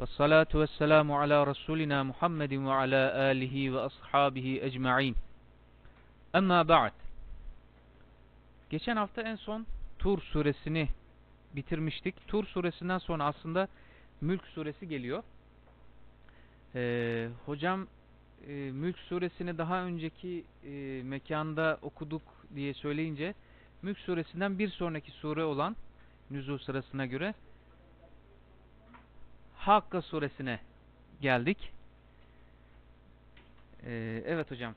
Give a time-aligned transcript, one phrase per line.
[0.00, 5.16] Ve salatu ve selamu ala Resulina Muhammedin ve ala alihi ve ashabihi ecma'in.
[6.34, 6.92] Emma ba'd.
[8.70, 9.66] Geçen hafta en son
[9.98, 10.88] Tur suresini
[11.54, 12.28] bitirmiştik.
[12.28, 13.68] Tur suresinden sonra aslında
[14.20, 15.22] Mülk suresi geliyor.
[16.74, 17.86] Ee, hocam
[18.46, 22.22] e, Mülk suresini daha önceki e, mekanda okuduk
[22.54, 23.34] diye söyleyince
[23.82, 25.76] Mülk suresinden bir sonraki sure olan
[26.30, 27.34] nüzul sırasına göre
[29.66, 30.60] Hakka suresine
[31.20, 31.72] geldik.
[33.82, 34.74] Ee, evet hocam.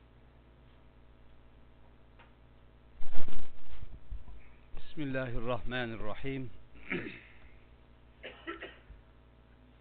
[4.77, 6.49] Bismillahirrahmanirrahim.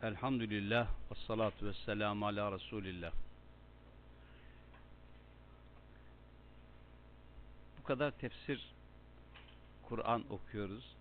[0.02, 3.12] Elhamdülillah ve salatu ve selamu ala Resulillah.
[7.78, 8.74] Bu kadar tefsir
[9.82, 10.96] Kur'an okuyoruz.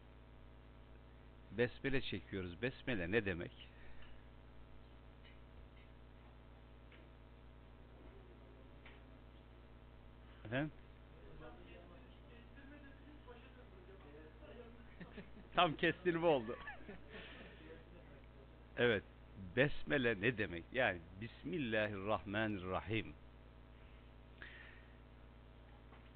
[1.51, 2.61] Besmele çekiyoruz.
[2.61, 3.76] Besmele ne demek?
[10.47, 10.71] Efendim?
[15.55, 16.57] Tam kestirme oldu.
[18.77, 19.03] evet.
[19.55, 20.63] Besmele ne demek?
[20.73, 23.13] Yani Bismillahirrahmanirrahim.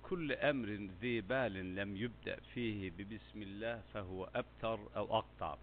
[0.04, 5.60] Kullu emrin zibalin lem yubda fihi bi bismillah fehuve ebtar ev aktar.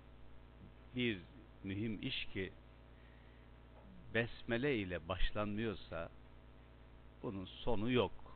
[0.97, 1.19] Bir
[1.65, 2.53] mühim iş ki
[4.15, 6.09] besmele ile başlanmıyorsa
[7.23, 8.28] bunun sonu yok.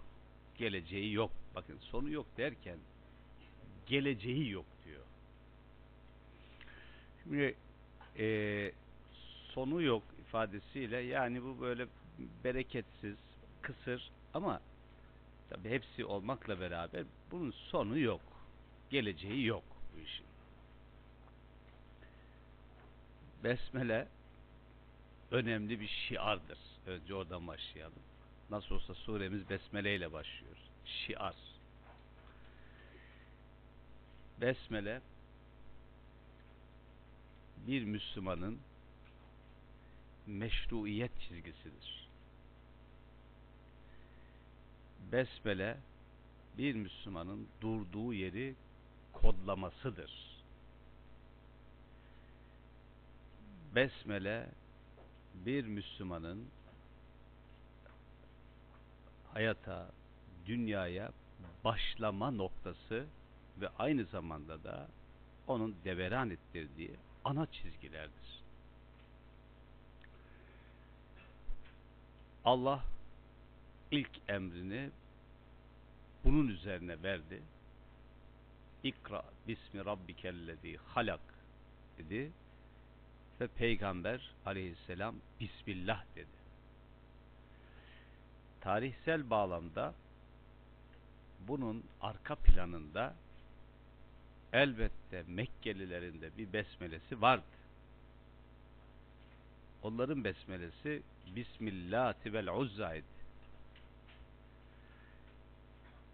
[0.62, 1.30] Geleceği yok.
[1.54, 2.78] Bakın sonu yok derken
[3.86, 5.02] geleceği yok diyor.
[7.22, 7.54] Şimdi
[8.18, 8.26] e,
[9.48, 11.86] sonu yok ifadesiyle yani bu böyle
[12.44, 13.16] bereketsiz,
[13.62, 14.60] kısır ama
[15.50, 18.20] tabi hepsi olmakla beraber bunun sonu yok.
[18.90, 20.26] Geleceği yok bu işin.
[23.44, 24.08] Besmele
[25.30, 26.58] önemli bir şiardır.
[26.86, 28.11] Önce oradan başlayalım.
[28.52, 30.56] Nasıl olsa suremiz Besmele ile başlıyor.
[30.84, 31.36] Şiar.
[34.40, 35.00] Besmele
[37.66, 38.58] bir Müslümanın
[40.26, 42.08] meşruiyet çizgisidir.
[45.12, 45.76] Besmele
[46.58, 48.54] bir Müslümanın durduğu yeri
[49.12, 50.42] kodlamasıdır.
[53.74, 54.48] Besmele
[55.34, 56.46] bir Müslümanın
[59.34, 59.90] hayata,
[60.46, 61.12] dünyaya
[61.64, 63.06] başlama noktası
[63.60, 64.88] ve aynı zamanda da
[65.46, 66.90] onun deveran ettirdiği
[67.24, 68.42] ana çizgilerdir.
[72.44, 72.84] Allah
[73.90, 74.90] ilk emrini
[76.24, 77.42] bunun üzerine verdi.
[78.82, 81.20] İkra bismi rabbikellezi halak
[81.98, 82.32] dedi
[83.40, 86.41] ve peygamber aleyhisselam bismillah dedi.
[88.62, 89.94] Tarihsel bağlamda
[91.48, 93.14] bunun arka planında
[94.52, 97.44] elbette Mekkelilerin de bir besmelesi vardı.
[99.82, 101.02] Onların besmelesi
[101.36, 103.06] Bismillati vel Uzza'ydı.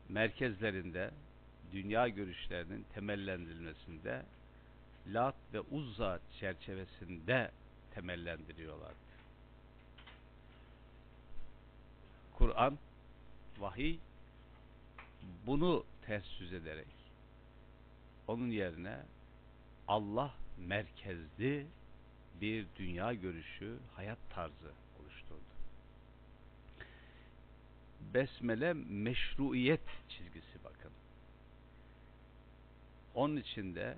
[0.08, 1.10] Merkezlerinde
[1.72, 4.22] dünya görüşlerinin temellendirilmesinde
[5.06, 7.50] Lat ve Uzza çerçevesinde
[7.94, 9.07] temellendiriyorlardı.
[12.38, 12.78] Kur'an,
[13.58, 13.98] vahiy
[15.46, 16.86] bunu ters yüz ederek
[18.28, 18.98] onun yerine
[19.88, 21.66] Allah merkezli
[22.40, 25.40] bir dünya görüşü, hayat tarzı oluşturdu.
[28.14, 30.92] Besmele meşruiyet çizgisi bakın.
[33.14, 33.96] Onun içinde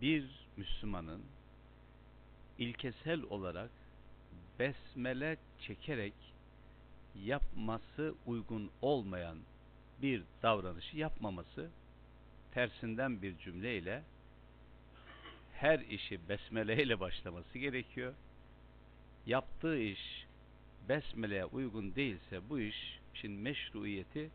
[0.00, 1.22] bir Müslümanın
[2.58, 3.70] ilkesel olarak
[4.58, 6.27] besmele çekerek
[7.14, 9.38] yapması uygun olmayan
[10.02, 11.70] bir davranışı yapmaması
[12.54, 14.02] tersinden bir cümleyle
[15.54, 18.14] her işi besmele ile başlaması gerekiyor.
[19.26, 20.26] Yaptığı iş
[20.88, 24.30] besmeleye uygun değilse bu iş için meşruiyeti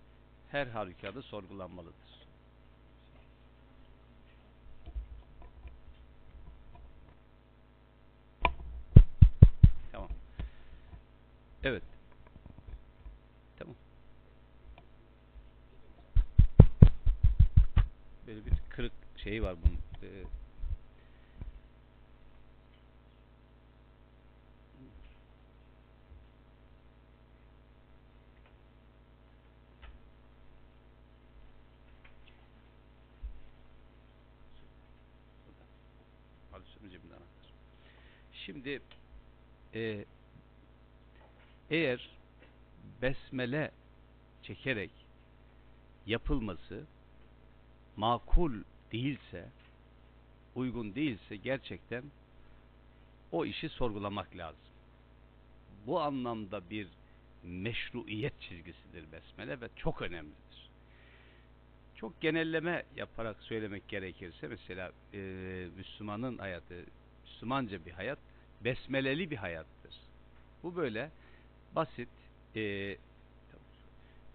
[0.52, 2.14] her halükarda sorgulanmalıdır.
[9.92, 10.10] Tamam.
[11.64, 11.84] Evet.
[13.60, 13.76] Tamam.
[19.18, 19.84] Şeyi var bunun.
[37.14, 37.54] Anahtar.
[38.34, 38.82] Şimdi
[39.74, 40.06] e,
[41.70, 42.10] eğer
[43.02, 43.72] besmele
[44.44, 44.92] çekerek
[46.06, 46.86] yapılması
[47.98, 48.54] makul
[48.92, 49.50] değilse,
[50.56, 52.04] uygun değilse gerçekten
[53.32, 54.60] o işi sorgulamak lazım.
[55.88, 56.88] Bu anlamda bir
[57.44, 60.70] meşruiyet çizgisidir besmele ve çok önemlidir.
[61.96, 65.18] Çok genelleme yaparak söylemek gerekirse mesela e,
[65.78, 66.86] Müslümanın hayatı,
[67.26, 68.20] Müslümanca bir hayat
[68.62, 69.96] besmeleli bir hayattır.
[70.64, 71.12] Bu böyle
[71.76, 72.10] basit
[72.56, 72.98] e,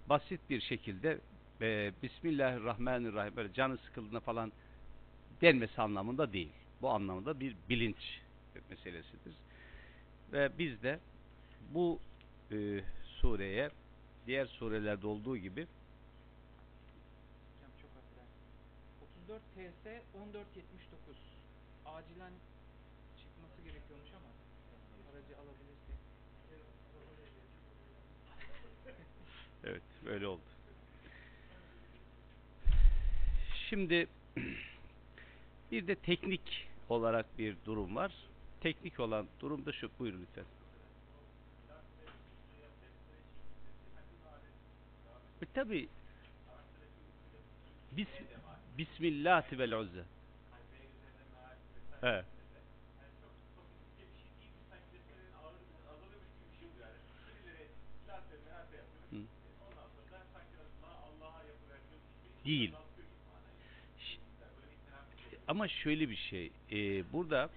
[0.08, 1.19] basit bir şekilde
[1.60, 4.52] e, Bismillahirrahmanirrahim böyle canı sıkıldığında falan
[5.43, 6.52] denmesi anlamında değil.
[6.82, 8.20] Bu anlamda bir bilinç
[8.70, 9.34] meselesidir.
[10.32, 11.00] Ve biz de
[11.75, 11.99] bu
[12.52, 13.70] e, sureye
[14.26, 15.66] diğer surelerde olduğu gibi
[17.56, 18.46] Hocam çok affedersin.
[19.28, 21.16] 34 TS 1479.
[21.87, 22.32] Acilen
[23.19, 24.31] çıkması gerekiyormuş ama
[25.12, 25.93] aracı alabilirse.
[29.64, 30.57] Evet, böyle oldu.
[33.69, 34.09] Şimdi
[35.73, 38.12] bir de teknik olarak bir durum var.
[38.61, 39.91] Teknik olan durum da şu.
[39.99, 40.44] Buyurun lütfen.
[45.43, 45.88] E tabi
[47.93, 48.09] Bis,
[48.79, 50.05] Bismillah vel uzze.
[52.03, 52.25] Evet.
[62.44, 62.75] Değil.
[65.48, 66.52] Ama şöyle bir şey.
[66.72, 67.50] e, burada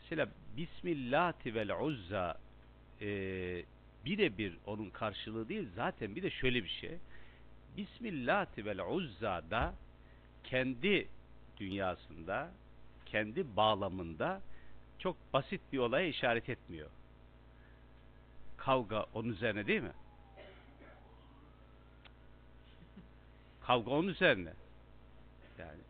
[0.00, 2.38] mesela Bismillati vel uzza
[3.00, 3.06] e,
[4.04, 5.68] birebir onun karşılığı değil.
[5.76, 6.98] Zaten bir de şöyle bir şey.
[7.76, 9.74] Bismillati vel uzza da
[10.44, 11.08] kendi
[11.56, 12.50] dünyasında,
[13.06, 14.40] kendi bağlamında
[14.98, 16.90] çok basit bir olaya işaret etmiyor.
[18.56, 19.92] Kavga onun üzerine değil mi?
[23.60, 24.52] Kavga onun üzerine.
[25.58, 25.80] Yani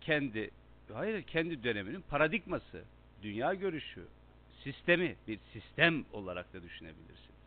[0.00, 0.50] kendi
[0.92, 2.84] hayır kendi döneminin paradigması,
[3.22, 4.06] dünya görüşü,
[4.64, 7.40] sistemi bir sistem olarak da düşünebilirsiniz.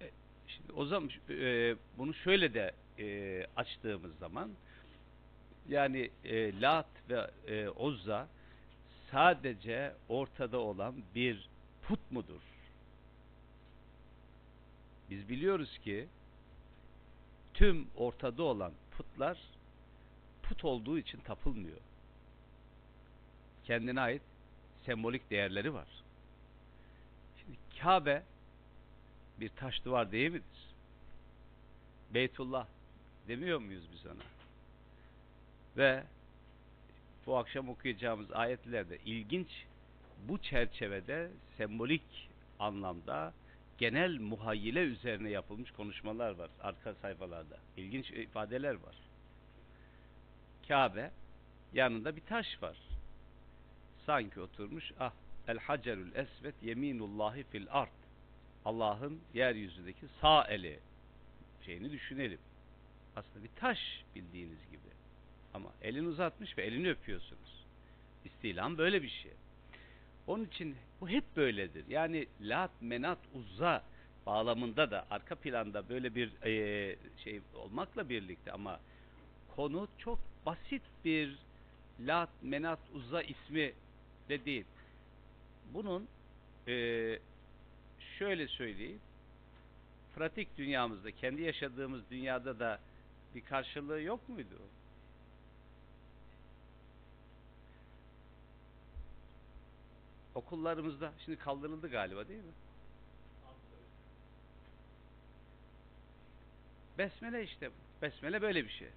[0.00, 0.10] E,
[0.46, 4.50] şimdi o zaman e, bunu şöyle de e, açtığımız zaman
[5.68, 8.28] yani e, Lat ve e, Uzza
[9.10, 11.48] sadece ortada olan bir
[11.82, 12.40] put mudur?
[15.10, 16.06] Biz biliyoruz ki
[17.54, 19.38] tüm ortada olan putlar
[20.48, 21.78] put olduğu için tapılmıyor.
[23.64, 24.22] Kendine ait
[24.86, 25.88] sembolik değerleri var.
[27.40, 28.22] Şimdi Kabe
[29.40, 30.68] bir taş duvar değil midir?
[32.14, 32.66] Beytullah
[33.28, 34.22] demiyor muyuz biz ona?
[35.76, 36.04] Ve
[37.26, 39.48] bu akşam okuyacağımız ayetlerde ilginç
[40.28, 43.32] bu çerçevede sembolik anlamda
[43.78, 47.58] genel muhayyile üzerine yapılmış konuşmalar var arka sayfalarda.
[47.76, 49.07] İlginç ifadeler var.
[50.68, 51.10] Kabe
[51.72, 52.76] yanında bir taş var.
[54.06, 55.12] Sanki oturmuş ah
[55.48, 57.90] el hacerül esvet yeminullahi fil art.
[58.64, 60.78] Allah'ın yeryüzündeki sağ eli
[61.66, 62.38] şeyini düşünelim.
[63.16, 63.78] Aslında bir taş
[64.14, 64.88] bildiğiniz gibi.
[65.54, 67.66] Ama elini uzatmış ve elini öpüyorsunuz.
[68.24, 69.32] İstilam böyle bir şey.
[70.26, 71.84] Onun için bu hep böyledir.
[71.88, 73.84] Yani lat, menat, uzza
[74.26, 78.80] bağlamında da arka planda böyle bir e, şey olmakla birlikte ama
[79.58, 81.38] konu çok basit bir
[82.00, 83.72] lat, menat, uzza ismi
[84.28, 84.64] de değil.
[85.74, 86.08] Bunun
[86.68, 86.74] e,
[88.18, 89.00] şöyle söyleyeyim
[90.16, 92.80] pratik dünyamızda, kendi yaşadığımız dünyada da
[93.34, 94.58] bir karşılığı yok muydu?
[100.34, 102.52] Okullarımızda şimdi kaldırıldı galiba değil mi?
[106.98, 107.70] Besmele işte.
[108.02, 108.88] Besmele böyle bir şey.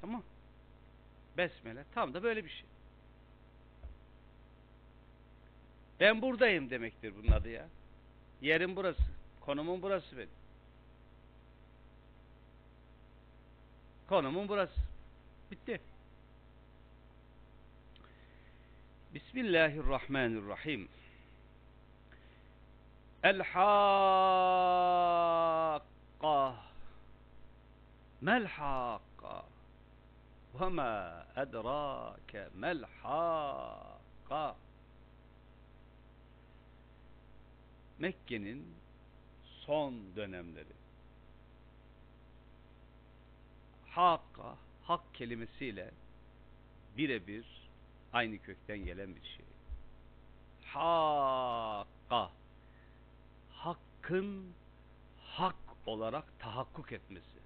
[0.00, 0.22] Tamam.
[1.36, 2.66] Besmele tam da böyle bir şey.
[6.00, 7.68] Ben buradayım demektir bunun adı ya.
[8.40, 9.02] Yerim burası.
[9.40, 10.28] Konumum burası benim.
[14.08, 14.80] Konumun burası.
[15.50, 15.80] Bitti.
[19.14, 20.88] Bismillahirrahmanirrahim.
[23.22, 24.68] El Hakka
[28.20, 29.44] Mel hakka.
[30.66, 34.56] Ma edrake mel hakka.
[37.98, 38.74] Mekke'nin
[39.44, 40.76] son dönemleri.
[43.86, 45.90] Hakka, hak kelimesiyle
[46.96, 47.46] birebir
[48.12, 49.44] aynı kökten gelen bir şey.
[50.64, 52.30] Hakka,
[53.52, 54.54] hakkın
[55.24, 57.37] hak olarak tahakkuk etmesi.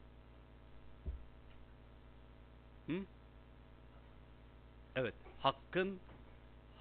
[2.92, 3.04] Hı?
[4.96, 6.00] Evet, hakkın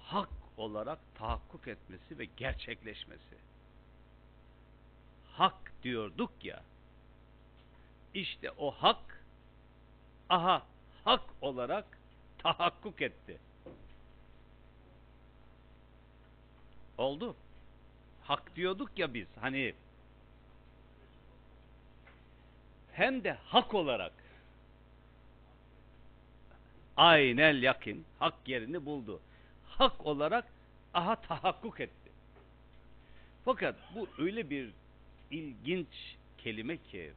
[0.02, 3.36] hak olarak tahakkuk etmesi ve gerçekleşmesi.
[5.32, 6.62] Hak diyorduk ya,
[8.14, 9.24] işte o hak,
[10.28, 10.66] aha
[11.04, 11.98] hak olarak
[12.38, 13.38] tahakkuk etti.
[16.98, 17.36] Oldu.
[18.22, 19.74] Hak diyorduk ya biz, hani
[22.92, 24.21] hem de hak olarak
[26.96, 29.20] aynel yakin hak yerini buldu.
[29.66, 30.44] Hak olarak
[30.94, 32.12] aha tahakkuk etti.
[33.44, 34.70] Fakat bu öyle bir
[35.30, 37.12] ilginç kelime ki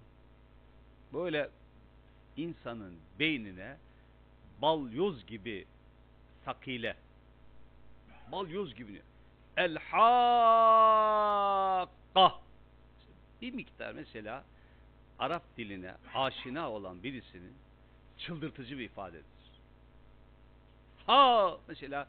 [1.14, 1.50] böyle
[2.38, 3.78] insanın beynine
[4.62, 5.66] balyoz gibi
[6.46, 6.96] sakile
[8.32, 9.02] balyoz gibi
[9.58, 11.06] el hakka
[13.42, 14.44] bir miktar mesela
[15.20, 17.54] Arap diline aşina olan birisinin
[18.18, 19.35] çıldırtıcı bir ifadedir.
[21.06, 22.08] Ha mesela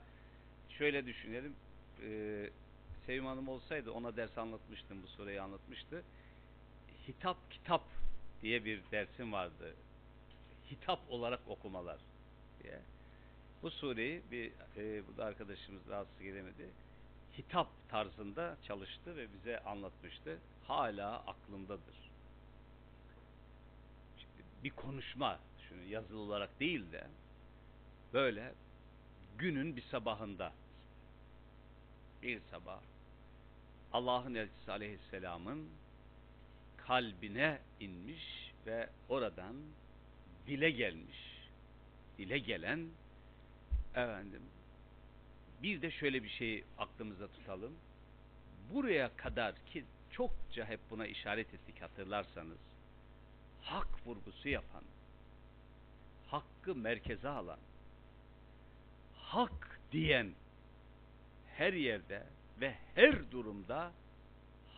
[0.69, 1.57] şöyle düşünelim.
[2.03, 2.51] Ee,
[3.07, 5.03] Sevim Hanım olsaydı ona ders anlatmıştım.
[5.03, 6.03] Bu soruyu anlatmıştı.
[7.09, 7.83] Hitap kitap
[8.43, 9.75] diye bir dersim vardı.
[10.71, 11.99] Hitap olarak okumalar
[12.63, 12.81] diye.
[13.63, 16.71] Bu sureyi bir e, bu da arkadaşımız rahatsız gelemedi.
[17.39, 20.39] Hitap tarzında çalıştı ve bize anlatmıştı.
[20.67, 21.97] Hala aklımdadır.
[24.65, 25.39] Bir konuşma,
[25.69, 27.07] şunu yazılı olarak değil de
[28.13, 28.53] böyle
[29.39, 30.53] günün bir sabahında
[32.23, 32.81] bir sabah
[33.93, 35.69] Allah'ın elçisi aleyhisselamın
[36.77, 39.57] kalbine inmiş ve oradan
[40.47, 41.19] dile gelmiş.
[42.19, 42.89] Dile gelen
[43.91, 44.43] efendim
[45.63, 47.73] bir de şöyle bir şey aklımızda tutalım.
[48.73, 52.59] Buraya kadar ki çokça hep buna işaret ettik hatırlarsanız
[53.63, 54.83] hak vurgusu yapan
[56.27, 57.59] hakkı merkeze alan
[59.37, 60.33] hak diyen
[61.57, 62.27] her yerde
[62.61, 63.93] ve her durumda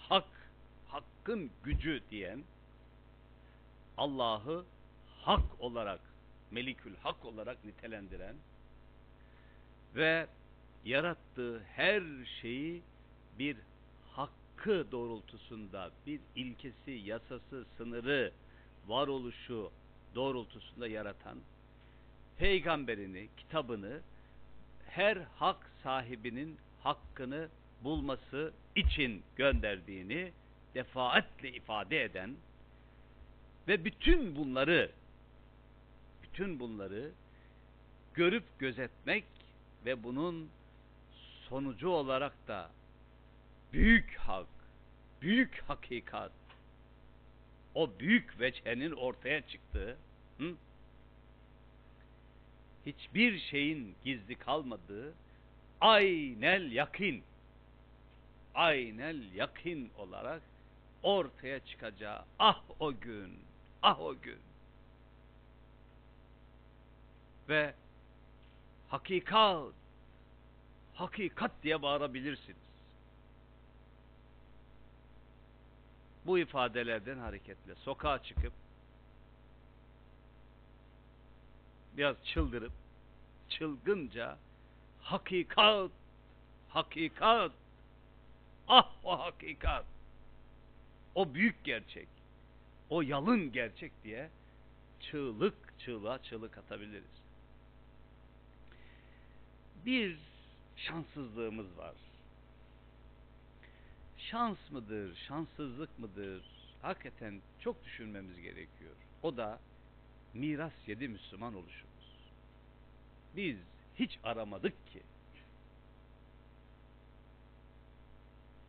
[0.08, 0.50] hak,
[0.88, 2.42] hakkın gücü diyen
[3.96, 4.64] Allah'ı
[5.20, 6.00] hak olarak,
[6.50, 8.34] melikül hak olarak nitelendiren
[9.94, 10.26] ve
[10.84, 12.02] yarattığı her
[12.40, 12.82] şeyi
[13.38, 13.56] bir
[14.10, 18.32] hakkı doğrultusunda, bir ilkesi, yasası, sınırı,
[18.86, 19.70] varoluşu
[20.14, 21.38] doğrultusunda yaratan
[22.38, 24.00] peygamberini, kitabını
[24.98, 27.48] her hak sahibinin hakkını
[27.84, 30.32] bulması için gönderdiğini
[30.74, 32.36] defaatle ifade eden
[33.68, 34.90] ve bütün bunları
[36.22, 37.10] bütün bunları
[38.14, 39.24] görüp gözetmek
[39.84, 40.50] ve bunun
[41.48, 42.70] sonucu olarak da
[43.72, 44.46] büyük hak,
[45.22, 46.32] büyük hakikat,
[47.74, 49.96] o büyük veçhenin ortaya çıktığı,
[50.38, 50.54] hı?
[52.88, 55.14] Hiçbir şeyin gizli kalmadığı,
[55.80, 57.22] aynel yakin,
[58.54, 60.42] aynel yakin olarak
[61.02, 63.38] ortaya çıkacağı ah o gün,
[63.82, 64.38] ah o gün.
[67.48, 67.74] Ve
[68.88, 69.72] hakikat,
[70.94, 72.68] hakikat diye bağırabilirsiniz.
[76.26, 78.52] Bu ifadelerden hareketle sokağa çıkıp
[81.96, 82.72] biraz çıldırıp
[83.48, 84.38] çılgınca
[85.00, 85.90] hakikat,
[86.68, 87.52] hakikat,
[88.68, 89.84] ah o hakikat,
[91.14, 92.08] o büyük gerçek,
[92.90, 94.30] o yalın gerçek diye
[95.00, 97.22] çığlık çığlığa çığlık atabiliriz.
[99.86, 100.18] Bir
[100.76, 101.94] şanssızlığımız var.
[104.18, 106.42] Şans mıdır, şanssızlık mıdır?
[106.82, 108.94] Hakikaten çok düşünmemiz gerekiyor.
[109.22, 109.58] O da
[110.34, 111.88] miras yedi Müslüman oluşumuz.
[113.36, 113.56] Biz
[113.98, 115.02] hiç aramadık ki.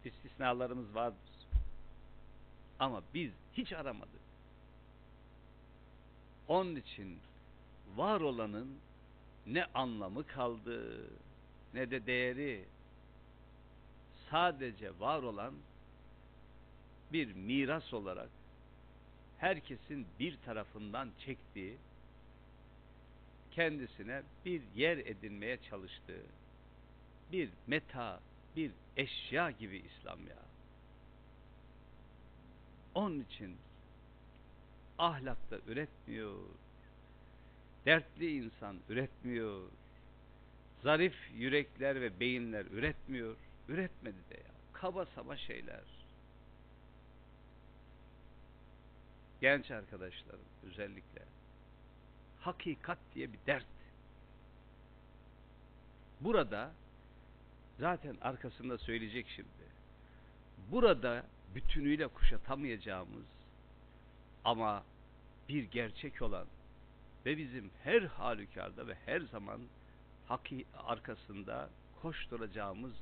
[0.06, 1.30] İstisnalarımız vardır.
[2.80, 4.22] Ama biz hiç aramadık.
[6.48, 7.20] Onun için
[7.96, 8.78] var olanın
[9.48, 11.06] ne anlamı kaldı
[11.74, 12.66] ne de değeri
[14.32, 15.54] sadece var olan
[17.14, 18.30] bir miras olarak
[19.40, 21.78] herkesin bir tarafından çektiği,
[23.52, 26.24] kendisine bir yer edinmeye çalıştığı,
[27.32, 28.20] bir meta,
[28.56, 30.40] bir eşya gibi İslam ya.
[32.96, 33.58] Onun için
[34.98, 36.40] ahlakta üretmiyor,
[37.86, 39.62] dertli insan üretmiyor,
[40.84, 43.36] zarif yürekler ve beyinler üretmiyor,
[43.68, 44.52] üretmedi de ya.
[44.74, 45.99] Kaba saba şeyler.
[49.42, 51.22] Genç arkadaşlarım özellikle
[52.40, 53.66] hakikat diye bir dert.
[56.22, 56.72] Burada
[57.80, 59.70] zaten arkasında söyleyecek şimdi.
[60.72, 63.26] Burada bütünüyle kuşatamayacağımız
[64.46, 64.84] ama
[65.50, 66.48] bir gerçek olan
[67.26, 69.62] ve bizim her halükarda ve her zaman
[70.28, 71.70] haki arkasında
[72.02, 72.94] koşturacağımız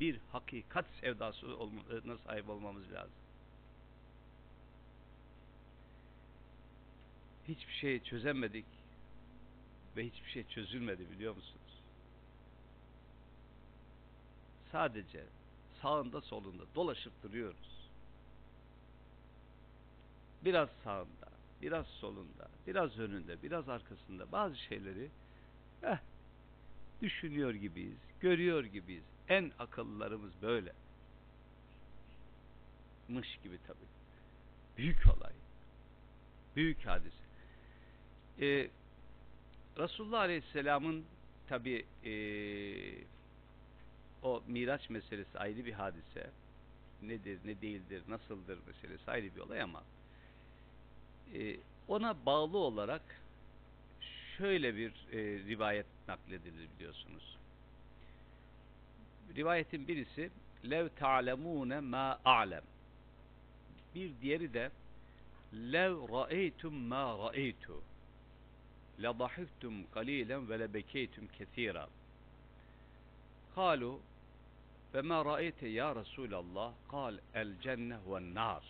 [0.00, 3.21] bir hakikat sevdası olmasına sahip olmamız lazım.
[7.48, 8.66] Hiçbir şey çözemedik
[9.96, 11.82] ve hiçbir şey çözülmedi biliyor musunuz?
[14.72, 15.24] Sadece
[15.82, 17.88] sağında solunda dolaşıp duruyoruz.
[20.44, 21.28] Biraz sağında,
[21.62, 25.08] biraz solunda, biraz önünde, biraz arkasında bazı şeyleri
[25.82, 25.98] eh,
[27.02, 29.04] düşünüyor gibiyiz, görüyor gibiyiz.
[29.28, 30.72] En akıllılarımız böyle.
[33.08, 33.78] Mış gibi tabii.
[34.78, 35.32] Büyük olay.
[36.56, 37.21] Büyük hadise.
[38.40, 38.68] Ee,
[39.78, 41.04] Resulullah Aleyhisselam'ın
[41.48, 42.14] tabi e,
[44.22, 46.30] o miraç meselesi ayrı bir hadise.
[47.02, 49.82] Nedir, ne değildir, nasıldır meselesi ayrı bir olay ama
[51.34, 51.56] e,
[51.88, 53.02] ona bağlı olarak
[54.38, 57.38] şöyle bir e, rivayet nakledilir biliyorsunuz.
[59.36, 60.30] Rivayetin birisi
[60.70, 62.62] lev ta'lemune ma a'lem
[63.94, 64.70] bir diğeri de
[65.54, 67.82] lev ra'eytum ma ra'eytu
[68.98, 71.88] la dahiktum qalilan ve la bekeytum kesira.
[73.54, 74.00] Kalu
[74.94, 76.72] ve ma ra'ayte ya Resulallah?
[76.90, 78.62] Kal el cenne ve'n nar.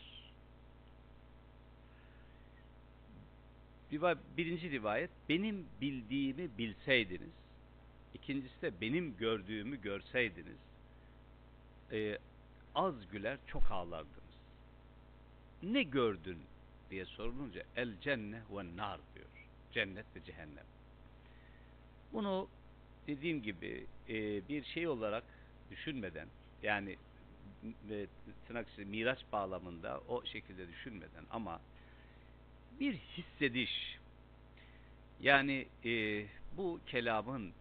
[4.36, 7.32] Birinci rivayet benim bildiğimi bilseydiniz.
[8.14, 10.58] İkincisi de benim gördüğümü görseydiniz.
[11.92, 12.18] E,
[12.74, 14.22] az güler çok ağlardınız.
[15.62, 16.38] Ne gördün
[16.90, 19.41] diye sorulunca el cenne ve nar diyor
[19.72, 20.64] cennet ve cehennem.
[22.12, 22.48] Bunu
[23.06, 25.24] dediğim gibi e, bir şey olarak
[25.70, 26.28] düşünmeden
[26.62, 26.96] yani
[27.88, 28.06] ve
[28.46, 31.60] tırnak içinde miraç bağlamında o şekilde düşünmeden ama
[32.80, 33.98] bir hissediş
[35.20, 36.24] yani e,
[36.56, 37.52] bu kelamın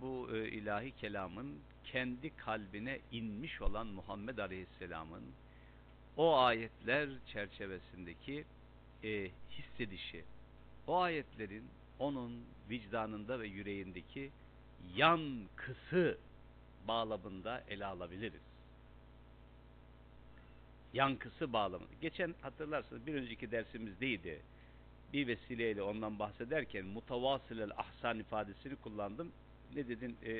[0.00, 5.24] bu e, ilahi kelamın kendi kalbine inmiş olan Muhammed Aleyhisselam'ın
[6.16, 8.44] o ayetler çerçevesindeki
[9.04, 10.24] e, hissedişi
[10.90, 11.64] o ayetlerin
[11.98, 14.30] onun vicdanında ve yüreğindeki
[14.96, 16.18] yankısı
[16.88, 18.40] bağlamında ele alabiliriz.
[20.92, 21.90] Yankısı bağlamında.
[22.00, 24.40] Geçen hatırlarsınız bir önceki dersimizdeydi.
[25.12, 29.32] Bir vesileyle ondan bahsederken mutavasılel ahsan ifadesini kullandım.
[29.74, 30.32] Ne dedin e,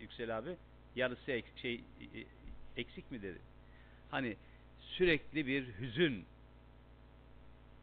[0.00, 0.56] Yüksel abi?
[0.96, 1.80] Yarısı ek, şey e,
[2.76, 3.38] eksik mi dedi?
[4.10, 4.36] Hani
[4.80, 6.24] sürekli bir hüzün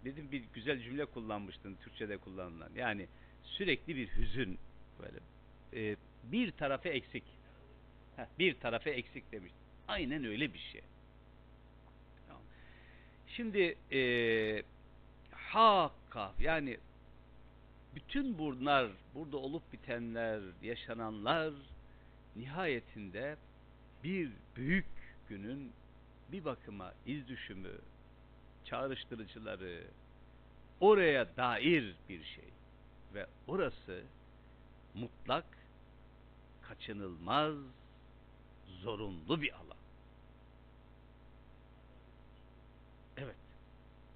[0.06, 2.70] dedim bir güzel cümle kullanmıştın Türkçe'de kullanılan.
[2.76, 3.08] Yani
[3.44, 4.60] sürekli bir hüzün
[5.00, 5.20] böyle
[5.74, 7.24] e, bir tarafı eksik.
[8.16, 9.52] Heh, bir tarafı eksik demiş.
[9.88, 10.82] Aynen öyle bir şey.
[12.28, 12.42] Tamam.
[13.28, 14.64] Şimdi e,
[15.32, 16.78] hakka yani
[17.96, 21.54] bütün bunlar burada olup bitenler, yaşananlar
[22.36, 23.38] nihayetinde
[24.04, 24.86] bir büyük
[25.30, 25.72] günün
[26.32, 27.76] bir bakıma iz düşümü,
[28.70, 29.84] çağrıştırıcıları,
[30.80, 32.50] oraya dair bir şey.
[33.14, 34.04] Ve orası
[34.94, 35.46] mutlak,
[36.62, 37.56] kaçınılmaz,
[38.82, 39.78] zorunlu bir alan.
[43.18, 43.36] Evet.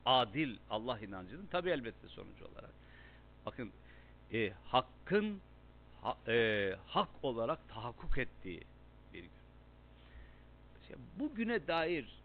[0.06, 2.74] Adil Allah inancının tabi elbette sonucu olarak.
[3.46, 3.72] Bakın
[4.34, 5.42] e, hakkın
[6.02, 8.64] ha, e, hak olarak tahakkuk ettiği
[9.14, 9.32] bir gün.
[10.76, 12.20] Mesela bugüne dair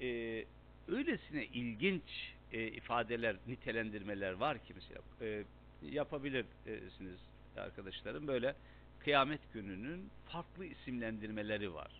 [0.00, 0.44] e,
[0.88, 5.44] öylesine ilginç e, ifadeler, nitelendirmeler var ki mesela e,
[5.82, 7.18] yapabilirsiniz
[7.56, 8.54] arkadaşlarım böyle
[8.98, 11.90] kıyamet gününün farklı isimlendirmeleri var.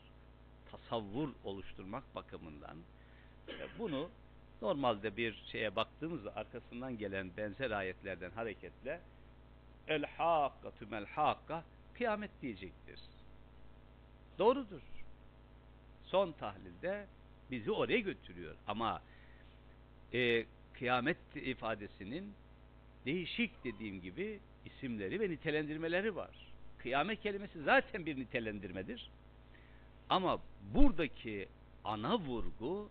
[0.70, 2.76] Tasavvur oluşturmak bakımından.
[3.48, 4.10] E, bunu
[4.62, 9.00] normalde bir şeye baktığımızda arkasından gelen benzer ayetlerden hareketle
[9.88, 13.00] el hakkatü mel hakka kıyamet diyecektir.
[14.38, 14.80] Doğrudur.
[16.04, 17.06] Son tahlilde
[17.54, 18.54] bizi oraya götürüyor.
[18.66, 19.02] Ama
[20.12, 22.32] e, kıyamet ifadesinin
[23.06, 26.30] değişik dediğim gibi isimleri ve nitelendirmeleri var.
[26.78, 29.10] Kıyamet kelimesi zaten bir nitelendirmedir.
[30.08, 30.38] Ama
[30.74, 31.48] buradaki
[31.84, 32.88] ana vurgu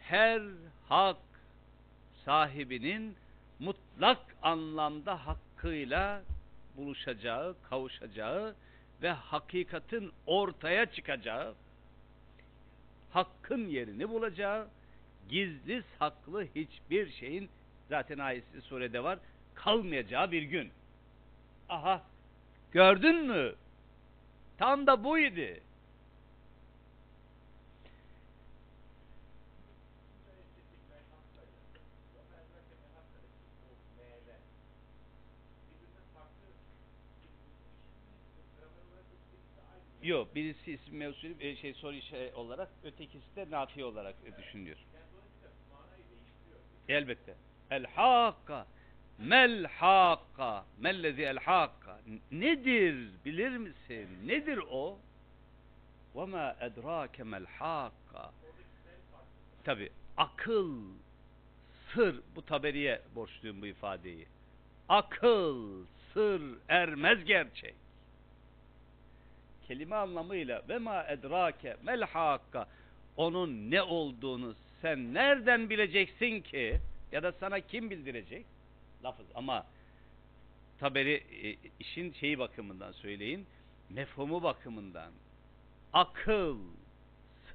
[0.00, 0.42] her
[0.88, 1.16] hak
[2.24, 3.16] sahibinin
[3.58, 6.22] mutlak anlamda hakkıyla
[6.76, 8.54] buluşacağı, kavuşacağı
[9.02, 11.54] ve hakikatin ortaya çıkacağı,
[13.12, 14.68] hakkın yerini bulacağı,
[15.28, 17.48] gizli saklı hiçbir şeyin
[17.88, 19.18] zaten ayeti surede var,
[19.54, 20.70] kalmayacağı bir gün.
[21.68, 22.02] Aha,
[22.72, 23.54] gördün mü?
[24.58, 25.60] Tam da buydu.
[40.02, 44.76] Yok, birisi isim mevsulu e, şey soru işe olarak, ötekisi de nafi olarak düşünülüyor.
[46.88, 47.34] Elbette.
[47.70, 48.66] El hakka
[49.18, 54.08] mel hakka mellezi el hakka nedir bilir misin?
[54.24, 54.98] Nedir o?
[56.14, 58.32] Ve ma edrake mel hakka
[59.64, 60.80] Tabi akıl
[61.94, 64.26] sır bu taberiye borçluyum bu ifadeyi.
[64.88, 65.84] Akıl
[66.14, 67.74] sır ermez gerçek
[69.68, 72.66] kelime anlamıyla ve ma edrake mel hakka
[73.16, 76.80] onun ne olduğunu sen nereden bileceksin ki?
[77.12, 78.46] Ya da sana kim bildirecek?
[79.04, 79.26] Lafız.
[79.34, 79.66] Ama
[80.80, 83.46] taberi e, işin şeyi bakımından söyleyin
[83.90, 85.12] mefhumu bakımından
[85.92, 86.58] akıl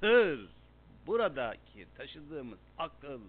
[0.00, 0.48] sır
[1.06, 3.20] buradaki taşıdığımız akıl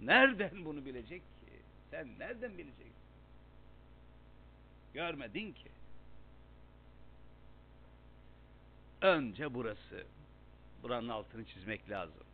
[0.00, 1.52] nereden bunu bilecek ki?
[1.90, 2.94] Sen nereden bileceksin?
[4.94, 5.73] Görmedin ki
[9.04, 10.06] Önce burası.
[10.82, 12.24] Buranın altını çizmek lazım.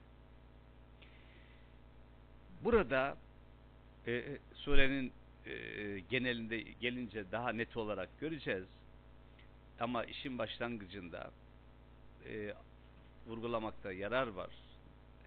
[2.64, 3.16] Burada
[4.06, 5.12] e, e, surenin
[5.46, 5.54] e,
[5.98, 8.64] genelinde gelince daha net olarak göreceğiz.
[9.80, 11.30] Ama işin başlangıcında
[12.28, 12.54] e,
[13.26, 14.50] vurgulamakta yarar var.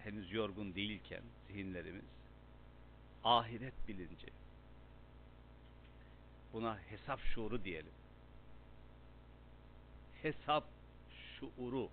[0.04, 2.04] Henüz yorgun değilken zihinlerimiz
[3.24, 4.26] ahiret bilinci.
[6.52, 7.92] Buna hesap şuuru diyelim.
[10.22, 10.64] Hesap
[11.44, 11.90] şuuru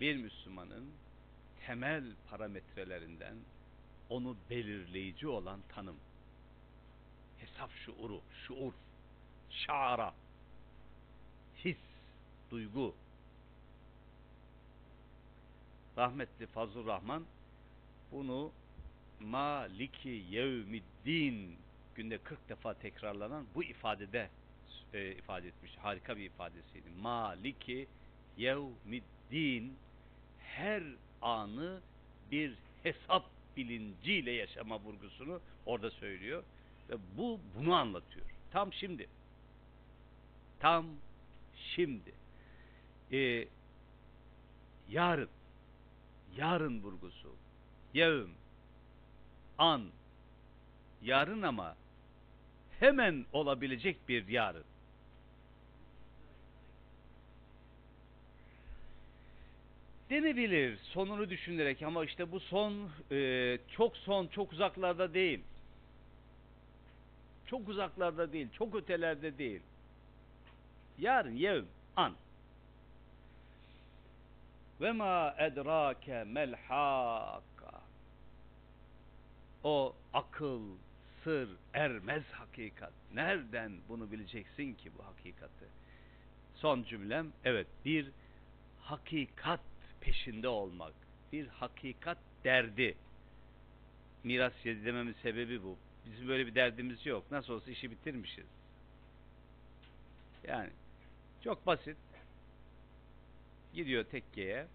[0.00, 0.90] bir Müslümanın
[1.66, 3.36] temel parametrelerinden
[4.08, 5.96] onu belirleyici olan tanım.
[7.38, 8.72] Hesap şuuru, şuur,
[9.50, 10.14] şara,
[11.64, 11.78] his,
[12.50, 12.94] duygu.
[15.98, 17.24] Rahmetli Fazıl Rahman
[18.12, 18.52] bunu
[19.20, 21.56] Maliki Yevmiddin
[21.94, 24.30] günde 40 defa tekrarlanan bu ifadede
[24.94, 25.76] e, ifade etmiş.
[25.76, 26.88] Harika bir ifadesiydi.
[27.00, 27.88] Maliki
[28.36, 29.76] yevmiddin
[30.38, 30.82] her
[31.22, 31.80] anı
[32.30, 33.24] bir hesap
[33.56, 36.42] bilinciyle yaşama vurgusunu orada söylüyor.
[36.90, 38.26] Ve bu bunu anlatıyor.
[38.52, 39.08] Tam şimdi.
[40.60, 40.86] Tam
[41.54, 42.14] şimdi.
[43.12, 43.48] Ee,
[44.88, 45.28] yarın.
[46.36, 47.32] Yarın vurgusu.
[47.94, 48.30] Yevm.
[49.58, 49.84] An.
[51.02, 51.76] Yarın ama
[52.80, 54.64] hemen olabilecek bir yarın.
[60.10, 65.40] denebilir sonunu düşünerek ama işte bu son e, çok son çok uzaklarda değil.
[67.46, 69.60] Çok uzaklarda değil, çok ötelerde değil.
[70.98, 71.64] Yarın yevm
[71.96, 72.12] an.
[74.80, 77.80] Ve ma edrake mel hakka.
[79.64, 80.62] O akıl,
[81.26, 82.92] sır, ermez hakikat.
[83.14, 85.64] Nereden bunu bileceksin ki bu hakikati?
[86.54, 88.10] Son cümlem evet bir
[88.80, 89.60] hakikat
[90.00, 90.92] peşinde olmak.
[91.32, 92.96] Bir hakikat derdi.
[94.24, 95.76] Miras yedi dememin sebebi bu.
[96.06, 97.30] Bizim böyle bir derdimiz yok.
[97.30, 98.46] Nasıl olsa işi bitirmişiz.
[100.48, 100.70] Yani
[101.44, 101.96] çok basit.
[103.74, 104.66] Gidiyor tekkeye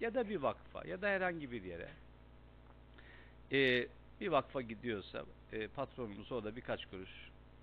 [0.00, 1.88] ya da bir vakfa ya da herhangi bir yere.
[3.52, 3.88] Ee,
[4.20, 7.10] bir vakfa gidiyorsa e, patronumuz o da birkaç kuruş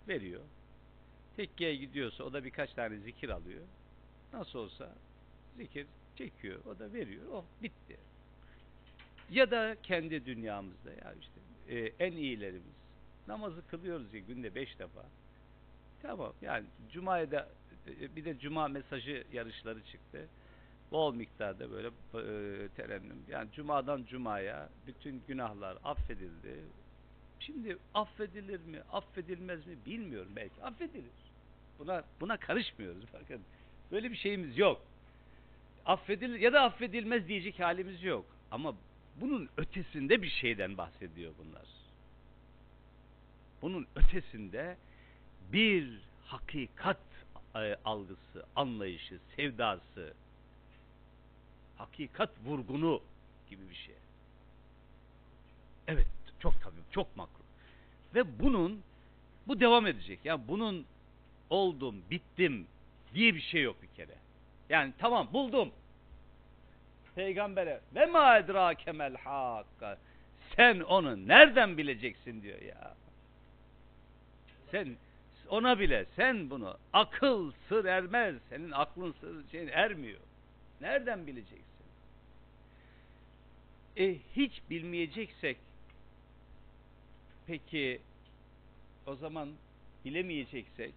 [0.08, 0.42] veriyor.
[1.36, 3.62] Tekkeye gidiyorsa o da birkaç tane zikir alıyor.
[4.34, 4.96] Nasıl olsa
[5.58, 7.24] zikir çekiyor, o da veriyor.
[7.32, 7.98] Oh bitti.
[9.30, 11.40] Ya da kendi dünyamızda ya işte
[11.76, 12.78] e, en iyilerimiz
[13.28, 15.06] namazı kılıyoruz ya günde beş defa.
[16.02, 17.50] Tamam yani Cuma'ya da
[17.88, 20.28] e, bir de Cuma mesajı yarışları çıktı.
[20.92, 23.24] Bol miktarda böyle e, terennüm.
[23.30, 26.64] Yani Cuma'dan Cuma'ya bütün günahlar affedildi.
[27.40, 30.64] Şimdi affedilir mi, affedilmez mi bilmiyorum belki.
[30.64, 31.12] Affedilir.
[31.80, 33.42] Buna buna karışmıyoruz bakın.
[33.92, 34.82] Böyle bir şeyimiz yok
[35.88, 38.26] affedilir ya da affedilmez diyecek halimiz yok.
[38.52, 38.76] Ama
[39.22, 41.66] bunun ötesinde bir şeyden bahsediyor bunlar.
[43.62, 44.78] Bunun ötesinde
[45.54, 47.00] bir hakikat
[47.56, 50.14] e, algısı, anlayışı, sevdası,
[51.78, 53.02] hakikat vurgunu
[53.50, 53.96] gibi bir şey.
[55.88, 56.08] Evet,
[56.40, 57.44] çok tabii, çok makro.
[58.16, 58.82] Ve bunun,
[59.48, 60.20] bu devam edecek.
[60.24, 60.86] Yani bunun
[61.50, 62.68] oldum, bittim
[63.14, 64.16] diye bir şey yok bir kere.
[64.70, 65.72] Yani tamam buldum.
[67.16, 69.98] Peygambere ve ma edrake mel hakka.
[70.56, 72.96] Sen onu nereden bileceksin diyor ya.
[74.72, 74.96] Sen
[75.50, 78.36] ona bile sen bunu akıl sır ermez.
[78.50, 80.20] Senin aklın sır şeyin ermiyor.
[80.82, 81.68] Nereden bileceksin?
[83.98, 85.58] E hiç bilmeyeceksek
[87.48, 88.02] peki
[89.06, 89.54] o zaman
[90.06, 90.94] bilemeyeceksek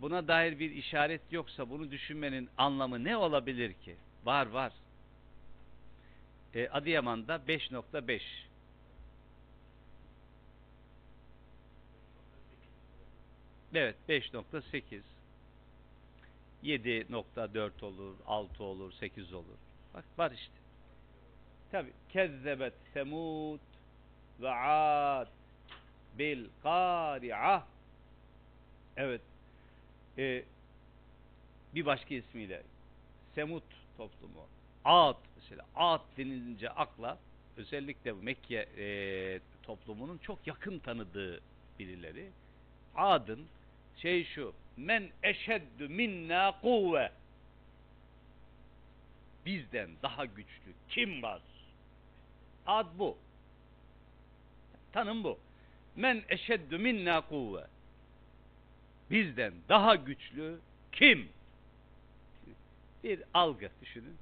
[0.00, 3.96] buna dair bir işaret yoksa bunu düşünmenin anlamı ne olabilir ki?
[4.24, 4.72] Var var.
[6.54, 8.20] E, Adıyaman'da 5.5
[13.74, 15.00] Evet 5.8
[16.64, 19.58] 7.4 olur, 6 olur, 8 olur.
[19.94, 20.54] Bak var işte.
[21.70, 23.60] Tabi kezzebet semud
[24.40, 25.28] ve ad
[26.18, 27.62] bil kari'ah
[28.96, 29.20] Evet.
[30.18, 30.44] Ee,
[31.74, 32.62] bir başka ismiyle
[33.34, 33.64] Semut
[33.96, 34.46] toplumu.
[34.84, 35.66] Ad mesela.
[35.76, 37.18] Ad denilince akla
[37.56, 41.40] özellikle Mekke e, toplumunun çok yakın tanıdığı
[41.78, 42.30] birileri.
[42.96, 43.46] Ad'ın
[43.96, 47.12] şey şu men eşeddü minna kuvve
[49.46, 51.42] bizden daha güçlü kim var?
[52.66, 53.16] Ad bu.
[54.92, 55.38] Tanım bu.
[55.96, 57.66] Men eşeddü minna kuvve
[59.10, 60.58] bizden daha güçlü
[60.92, 61.28] kim?
[63.04, 64.16] Bir algı düşünün.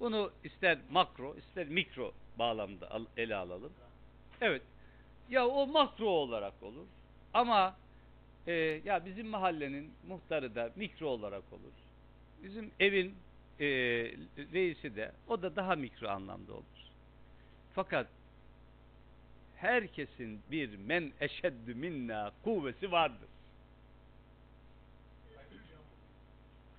[0.00, 3.72] Bunu ister makro ister mikro bağlamda ele alalım.
[4.40, 4.62] Evet.
[5.30, 6.86] Ya o makro olarak olur.
[7.34, 7.76] Ama
[8.46, 8.52] e,
[8.84, 11.72] ya bizim mahallenin muhtarı da mikro olarak olur.
[12.42, 13.14] Bizim evin
[13.60, 13.66] e,
[14.52, 16.64] reisi de o da daha mikro anlamda olur.
[17.74, 18.06] Fakat
[19.60, 23.28] herkesin bir men eşeddü minna kuvvesi vardır.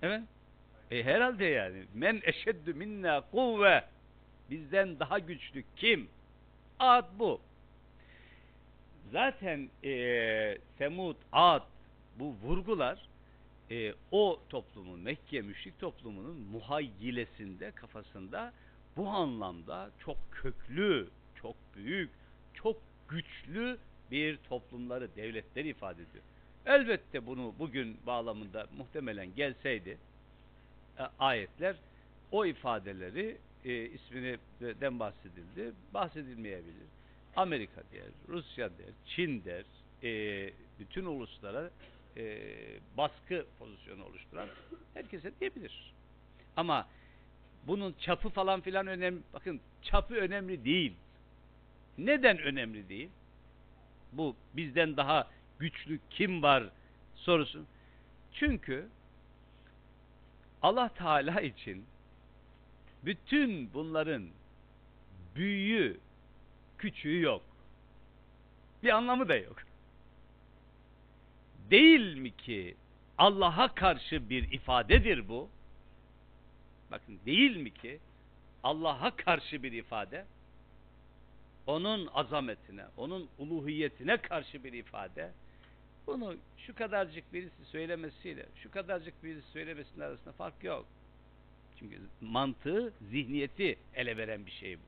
[0.02, 0.22] Evet.
[0.90, 1.84] E herhalde yani.
[1.94, 3.84] Men eşeddü minna kuvve.
[4.50, 6.08] Bizden daha güçlü kim?
[6.78, 7.40] Ad bu.
[9.12, 11.62] Zaten e, Semud, Ad
[12.18, 13.08] bu vurgular
[13.70, 18.52] e, o toplumun, Mekke müşrik toplumunun muhayyilesinde, kafasında
[18.96, 22.10] bu anlamda çok köklü, çok büyük,
[22.62, 22.76] çok
[23.08, 23.78] güçlü
[24.10, 26.24] bir toplumları, devletleri ifade ediyor.
[26.66, 29.98] Elbette bunu bugün bağlamında muhtemelen gelseydi
[30.98, 31.76] e, ayetler
[32.32, 36.86] o ifadeleri e, isminden bahsedildi, bahsedilmeyebilir.
[37.36, 39.64] Amerika der, Rusya der, Çin der,
[40.02, 41.70] e, bütün uluslara
[42.16, 42.38] e,
[42.96, 44.48] baskı pozisyonu oluşturan
[44.94, 45.94] herkese diyebilir.
[46.56, 46.86] Ama
[47.66, 49.20] bunun çapı falan filan önemli.
[49.32, 50.94] Bakın çapı önemli değil.
[51.98, 53.10] Neden önemli değil?
[54.12, 56.64] Bu bizden daha güçlü kim var
[57.14, 57.64] sorusu.
[58.32, 58.88] Çünkü
[60.62, 61.86] Allah Teala için
[63.04, 64.28] bütün bunların
[65.34, 66.00] büyüğü,
[66.78, 67.42] küçüğü yok.
[68.82, 69.56] Bir anlamı da yok.
[71.70, 72.76] Değil mi ki
[73.18, 75.48] Allah'a karşı bir ifadedir bu?
[76.90, 78.00] Bakın değil mi ki
[78.62, 80.26] Allah'a karşı bir ifade?
[81.66, 85.32] Onun azametine, onun uluhiyetine karşı bir ifade.
[86.06, 90.86] Bunu şu kadarcık birisi söylemesiyle, şu kadarcık birisi söylemesinin arasında fark yok.
[91.78, 94.82] Çünkü mantığı, zihniyeti ele veren bir şey bu.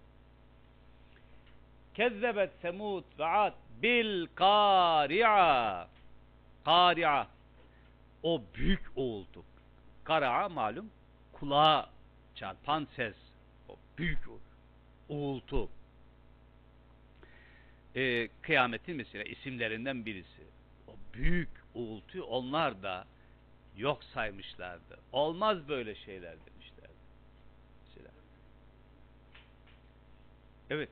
[1.95, 5.89] Kezzebet semud ve ad bil kari'a.
[6.65, 7.29] Kari'a.
[8.23, 9.45] O büyük uğultu.
[10.05, 10.91] Kara'a malum
[11.33, 11.91] kulağa
[12.35, 13.15] çarpan ses.
[13.69, 14.19] O büyük
[15.09, 15.69] uğultu.
[17.97, 20.43] Ee, kıyametin mesela isimlerinden birisi.
[20.89, 23.07] O büyük uğultuyu onlar da
[23.77, 24.99] yok saymışlardı.
[25.13, 26.95] Olmaz böyle şeyler demişlerdi.
[27.87, 28.11] Mesela.
[30.71, 30.89] Evet.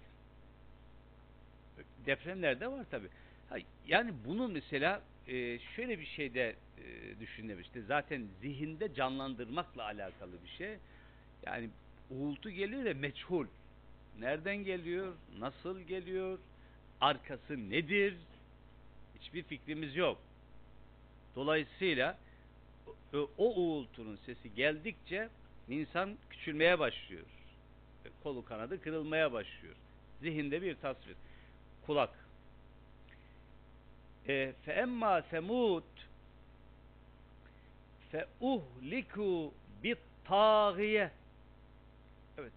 [2.06, 3.08] Depremlerde var tabi.
[3.86, 7.82] Yani bunu mesela e, şöyle bir şeyde e, düşünemişti.
[7.82, 10.76] Zaten zihinde canlandırmakla alakalı bir şey.
[11.46, 11.70] Yani
[12.10, 13.46] uğultu geliyor da meçhul.
[14.20, 15.14] Nereden geliyor?
[15.38, 16.38] Nasıl geliyor?
[17.02, 18.16] Arkası nedir?
[19.20, 20.18] Hiçbir fikrimiz yok.
[21.36, 22.18] Dolayısıyla
[23.14, 25.28] o, o uğultunun sesi geldikçe
[25.68, 27.22] insan küçülmeye başlıyor.
[28.22, 29.74] kolu kanadı kırılmaya başlıyor.
[30.20, 31.16] Zihinde bir tasvir.
[31.86, 32.10] Kulak.
[34.28, 34.52] E,
[38.10, 41.10] fe uhliku bit tağiye
[42.38, 42.52] Evet.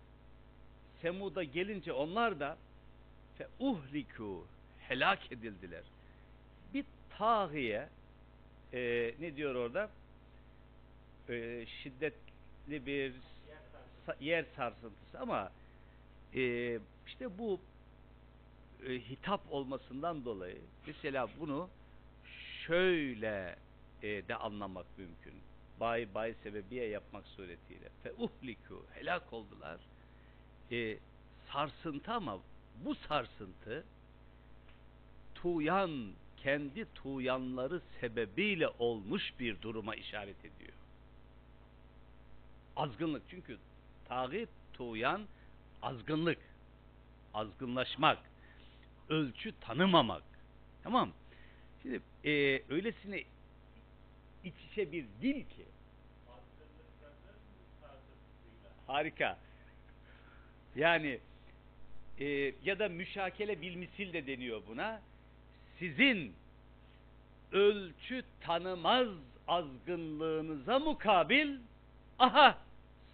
[1.02, 2.58] Semud'a gelince onlar da
[3.38, 4.46] fe uhliku
[4.80, 5.84] helak edildiler.
[6.74, 6.86] Bir
[7.18, 7.90] tağiye
[8.74, 9.90] e, ne diyor orada?
[11.30, 13.14] E, şiddetli bir
[14.20, 15.52] yer sarsıntısı ama
[16.36, 17.60] e, işte bu
[18.88, 21.70] e, hitap olmasından dolayı mesela bunu
[22.68, 23.56] şöyle
[24.04, 25.34] e, de anlamak mümkün.
[25.80, 27.90] Bay bay sebebiye yapmak suretiyle.
[28.04, 29.80] Fe uhliku helak oldular.
[30.72, 30.98] E,
[31.52, 32.40] sarsıntı ama
[32.86, 33.84] bu sarsıntı
[35.36, 40.74] tuyan kendi tuyanları sebebiyle olmuş bir duruma işaret ediyor.
[42.76, 43.58] Azgınlık çünkü
[44.08, 45.22] tağit tuyan
[45.82, 46.40] azgınlık,
[47.34, 48.20] azgınlaşmak,
[49.10, 50.24] ölçü tanımamak.
[50.84, 51.12] Tamam.
[51.82, 53.24] Şimdi e, öylesine
[54.44, 55.66] iç içe bir dil ki.
[58.88, 59.38] Harika.
[60.76, 61.20] Yani
[62.20, 65.02] e, ya da müşakele bilmisil de deniyor buna.
[65.80, 66.34] Sizin
[67.52, 69.08] ölçü tanımaz
[69.48, 71.58] azgınlığınıza mukabil
[72.20, 72.58] aha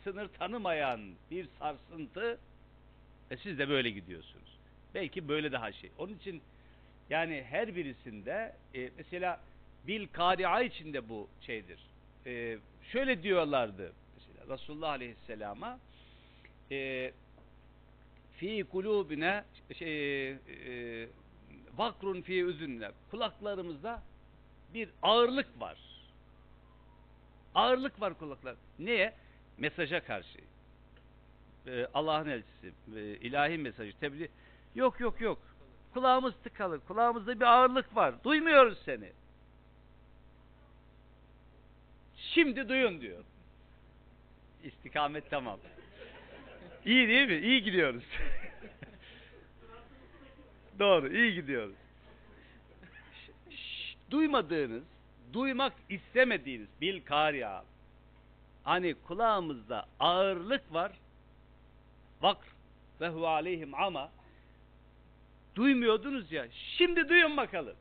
[0.04, 2.40] sınır tanımayan bir sarsıntı
[3.32, 4.58] e siz de böyle gidiyorsunuz.
[4.94, 5.92] Belki böyle daha şey.
[5.98, 6.42] Onun için
[7.10, 9.40] yani her birisinde e, mesela
[9.88, 11.80] bil kari'a içinde bu şeydir.
[12.26, 12.58] E,
[12.92, 15.80] şöyle diyorlardı mesela Resulullah Aleyhisselam'a
[16.72, 17.12] e,
[18.42, 19.44] fi kulubine
[19.78, 20.38] şey, e,
[21.78, 24.04] vakrun fi üzünne kulaklarımızda
[24.74, 25.78] bir ağırlık var.
[27.56, 28.56] Ağırlık var kulaklar.
[28.80, 29.14] Niye?
[29.58, 30.40] Mesaja karşı.
[31.68, 34.30] Ee, Allah'ın elçisi, e, ilahi mesajı, tebliğ.
[34.76, 35.42] Yok yok yok.
[35.94, 36.80] Kulağımız tıkalı.
[36.80, 38.24] Kulağımızda bir ağırlık var.
[38.24, 39.12] Duymuyoruz seni.
[42.18, 43.24] Şimdi duyun diyor.
[44.64, 45.60] İstikamet tamam.
[46.86, 47.48] İyi değil mi?
[47.48, 48.04] İyi gidiyoruz.
[50.80, 51.76] Doğru, iyi gidiyoruz.
[54.12, 54.84] Duymadığınız,
[55.34, 57.64] duymak istemediğiniz bil kariya.
[58.64, 60.92] Hani kulağımızda ağırlık var.
[62.22, 62.48] Vakr
[63.02, 64.12] ve hu aleyhim ama
[65.56, 66.48] duymuyordunuz ya.
[66.78, 67.76] Şimdi duyun bakalım.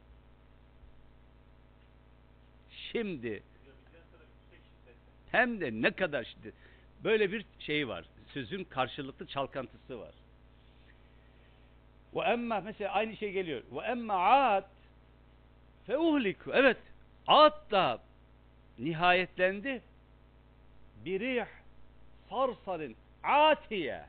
[2.70, 3.42] Şimdi
[5.30, 6.52] hem de ne kadar şimdi
[7.04, 8.04] böyle bir şey var.
[8.34, 10.14] Sözün karşılıklı çalkantısı var.
[12.14, 13.62] Ve emma mesela aynı şey geliyor.
[13.72, 14.64] Ve emma ad
[15.86, 16.50] fe uhliku.
[16.54, 16.76] Evet.
[17.26, 18.00] Ad da
[18.78, 19.82] nihayetlendi.
[21.04, 21.44] Birih
[22.30, 24.04] sarsarin atiye.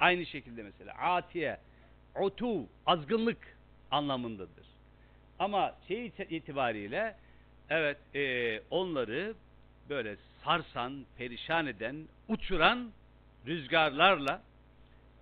[0.00, 1.58] Aynı şekilde mesela atiye
[2.20, 3.56] utu azgınlık
[3.90, 4.66] anlamındadır.
[5.38, 7.16] Ama şey itibariyle
[7.70, 9.34] evet e, onları
[9.88, 12.90] böyle sarsan, perişan eden, uçuran
[13.48, 14.42] rüzgarlarla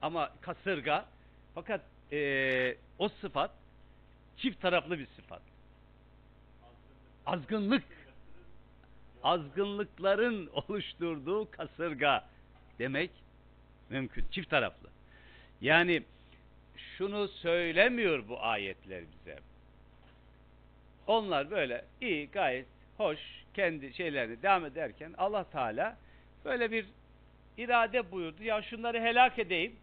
[0.03, 1.07] ama kasırga
[1.55, 1.81] fakat
[2.13, 3.51] e, o sıfat
[4.37, 5.43] çift taraflı bir sıfat.
[7.27, 7.85] Azgınlık.
[9.23, 12.25] Azgınlıkların oluşturduğu kasırga
[12.79, 13.11] demek
[13.91, 14.25] mümkün.
[14.31, 14.89] Çift taraflı.
[15.61, 16.03] Yani
[16.77, 19.39] şunu söylemiyor bu ayetler bize.
[21.07, 23.19] Onlar böyle iyi, gayet hoş
[23.55, 25.97] kendi şeylerini devam ederken Allah Teala
[26.45, 26.87] böyle bir
[27.59, 28.43] irade buyurdu.
[28.43, 29.77] Ya şunları helak edeyim.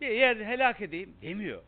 [0.00, 1.62] Bir yer helak edeyim demiyor.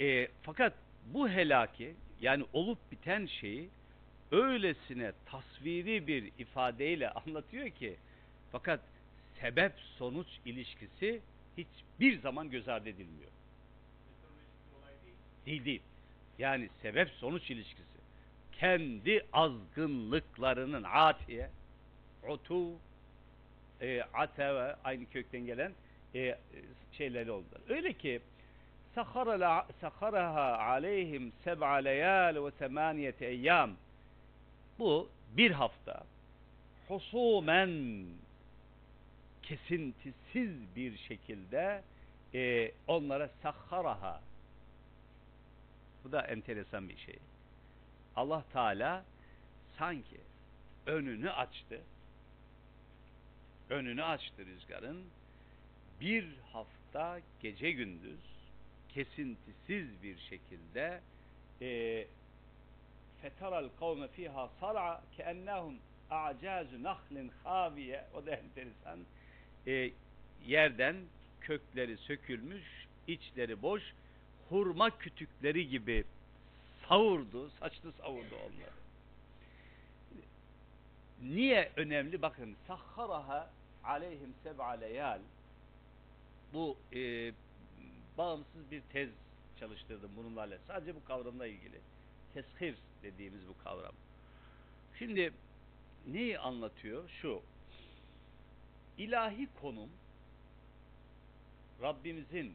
[0.00, 0.72] E, fakat
[1.06, 3.68] bu helaki yani olup biten şeyi
[4.32, 7.96] öylesine tasviri bir ifadeyle anlatıyor ki
[8.52, 8.80] fakat
[9.40, 11.20] sebep sonuç ilişkisi
[11.56, 13.30] hiçbir zaman göz ardı edilmiyor.
[15.46, 15.82] Değil değil.
[16.38, 17.95] Yani sebep sonuç ilişkisi
[18.60, 21.50] kendi azgınlıklarının atiye,
[22.28, 22.72] otu,
[23.80, 25.72] e, ateve aynı kökten gelen
[26.14, 26.38] e,
[26.92, 27.60] şeyleri oldular.
[27.68, 28.20] Öyle ki
[29.80, 33.70] sakaraha aleyhim seb'a leyal ve semaniyete eyyam.
[34.78, 36.02] Bu bir hafta
[36.88, 38.04] husumen
[39.42, 41.82] kesintisiz bir şekilde
[42.34, 44.20] e, onlara sakharaha.
[46.04, 47.18] Bu da enteresan bir şey.
[48.16, 49.04] Allah Teala
[49.78, 50.20] sanki
[50.86, 51.80] önünü açtı.
[53.70, 55.04] Önünü açtı rüzgarın.
[56.00, 58.20] Bir hafta gece gündüz
[58.96, 61.00] kesintisiz bir şekilde
[61.60, 62.06] e,
[63.22, 65.74] fetaral kavme fiha sar'a keennahum
[66.10, 68.98] a'cazu nahlin haviye o da enteresan.
[69.66, 69.90] E,
[70.46, 70.96] yerden
[71.40, 72.64] kökleri sökülmüş,
[73.06, 73.82] içleri boş,
[74.48, 76.04] hurma kütükleri gibi
[76.88, 78.76] savurdu, saçlı savurdu onları.
[81.22, 82.22] Niye önemli?
[82.22, 83.50] Bakın sahharaha
[83.84, 85.20] aleyhim seb'a leyal
[86.52, 87.32] bu e,
[88.18, 89.10] bağımsız bir tez
[89.60, 90.66] çalıştırdım bununla alakalı.
[90.66, 91.80] Sadece bu kavramla ilgili.
[92.34, 93.94] Teshir dediğimiz bu kavram.
[94.98, 95.32] Şimdi
[96.06, 97.08] neyi anlatıyor?
[97.08, 97.42] Şu.
[98.98, 99.90] ilahi konum
[101.82, 102.54] Rabbimizin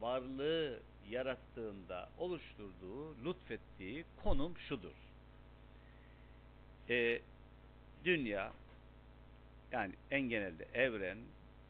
[0.00, 4.94] varlığı yarattığında oluşturduğu, lütfettiği konum şudur.
[6.88, 7.20] Ee,
[8.04, 8.52] dünya
[9.72, 11.18] yani en genelde evren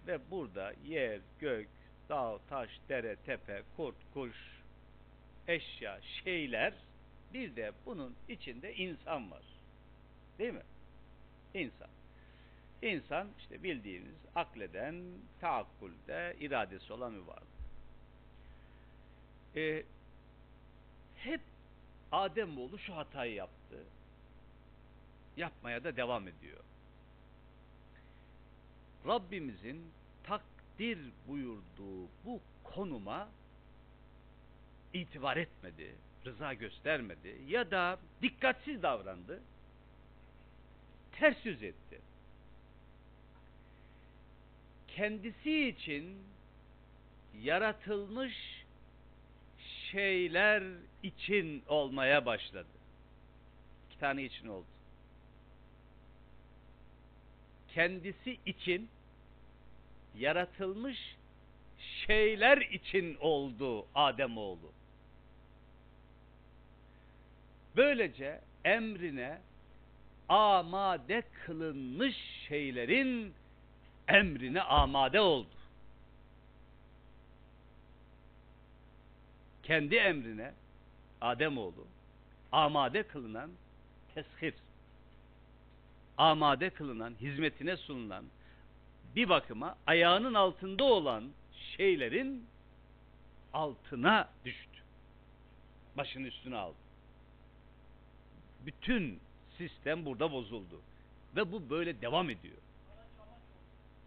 [0.06, 1.68] ve burada yer, gök,
[2.08, 4.36] dağ, taş, dere, tepe, kurt, kuş,
[5.48, 6.74] eşya, şeyler
[7.34, 9.42] bir de bunun içinde insan var.
[10.38, 10.62] Değil mi?
[11.54, 11.88] İnsan.
[12.82, 14.94] İnsan işte bildiğiniz akleden,
[15.40, 17.59] taakkulde, iradesi olan bir varlık.
[19.56, 19.82] Ee,
[21.16, 21.40] hep
[22.12, 23.84] Ademoğlu şu hatayı yaptı.
[25.36, 26.60] Yapmaya da devam ediyor.
[29.06, 29.92] Rabbimizin
[30.22, 30.98] takdir
[31.28, 33.28] buyurduğu bu konuma
[34.92, 35.94] itibar etmedi,
[36.26, 39.42] rıza göstermedi ya da dikkatsiz davrandı,
[41.12, 42.00] ters yüz etti.
[44.88, 46.18] Kendisi için
[47.42, 48.59] yaratılmış
[49.92, 50.62] şeyler
[51.02, 52.68] için olmaya başladı.
[53.90, 54.66] İki tane için oldu.
[57.68, 58.88] Kendisi için
[60.18, 61.16] yaratılmış
[62.06, 64.72] şeyler için oldu Ademoğlu.
[67.76, 69.38] Böylece emrine
[70.28, 72.16] amade kılınmış
[72.48, 73.34] şeylerin
[74.08, 75.59] emrine amade oldu.
[79.70, 80.52] Kendi emrine
[81.20, 81.86] Ademoğlu
[82.52, 83.50] amade kılınan
[84.14, 84.54] teshir
[86.18, 88.24] amade kılınan, hizmetine sunulan
[89.16, 91.24] bir bakıma ayağının altında olan
[91.76, 92.46] şeylerin
[93.52, 94.82] altına düştü.
[95.96, 96.76] Başının üstüne aldı.
[98.66, 99.20] Bütün
[99.58, 100.80] sistem burada bozuldu.
[101.36, 102.58] Ve bu böyle devam ediyor.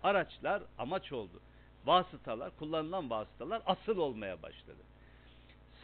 [0.03, 1.41] Araçlar amaç oldu.
[1.85, 4.92] Vasıtalar, kullanılan vasıtalar asıl olmaya başladı.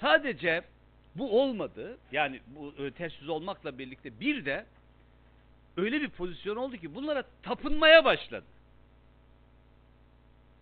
[0.01, 0.63] Sadece
[1.15, 1.97] bu olmadı.
[2.11, 4.65] Yani bu e, ters yüz olmakla birlikte bir de
[5.77, 8.45] öyle bir pozisyon oldu ki bunlara tapınmaya başladı.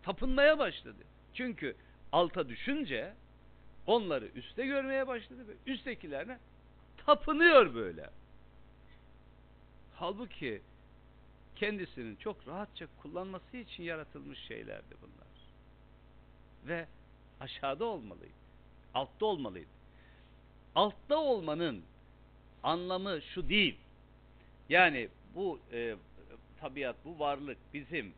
[0.03, 1.03] Tapınmaya başladı.
[1.33, 1.75] Çünkü
[2.11, 3.13] alta düşünce
[3.88, 6.38] onları üste görmeye başladı ve üsttekilerine
[7.05, 8.09] tapınıyor böyle.
[9.95, 10.61] Halbuki
[11.55, 15.27] kendisinin çok rahatça kullanması için yaratılmış şeylerdi bunlar.
[16.67, 16.88] Ve
[17.39, 18.47] aşağıda olmalıydı.
[18.98, 19.68] Altta olmalıydı.
[20.76, 21.84] Altta olmanın
[22.64, 23.78] anlamı şu değil.
[24.70, 25.95] Yani bu e,
[26.60, 28.14] tabiat, bu varlık bizim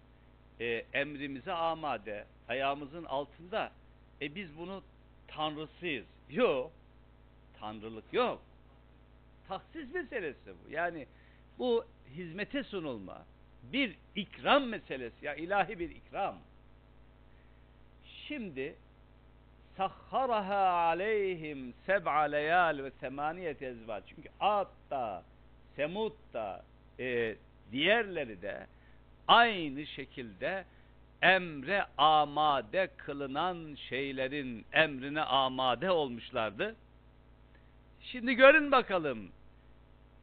[0.59, 3.71] e, emrimize amade, ayağımızın altında.
[4.21, 4.83] E biz bunu
[5.27, 6.05] tanrısıyız.
[6.29, 6.71] Yok.
[7.59, 8.41] Tanrılık yok.
[9.47, 10.71] Tahsis meselesi bu.
[10.71, 11.07] Yani
[11.57, 13.25] bu hizmete sunulma
[13.63, 16.37] bir ikram meselesi ya ilahi bir ikram.
[18.27, 18.75] Şimdi
[19.79, 24.03] sahharaha aleyhim seb'a leyal ve semaniyet ezvac.
[24.07, 25.23] Çünkü Ad'da,
[25.75, 26.63] Semud'da,
[26.99, 27.35] e,
[27.71, 28.67] diğerleri de
[29.27, 30.65] aynı şekilde
[31.21, 36.75] emre amade kılınan şeylerin emrine amade olmuşlardı.
[38.01, 39.31] Şimdi görün bakalım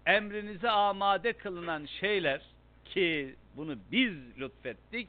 [0.06, 2.42] emrinize amade kılınan şeyler
[2.84, 5.08] ki bunu biz lütfettik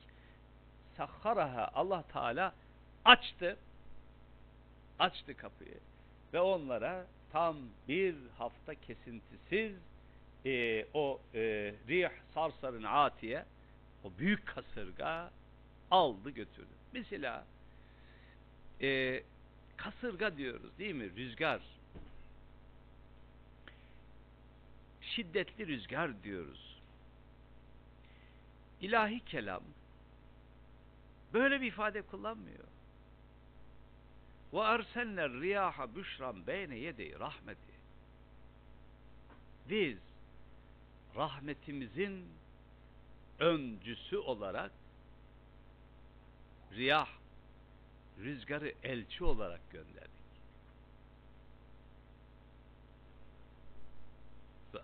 [0.98, 2.54] sahharaha Allah Teala
[3.06, 3.58] açtı
[5.00, 5.80] açtı kapıyı
[6.34, 9.76] ve onlara tam bir hafta kesintisiz
[10.46, 11.40] e, o e,
[11.88, 13.46] rih sarsarın atiye
[14.04, 15.32] o büyük kasırga
[15.92, 16.68] aldı götürdü.
[16.94, 17.46] Mesela
[18.82, 19.24] e,
[19.78, 21.16] kasırga diyoruz değil mi?
[21.16, 21.62] Rüzgar.
[25.02, 26.82] Şiddetli rüzgar diyoruz.
[28.82, 29.64] İlahi kelam
[31.34, 32.64] böyle bir ifade kullanmıyor.
[34.58, 37.74] Ve erselne riyaha büşran beyne yedey rahmeti.
[39.70, 39.98] Biz
[41.16, 42.26] rahmetimizin
[43.40, 44.72] öncüsü olarak
[46.72, 47.10] riyah
[48.20, 50.08] rüzgarı elçi olarak gönderdik.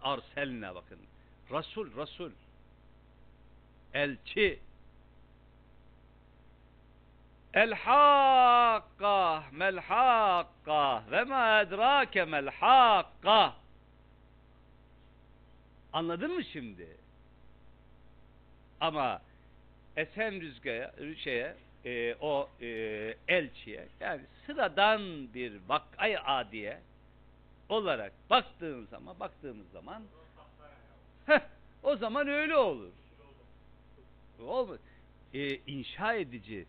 [0.02, 1.00] Arselne bakın.
[1.52, 2.32] Rasul, Rasul.
[3.94, 4.60] Elçi.
[7.54, 13.54] El hakka mel hakka ve ma edrake mel hakka.
[15.94, 16.88] Anladın mı şimdi?
[18.80, 19.22] Ama
[19.98, 22.68] esen rüzgara, şeye, e, o e,
[23.28, 26.80] elçiye yani sıradan bir vakay adiye
[27.70, 30.04] olarak baktığın zaman baktığımız zaman
[31.26, 31.40] heh,
[31.84, 32.92] o zaman öyle olur.
[34.40, 34.80] Olmaz.
[35.34, 36.66] E, inşa edici,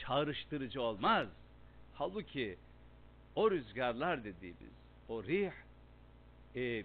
[0.00, 1.28] çağrıştırıcı olmaz.
[1.94, 2.56] Halbuki
[3.34, 4.72] o rüzgarlar dediğimiz,
[5.08, 5.50] o rih
[6.56, 6.84] e,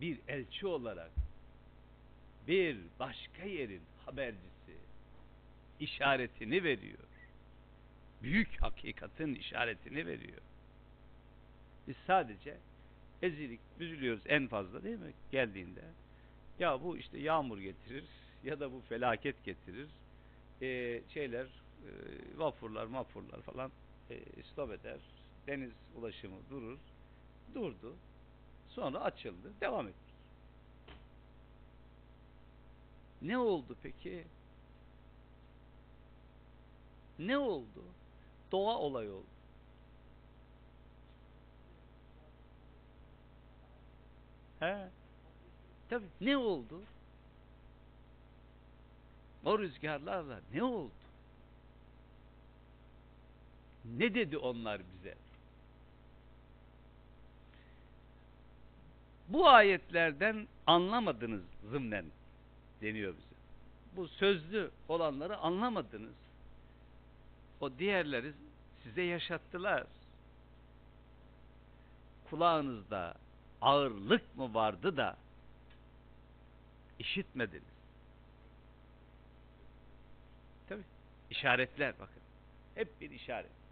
[0.00, 1.10] bir elçi olarak
[2.48, 4.76] bir başka yerin habercisi
[5.80, 6.98] işaretini veriyor.
[8.22, 10.42] Büyük hakikatin işaretini veriyor.
[11.88, 12.56] Biz sadece
[13.22, 15.12] ezilik, üzülüyoruz en fazla değil mi?
[15.32, 15.80] Geldiğinde.
[16.58, 18.04] Ya bu işte yağmur getirir
[18.44, 19.88] ya da bu felaket getirir.
[20.62, 21.46] Ee, şeyler,
[21.84, 21.90] e,
[22.38, 23.72] vapurlar, mapurlar falan
[24.10, 25.00] e, stop eder.
[25.46, 26.78] Deniz ulaşımı durur.
[27.54, 27.94] Durdu.
[28.68, 29.52] Sonra açıldı.
[29.60, 30.06] Devam etti.
[33.22, 34.24] Ne oldu peki?
[37.18, 37.84] Ne oldu?
[38.52, 39.26] Doğa olay oldu.
[44.60, 44.88] He?
[45.88, 46.82] Tabii ne oldu?
[49.44, 51.05] O rüzgarlarla ne oldu?
[53.94, 55.14] Ne dedi onlar bize?
[59.28, 62.04] Bu ayetlerden anlamadınız zımnen
[62.82, 63.36] deniyor bize.
[63.96, 66.14] Bu sözlü olanları anlamadınız.
[67.60, 68.32] O diğerleri
[68.82, 69.84] size yaşattılar.
[72.30, 73.14] Kulağınızda
[73.60, 75.16] ağırlık mı vardı da
[76.98, 77.62] işitmediniz?
[80.68, 80.82] Tabi
[81.30, 82.22] işaretler bakın.
[82.74, 83.65] Hep bir işaret.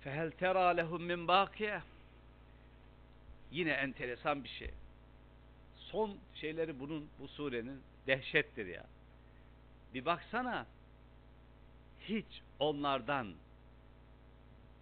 [0.00, 1.80] Fehel tera lehum min bakiye
[3.50, 4.70] Yine enteresan bir şey.
[5.76, 8.86] Son şeyleri bunun bu surenin dehşettir ya.
[9.94, 10.66] Bir baksana
[12.00, 13.34] hiç onlardan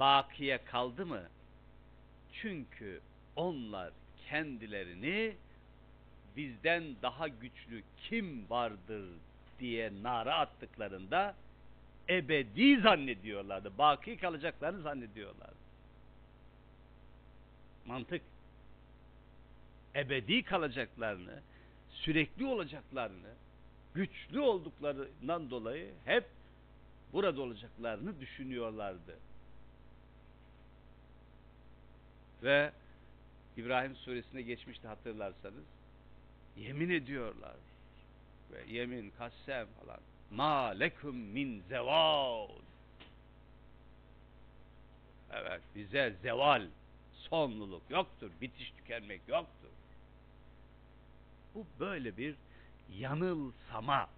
[0.01, 1.23] bakiye kaldı mı?
[2.33, 3.01] Çünkü
[3.37, 3.93] onlar
[4.29, 5.37] kendilerini
[6.37, 9.09] bizden daha güçlü kim vardır
[9.59, 11.35] diye nara attıklarında
[12.09, 13.79] ebedi zannediyorlardı.
[13.79, 15.57] Baki kalacaklarını zannediyorlardı.
[17.87, 18.23] Mantık.
[19.95, 21.41] Ebedi kalacaklarını,
[21.91, 23.35] sürekli olacaklarını,
[23.95, 26.25] güçlü olduklarından dolayı hep
[27.13, 29.19] burada olacaklarını düşünüyorlardı.
[32.43, 32.73] Ve
[33.57, 35.65] İbrahim suresine geçmişti hatırlarsanız
[36.57, 37.57] yemin ediyorlar
[38.53, 40.01] ve yemin kassem falan
[40.31, 42.49] ma lekum min zeval
[45.31, 46.67] evet bize zeval
[47.13, 49.71] sonluluk yoktur bitiş tükenmek yoktur.
[51.55, 52.35] Bu böyle bir
[52.99, 54.09] yanılsama.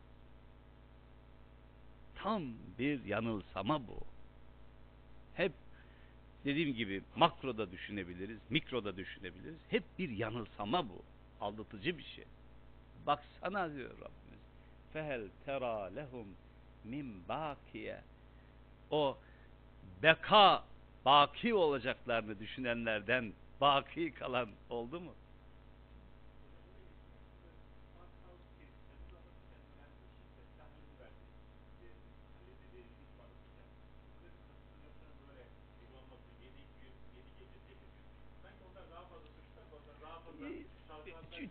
[2.15, 2.43] Tam
[2.79, 4.01] bir yanılsama bu.
[5.35, 5.53] Hep
[6.45, 9.59] dediğim gibi makroda düşünebiliriz mikroda düşünebiliriz.
[9.69, 11.03] Hep bir yanılsama bu.
[11.41, 12.25] Aldatıcı bir şey.
[13.07, 14.28] Baksana diyor Rabbimiz
[14.93, 16.27] fehel tera lehum
[16.85, 18.01] min bakiye
[18.91, 19.19] o
[20.03, 20.65] beka
[21.05, 25.15] baki olacaklarını düşünenlerden baki kalan oldu mu?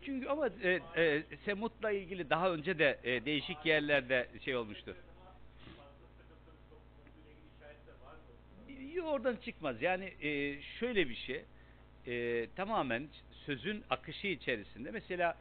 [0.06, 4.96] Çünkü ama e, e, Semut'la ilgili daha önce de e, değişik yerlerde şey olmuştu.
[8.94, 9.82] Yok oradan çıkmaz.
[9.82, 11.46] Yani e, şöyle bir şey.
[12.08, 13.08] E, tamamen
[13.46, 14.92] sözün akışı içerisinde.
[14.92, 15.38] Mesela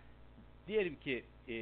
[0.66, 1.55] diyelim ki e,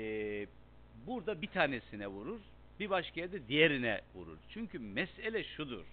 [1.07, 2.41] burada bir tanesine vurur.
[2.81, 4.39] Bir başka yerde diğerine vurur.
[4.51, 5.85] Çünkü mesele şudur.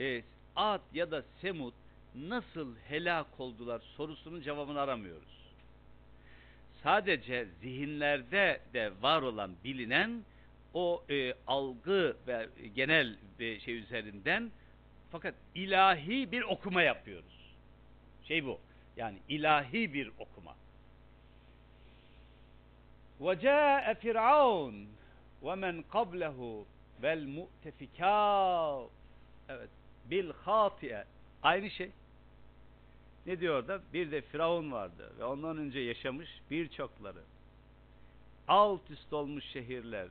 [0.00, 0.22] E,
[0.56, 1.74] Ad ya da Semut
[2.14, 5.47] nasıl helak oldular sorusunun cevabını aramıyoruz
[6.83, 10.23] Sadece zihinlerde de var olan bilinen
[10.73, 14.51] o e, algı ve genel bir şey üzerinden
[15.11, 17.55] fakat ilahi bir okuma yapıyoruz.
[18.23, 18.59] Şey bu.
[18.97, 20.55] Yani ilahi bir okuma.
[23.21, 24.85] وَجَاءَ فِرْعَوْنَ
[25.43, 26.65] وَمَنْ قَبْلَهُ
[27.03, 28.87] وَالْمُؤْتَفِكَاتِ
[29.49, 29.69] Evet.
[30.05, 31.03] Bil hatiye.
[31.43, 31.91] Aynı şey.
[33.26, 33.80] Ne diyor da?
[33.92, 37.22] Bir de Firavun vardı ve ondan önce yaşamış birçokları.
[38.48, 40.08] Alt üst olmuş şehirler.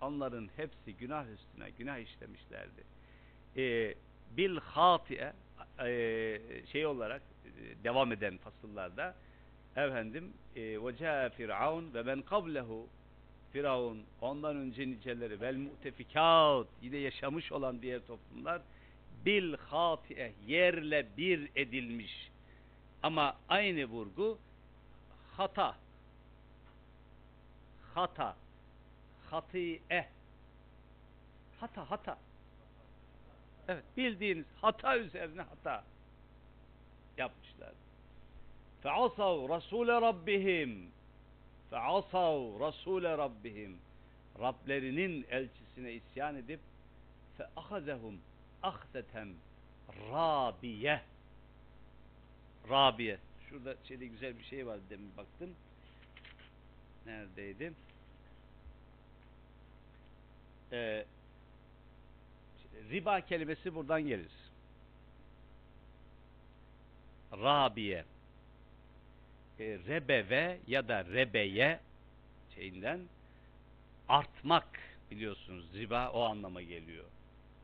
[0.00, 2.84] Onların hepsi günah üstüne günah işlemişlerdi.
[3.56, 3.94] Ee,
[4.36, 5.32] bil hatiye
[5.78, 6.40] e,
[6.72, 9.14] şey olarak e, devam eden fasıllarda
[9.76, 12.88] efendim e, ve caa firavun ve ben kablehu
[13.54, 18.62] Firavun ondan önce niceleri vel mutefikat yine yaşamış olan diğer toplumlar
[19.26, 22.30] bil hatiye yerle bir edilmiş.
[23.02, 24.38] Ama aynı vurgu
[25.36, 25.76] hata.
[27.94, 28.36] Hata.
[29.30, 30.08] Hatiye
[31.60, 32.18] hata hata.
[33.68, 35.84] Evet bildiğiniz hata üzerine hata
[37.16, 37.72] yapmışlar.
[38.82, 40.90] feasav rasule rabbihim
[41.70, 43.78] feasav rasule rabbihim
[44.40, 46.60] Rablerinin elçisine isyan edip
[47.36, 48.20] feahazehum
[48.64, 49.28] ahdeten
[50.10, 51.00] rabiye.
[52.70, 53.18] Rabiye.
[53.48, 55.50] Şurada şeyde güzel bir şey var demin baktım.
[57.06, 57.72] Neredeydi?
[60.72, 61.04] Ee,
[62.90, 64.32] riba kelimesi buradan gelir.
[67.32, 68.04] Rabiye.
[69.58, 71.80] E, rebeve ya da rebeye
[72.54, 73.00] şeyinden
[74.08, 75.74] artmak biliyorsunuz.
[75.74, 77.04] Riba o anlama geliyor.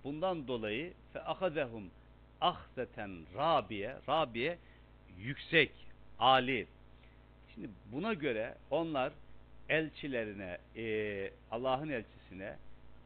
[0.04, 1.90] Bundan dolayı fe ahadehum
[2.40, 4.58] ahdeten rabiye rabiye
[5.18, 5.70] yüksek,
[6.18, 6.66] ali.
[7.54, 9.12] Şimdi buna göre onlar
[9.68, 12.56] elçilerine, e, Allah'ın elçisine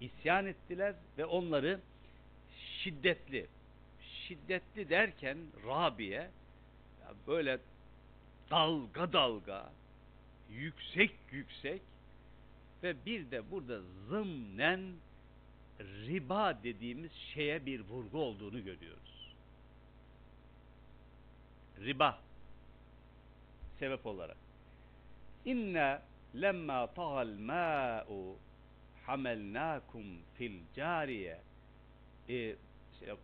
[0.00, 1.80] isyan ettiler ve onları
[2.82, 3.46] şiddetli,
[4.00, 6.30] şiddetli derken Rabiye
[7.26, 7.58] böyle
[8.50, 9.72] dalga dalga,
[10.50, 11.82] yüksek yüksek
[12.82, 14.80] ve bir de burada zımnen
[15.80, 19.34] riba dediğimiz şeye bir vurgu olduğunu görüyoruz.
[21.80, 22.18] Riba
[23.78, 24.36] sebep olarak.
[25.44, 26.00] İnne
[26.34, 28.36] lemma tagal ma'u
[29.06, 30.04] hamelnakum
[30.34, 31.40] fil cariye
[32.28, 32.56] e,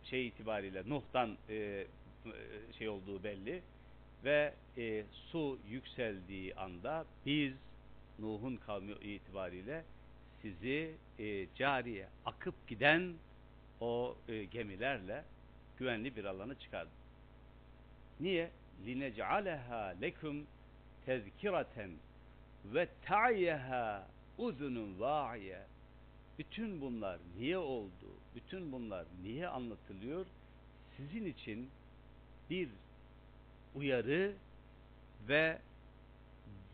[0.03, 1.87] şey itibariyle Nuh'tan e,
[2.77, 3.61] şey olduğu belli
[4.23, 7.53] ve e, su yükseldiği anda biz
[8.19, 9.83] Nuh'un kavmi itibariyle
[10.42, 13.14] sizi e, cariye akıp giden
[13.80, 15.24] o e, gemilerle
[15.78, 16.92] güvenli bir alana çıkardık.
[18.20, 18.50] Niye?
[18.84, 20.44] لِنَجْعَلَهَا لَكُمْ
[21.06, 21.90] تَذْكِرَةً
[22.64, 24.08] ve ta'yeha
[24.38, 25.62] uzunun va'iye
[26.38, 28.06] bütün bunlar niye oldu?
[28.34, 30.26] Bütün bunlar niye anlatılıyor?
[30.96, 31.70] Sizin için
[32.50, 32.68] bir
[33.74, 34.32] uyarı
[35.28, 35.58] ve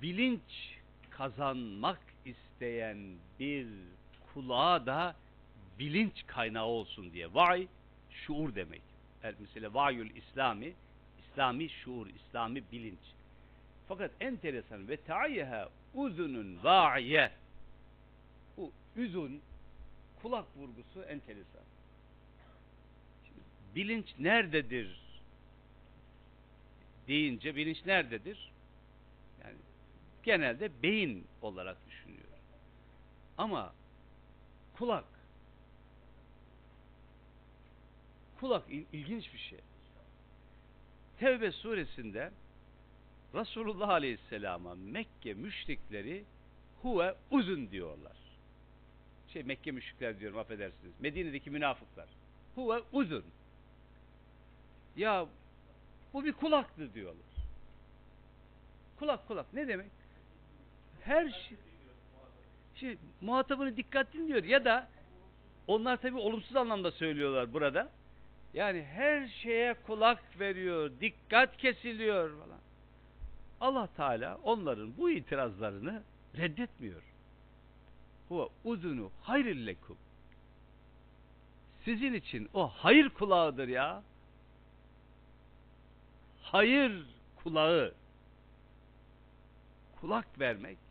[0.03, 0.79] bilinç
[1.11, 2.01] kazanmak
[2.58, 2.98] isteyen
[3.40, 3.68] bir
[4.34, 5.16] kulağa da
[5.80, 7.34] bilinç kaynağı olsun diye.
[7.34, 7.68] Vay,
[8.12, 8.82] şuur demek.
[9.40, 10.74] Mesela vayül İslami,
[11.20, 13.00] İslami şuur, İslami bilinç.
[13.88, 17.32] Fakat enteresan ve ta'yeha uzunun va'iye.
[18.58, 19.42] Bu üzün,
[20.22, 21.64] kulak vurgusu enteresan.
[23.26, 23.40] Şimdi,
[23.76, 25.00] bilinç nerededir
[27.08, 28.52] deyince bilinç nerededir?
[29.44, 29.56] Yani
[30.24, 32.27] genelde beyin olarak düşünüyor.
[33.38, 33.74] Ama
[34.78, 35.06] kulak
[38.40, 39.60] kulak ilginç bir şey.
[41.20, 42.32] Tevbe suresinde
[43.34, 46.24] Resulullah Aleyhisselam'a Mekke müşrikleri
[46.82, 48.18] huve uzun diyorlar.
[49.34, 50.94] Şey Mekke müşrikler diyorum affedersiniz.
[51.00, 52.10] Medine'deki münafıklar.
[52.56, 53.24] Huve uzun.
[54.96, 55.28] Ya
[56.14, 57.28] bu bir kulaktır diyorlar.
[59.00, 59.92] Kulak kulak ne demek?
[61.02, 61.58] Her şey
[62.80, 64.88] Şimdi muhatabını dikkat dinliyor ya da
[65.68, 67.90] onlar tabi olumsuz anlamda söylüyorlar burada.
[68.54, 72.60] Yani her şeye kulak veriyor, dikkat kesiliyor falan.
[73.62, 76.04] Allah Teala onların bu itirazlarını
[76.38, 77.02] reddetmiyor.
[78.30, 79.98] Huve uzunu hayrillekum.
[81.86, 84.04] Sizin için o hayır kulağıdır ya.
[86.42, 87.06] Hayır
[87.36, 87.94] kulağı.
[90.02, 90.87] Kulak vermek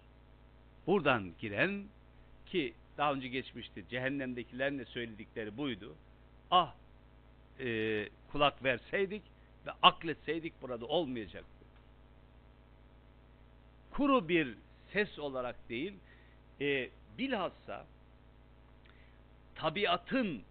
[0.87, 1.85] buradan giren
[2.47, 5.95] ki daha önce geçmişti cehennemdekilerin de söyledikleri buydu.
[6.51, 6.75] Ah
[7.61, 9.23] e, kulak verseydik
[9.67, 11.65] ve akletseydik burada olmayacaktı.
[13.91, 14.55] Kuru bir
[14.93, 15.93] ses olarak değil
[16.61, 17.87] e, bilhassa
[19.55, 20.43] tabiatın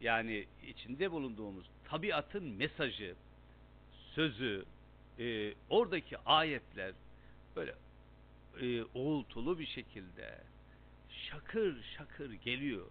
[0.00, 3.14] yani içinde bulunduğumuz tabiatın mesajı,
[4.14, 4.64] sözü,
[5.18, 6.92] e, oradaki ayetler
[7.56, 7.74] böyle
[8.60, 10.40] e, uğultulu bir şekilde
[11.08, 12.86] şakır şakır geliyor.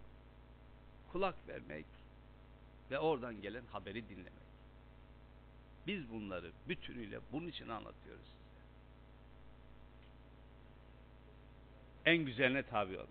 [1.12, 1.86] Kulak vermek
[2.92, 4.42] ve oradan gelen haberi dinlemek.
[5.88, 8.28] Biz bunları bütünüyle bunun için anlatıyoruz.
[12.06, 13.08] En güzeline tabi olun.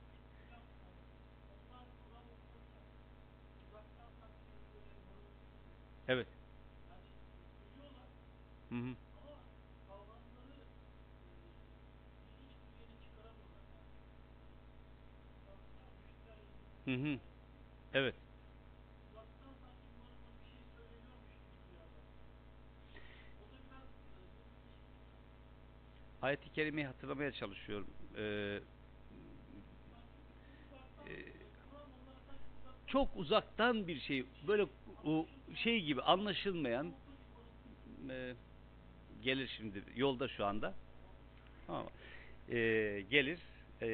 [6.09, 6.26] Evet.
[8.68, 8.94] Hı hı.
[16.84, 17.20] Hı hı.
[17.94, 18.16] Evet.
[26.22, 27.86] Ayet-i Kerime'yi hatırlamaya çalışıyorum.
[28.18, 28.60] Ee,
[31.06, 31.14] e,
[32.86, 34.66] çok uzaktan bir şey, böyle
[35.04, 36.94] o şey gibi anlaşılmayan
[38.10, 38.34] e,
[39.20, 40.74] gelir şimdi yolda şu anda.
[41.66, 41.90] Tamam.
[42.48, 43.40] Ee, gelir
[43.82, 43.88] e,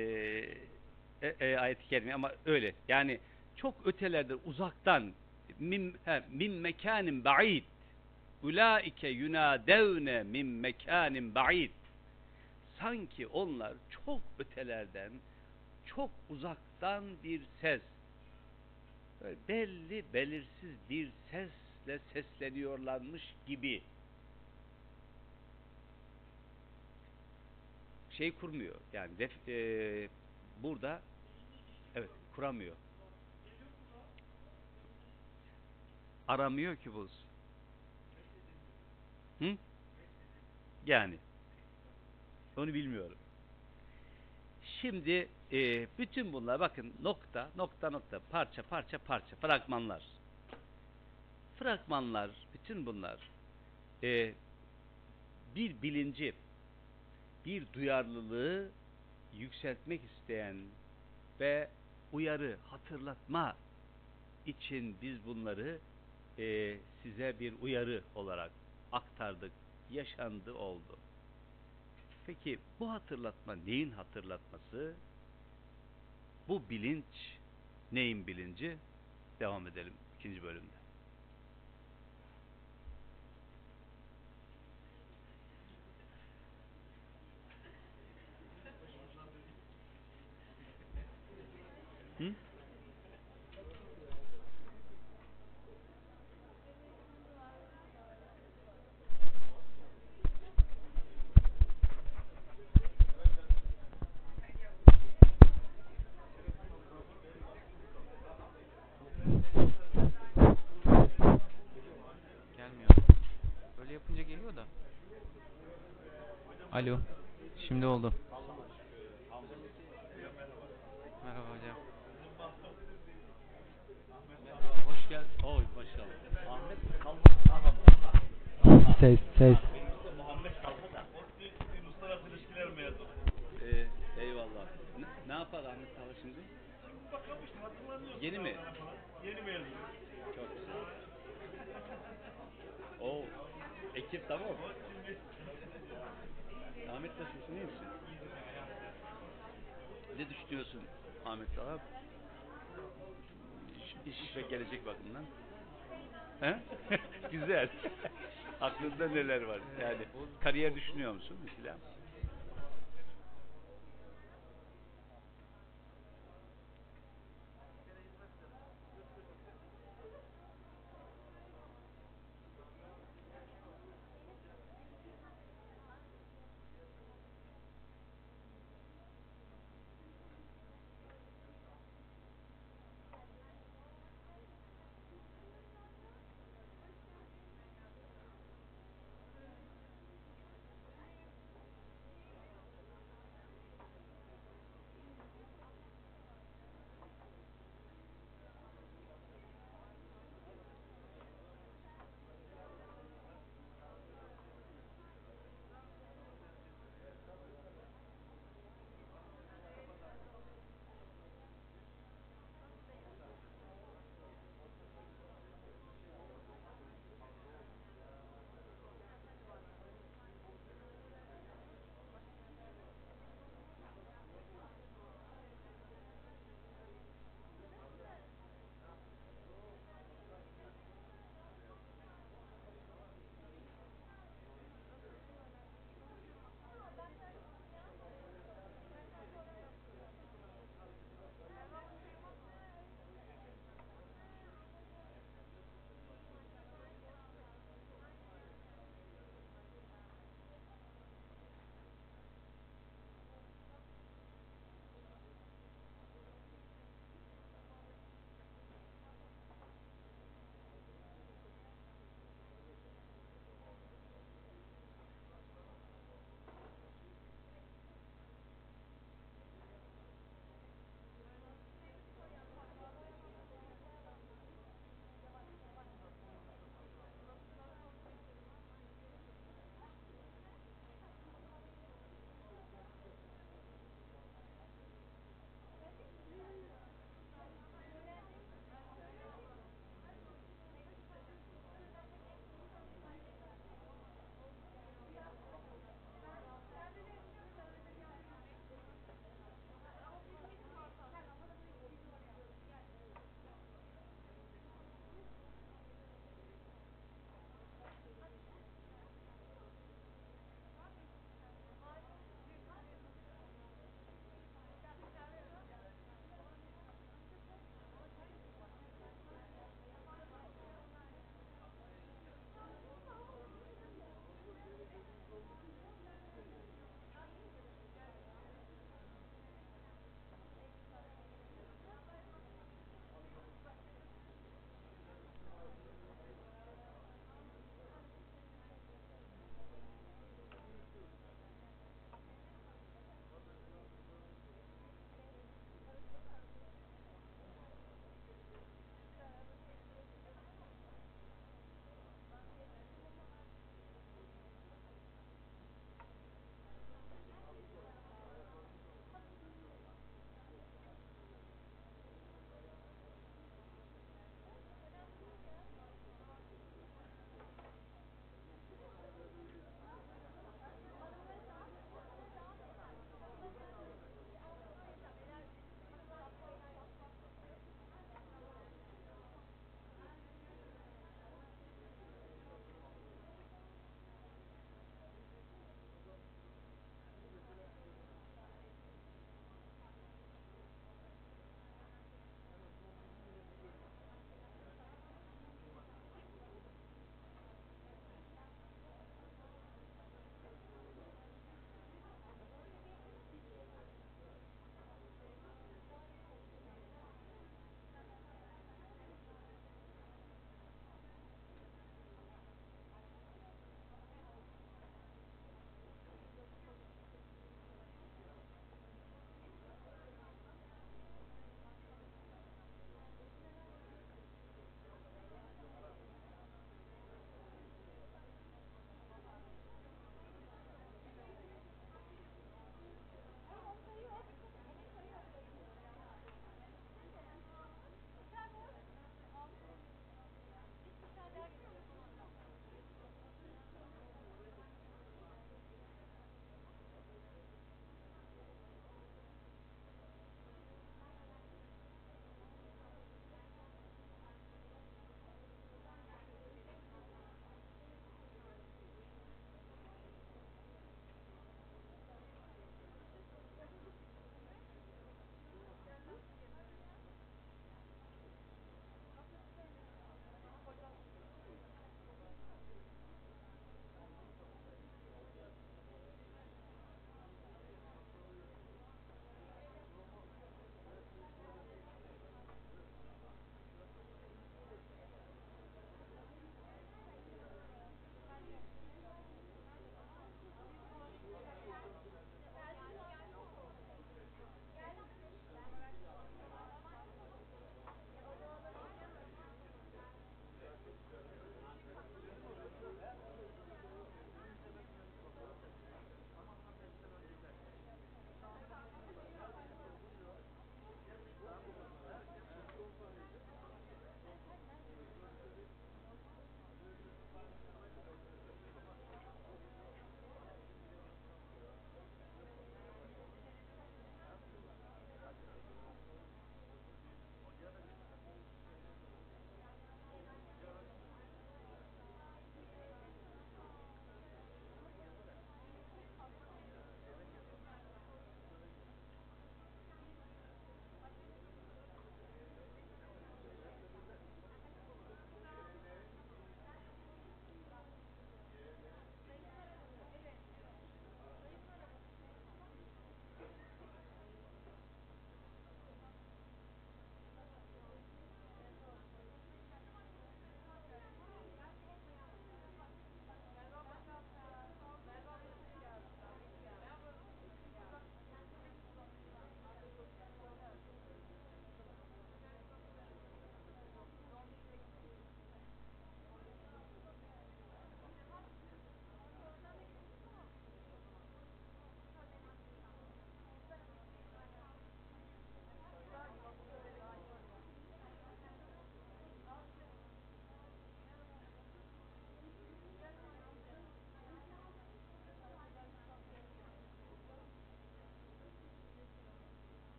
[1.23, 2.75] e, e, ayet-i kerime ama öyle.
[2.89, 3.19] Yani
[3.57, 5.12] çok ötelerde uzaktan
[5.59, 7.64] min, he, min mekanin ba'id
[8.43, 11.71] ulaike yunadevne min mekanin ba'id
[12.79, 15.12] sanki onlar çok ötelerden
[15.87, 17.81] çok uzaktan bir ses
[19.49, 23.83] belli belirsiz bir sesle sesleniyorlarmış gibi
[28.11, 28.75] şey kurmuyor.
[28.93, 30.09] Yani def, e,
[30.63, 31.03] burada
[31.95, 32.77] evet kuramıyor.
[36.29, 37.09] Aramıyor ki bu.
[39.39, 39.57] Hı?
[40.87, 41.19] Yani
[42.57, 43.19] onu bilmiyorum.
[44.81, 50.03] Şimdi e, bütün bunlar bakın nokta nokta nokta parça parça parça fragmanlar.
[51.57, 53.19] Fragmanlar bütün bunlar
[54.03, 54.35] e,
[55.55, 56.35] bir bilinci
[57.47, 58.69] bir duyarlılığı
[59.39, 60.57] yükseltmek isteyen
[61.41, 61.68] ve
[62.12, 63.57] uyarı, hatırlatma
[64.47, 65.78] için biz bunları
[66.39, 68.51] e, size bir uyarı olarak
[68.93, 69.53] aktardık,
[69.91, 70.99] yaşandı, oldu.
[72.26, 74.95] Peki bu hatırlatma neyin hatırlatması?
[76.49, 77.39] Bu bilinç
[77.93, 78.76] neyin bilinci?
[79.41, 80.76] Devam edelim ikinci bölümde.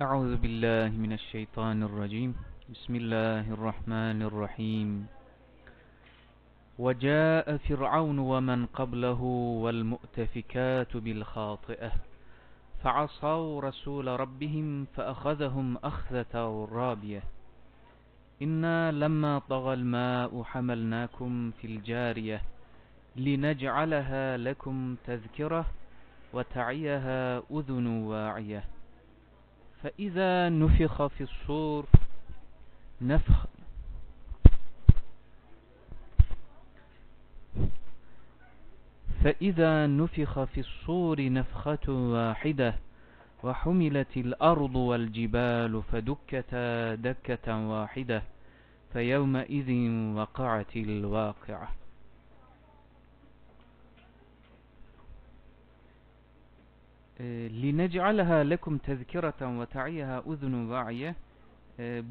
[0.00, 2.32] أعوذ بالله من الشيطان الرجيم.
[2.72, 5.06] بسم الله الرحمن الرحيم.
[6.78, 9.22] وجاء فرعون ومن قبله
[9.64, 11.92] والمؤتفكات بالخاطئة
[12.82, 16.34] فعصوا رسول ربهم فأخذهم أخذة
[16.72, 17.22] رابية.
[18.42, 22.40] إنا لما طغى الماء حملناكم في الجارية
[23.16, 25.66] لنجعلها لكم تذكرة
[26.32, 28.79] وتعيها أذن واعية.
[29.82, 31.86] فإذا نفخ في الصور
[33.02, 33.46] نفخ
[39.24, 42.74] فإذا نفخ في الصور نفخة واحدة
[43.42, 48.22] وحملت الأرض والجبال فدكتا دكة واحدة
[48.92, 51.68] فيومئذ وقعت الواقعة.
[57.63, 61.13] لِنَجْعَلَهَا لَكُمْ تَذْكِرَةً وَتَعِيَهَا اُذُنُ وَعِيَ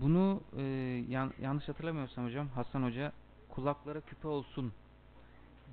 [0.01, 0.63] Bunu e,
[1.09, 3.13] yan, yanlış hatırlamıyorsam hocam Hasan Hoca
[3.49, 4.73] kulaklara küpe olsun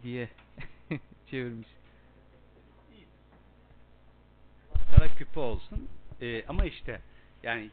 [0.03, 0.30] diye
[1.30, 1.68] çevirmiş.
[4.95, 5.88] Kara küpe olsun.
[6.22, 7.02] Ee, ama işte
[7.43, 7.69] yani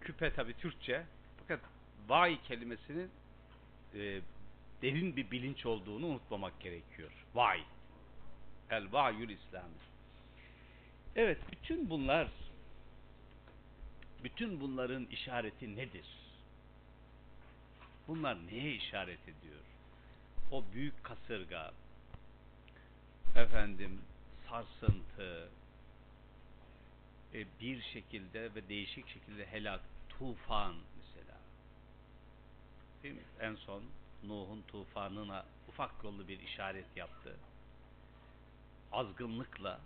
[0.00, 1.04] küpe tabi Türkçe
[1.38, 1.60] fakat
[2.08, 3.10] vay kelimesinin
[3.94, 4.20] e,
[4.82, 7.10] derin bir bilinç olduğunu unutmamak gerekiyor.
[7.34, 7.60] Vay.
[8.70, 9.74] El vayül İslami.
[11.15, 12.27] Evet, bütün bunlar
[14.23, 16.05] bütün bunların işareti nedir?
[18.07, 19.61] Bunlar neye işaret ediyor?
[20.51, 21.73] O büyük kasırga,
[23.35, 24.01] efendim
[24.49, 25.49] sarsıntı,
[27.33, 31.37] e, bir şekilde ve değişik şekilde helak, tufan mesela.
[33.03, 33.23] Değil mi?
[33.39, 33.83] En son
[34.23, 37.35] Nuh'un tufanına ufak yollu bir işaret yaptı.
[38.91, 39.79] Azgınlıkla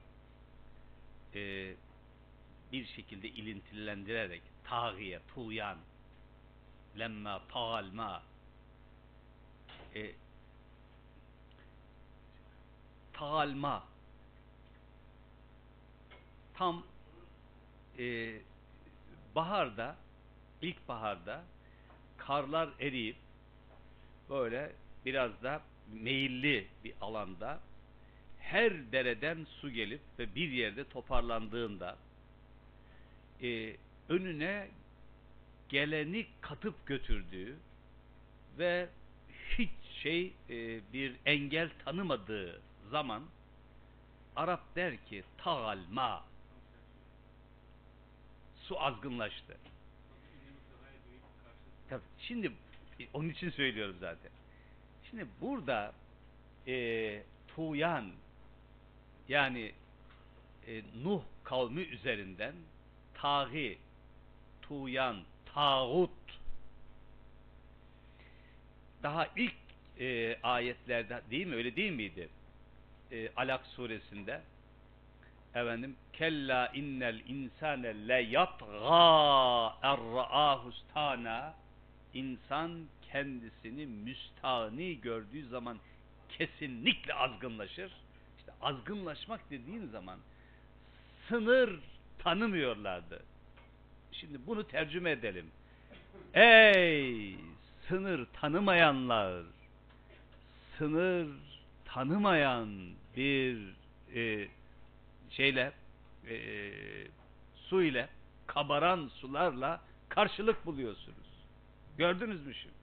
[1.36, 1.74] e,
[2.72, 5.78] bir şekilde ilintilendirerek tağiye, tuğyan
[7.00, 8.24] lemma tağalma
[9.96, 10.12] e,
[13.14, 13.84] tağalma
[16.54, 16.84] tam
[18.00, 18.36] e,
[19.36, 19.96] baharda
[20.62, 21.44] ilkbaharda
[22.18, 23.16] karlar eriyip
[24.30, 24.72] böyle
[25.06, 25.62] biraz da
[25.94, 27.60] meyilli bir alanda
[28.52, 31.98] her dereden su gelip ve bir yerde toparlandığında
[33.42, 33.76] e,
[34.10, 34.68] önüne
[35.70, 37.58] geleni katıp götürdüğü
[38.58, 38.90] ve
[39.58, 39.70] hiç
[40.04, 42.62] şey e, bir engel tanımadığı
[42.92, 43.24] zaman
[44.36, 46.24] Arap der ki tağalma
[48.62, 49.58] su azgınlaştı.
[51.90, 52.52] Tabii, şimdi
[53.14, 54.32] onun için söylüyorum zaten.
[55.10, 55.94] Şimdi burada
[56.68, 58.12] e, tuğyan
[59.30, 59.72] yani
[60.68, 62.56] e, Nuh kavmi üzerinden
[63.14, 63.78] taği,
[64.62, 65.18] tuğyan,
[65.54, 66.10] tağut
[69.04, 69.56] daha ilk
[70.00, 72.30] e, ayetlerde değil mi öyle değil miydi?
[73.12, 74.42] E, Alak suresinde
[75.56, 81.54] efendim kella innel insane le yatgâ erra'ahustana
[82.14, 85.80] insan kendisini müstani gördüğü zaman
[86.30, 87.92] kesinlikle azgınlaşır.
[88.62, 90.20] Azgınlaşmak dediğin zaman
[91.28, 91.80] sınır
[92.20, 93.24] tanımıyorlardı.
[94.12, 95.46] Şimdi bunu tercüme edelim.
[96.34, 97.36] Ey
[97.88, 99.44] sınır tanımayanlar,
[100.78, 101.28] sınır
[101.86, 102.70] tanımayan
[103.18, 103.74] bir
[104.16, 104.48] e,
[105.30, 105.72] şeyle,
[106.30, 106.72] e,
[107.56, 108.10] su ile,
[108.48, 111.30] kabaran sularla karşılık buluyorsunuz.
[111.98, 112.76] Gördünüz mü şimdi?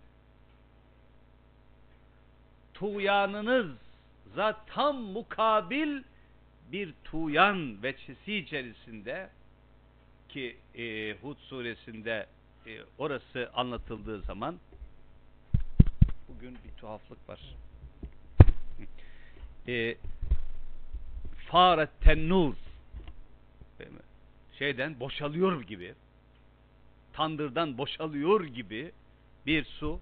[2.75, 3.86] Tuğyanınız
[4.67, 6.03] tam mukabil
[6.73, 9.31] bir tuğyan veçesi içerisinde
[10.29, 12.27] ki e, Hud suresinde
[12.67, 14.57] e, orası anlatıldığı zaman
[16.29, 17.41] bugün bir tuhaflık var.
[19.69, 19.97] E,
[21.51, 22.55] faret tennur
[24.59, 25.95] şeyden boşalıyor gibi
[27.13, 28.93] tandırdan boşalıyor gibi
[29.47, 30.01] bir su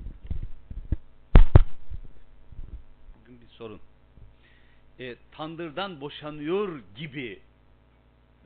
[3.21, 3.81] bugün bir sorun
[5.01, 7.41] e, tandırdan boşanıyor gibi.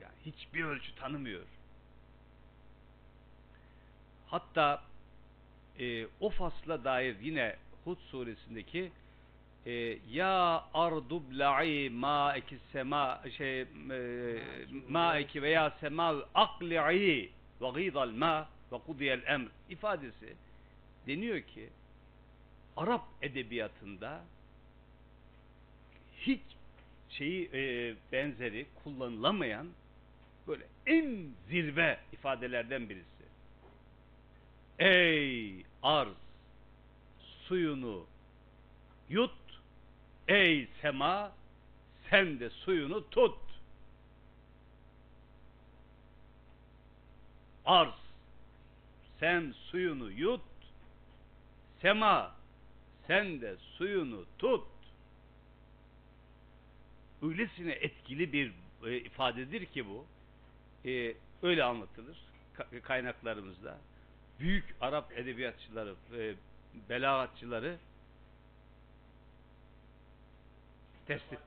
[0.01, 1.43] Yani hiçbir ölçü tanımıyor.
[4.27, 4.83] Hatta
[5.79, 8.91] e, o fasla dair yine Hud suresindeki
[9.65, 13.67] e, ya ardubla'i ma'eki sema şey e,
[14.89, 17.29] ma'eki veya sema akli'i
[17.61, 20.35] ve gîdal ma ve kudiyel emr ifadesi
[21.07, 21.69] deniyor ki
[22.77, 24.21] Arap edebiyatında
[26.19, 26.41] hiç
[27.09, 29.67] şeyi e, benzeri kullanılamayan
[30.47, 33.05] böyle en zirve ifadelerden birisi.
[34.79, 36.17] Ey arz
[37.47, 38.05] suyunu
[39.09, 39.31] yut,
[40.27, 41.31] ey sema
[42.09, 43.37] sen de suyunu tut.
[47.65, 47.93] Arz
[49.19, 50.41] sen suyunu yut,
[51.81, 52.35] sema
[53.07, 54.78] sen de suyunu tut.
[57.21, 58.53] Öylesine etkili bir
[58.85, 60.05] e, ifadedir ki bu.
[60.89, 61.13] E,
[61.43, 62.17] öyle anlatılır
[62.57, 63.77] ka- kaynaklarımızda.
[64.39, 66.35] Büyük Arap edebiyatçıları, e,
[66.89, 67.77] belagatçıları
[71.07, 71.39] tespit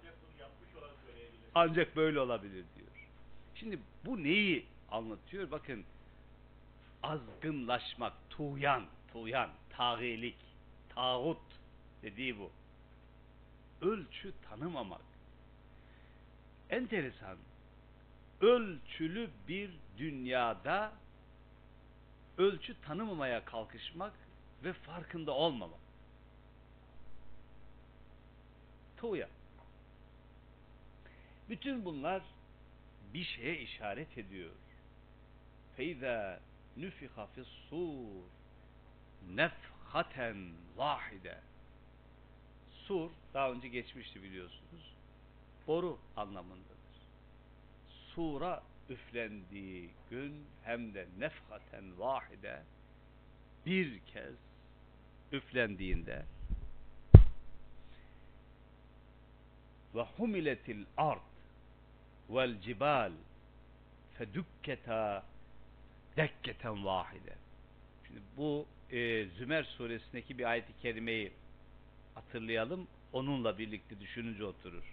[1.54, 3.08] ancak böyle olabilir diyor.
[3.54, 5.50] Şimdi bu neyi anlatıyor?
[5.50, 5.84] Bakın
[7.02, 10.36] azgınlaşmak, tuğyan, tuğyan, tağilik,
[10.94, 11.38] tağut
[12.02, 12.50] dediği bu.
[13.80, 15.11] Ölçü tanımamak.
[16.72, 17.38] Enteresan.
[18.40, 20.92] Ölçülü bir dünyada
[22.38, 24.12] ölçü tanımamaya kalkışmak
[24.64, 25.80] ve farkında olmamak.
[28.96, 29.30] Tuğyan.
[31.48, 32.22] Bütün bunlar
[33.14, 34.50] bir şeye işaret ediyor.
[35.76, 36.40] Feyza
[36.76, 38.22] nüfiha fis-sur
[39.34, 41.40] nefhaten vahide.
[42.70, 45.01] Sur daha önce geçmişti biliyorsunuz.
[45.66, 46.72] Boru anlamındadır.
[48.14, 52.62] Sura üflendiği gün hem de nefhaten vahide
[53.66, 54.34] bir kez
[55.32, 56.22] üflendiğinde
[59.94, 61.20] ve humiletil ard
[62.30, 63.12] vel cibal
[64.18, 65.24] fedukketa
[66.16, 67.34] dekketen vahide.
[68.06, 71.32] Şimdi bu e, Zümer suresindeki bir ayet-i kerimeyi
[72.14, 72.86] hatırlayalım.
[73.12, 74.91] Onunla birlikte düşününce oturur.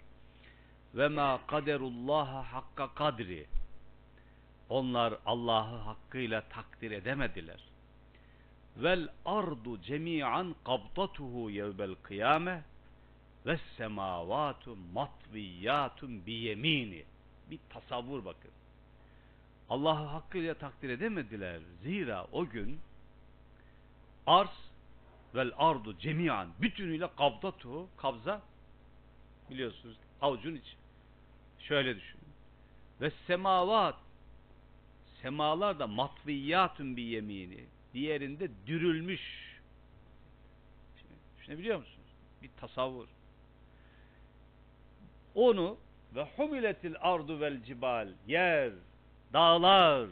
[0.94, 3.46] Ve ma kaderullaha hakka kadri.
[4.68, 7.60] Onlar Allah'ı hakkıyla takdir edemediler.
[8.76, 12.62] Vel ardu cemi'an kabdatuhu yevbel kıyame
[13.46, 17.04] ve semavatu matviyyatun bi yemini.
[17.50, 18.50] Bir tasavvur bakın.
[19.70, 21.60] Allah'ı hakkıyla takdir edemediler.
[21.82, 22.80] Zira o gün
[24.26, 24.70] arz
[25.34, 28.42] vel ardu cemiyan bütünüyle kabdatu kabza
[29.50, 30.79] biliyorsunuz avucun içi.
[31.60, 32.24] Şöyle düşünün.
[33.00, 33.96] Ve semavat
[35.22, 37.64] semalar da matviyatun bir yemini
[37.94, 39.20] diğerinde dürülmüş.
[41.00, 42.08] Şimdi, düşünebiliyor musunuz?
[42.42, 43.06] Bir tasavvur.
[45.34, 45.76] Onu
[46.14, 48.72] ve humiletil ardu vel cibal yer,
[49.32, 50.08] dağlar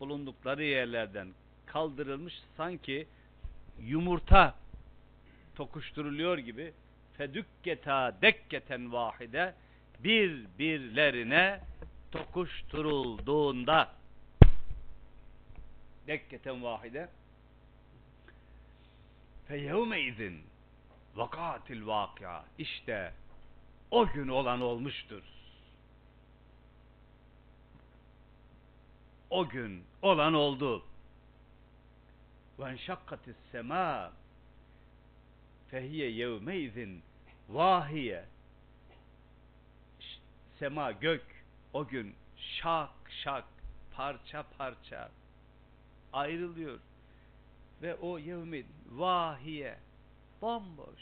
[0.00, 1.28] bulundukları yerlerden
[1.66, 3.06] kaldırılmış sanki
[3.80, 4.54] yumurta
[5.54, 6.72] tokuşturuluyor gibi
[7.16, 9.54] fedükketa dekketen vahide
[9.98, 11.60] birbirlerine
[12.10, 13.92] tokuşturulduğunda.
[16.06, 17.08] Dekketen vahide.
[19.48, 20.42] Fe yevme izin
[21.14, 23.12] vakatil vakia işte
[23.90, 25.22] o gün olan olmuştur.
[29.30, 30.84] O gün olan oldu.
[32.58, 34.12] Ve enşakkatis sema
[35.70, 37.02] fehiye yevmeizin
[37.48, 38.37] vahiye Ş-
[40.58, 41.24] sema gök
[41.72, 42.90] o gün şak
[43.22, 43.44] şak
[43.92, 45.10] parça parça
[46.12, 46.78] ayrılıyor
[47.82, 49.78] ve o yevmin vahiye
[50.42, 51.00] bomboş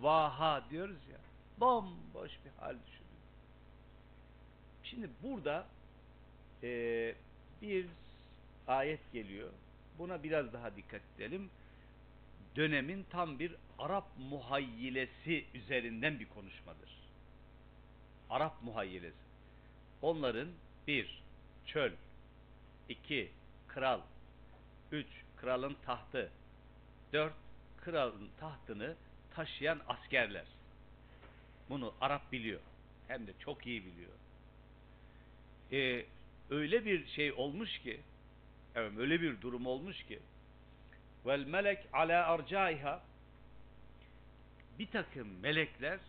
[0.00, 1.18] vaha diyoruz ya
[1.60, 3.04] bomboş bir hal düşünün.
[4.82, 5.66] Şimdi burada
[6.62, 7.14] eee,
[7.62, 7.86] bir
[8.66, 9.50] ayet geliyor.
[9.98, 11.50] Buna biraz daha dikkat edelim.
[12.56, 17.03] Dönemin tam bir Arap muhayyilesi üzerinden bir konuşmadır.
[18.34, 19.24] Arap muhayyilesi.
[20.02, 20.48] Onların
[20.86, 21.22] bir,
[21.66, 21.92] çöl,
[22.88, 23.30] iki,
[23.68, 24.00] kral,
[24.92, 25.06] üç,
[25.36, 26.30] kralın tahtı,
[27.12, 27.34] dört,
[27.80, 28.96] kralın tahtını
[29.34, 30.44] taşıyan askerler.
[31.70, 32.60] Bunu Arap biliyor.
[33.08, 34.10] Hem de çok iyi biliyor.
[35.72, 36.06] Ee,
[36.50, 38.00] öyle bir şey olmuş ki
[38.74, 40.18] evet, öyle bir durum olmuş ki
[41.26, 43.02] vel melek ala arcaiha
[44.78, 46.00] bir takım melekler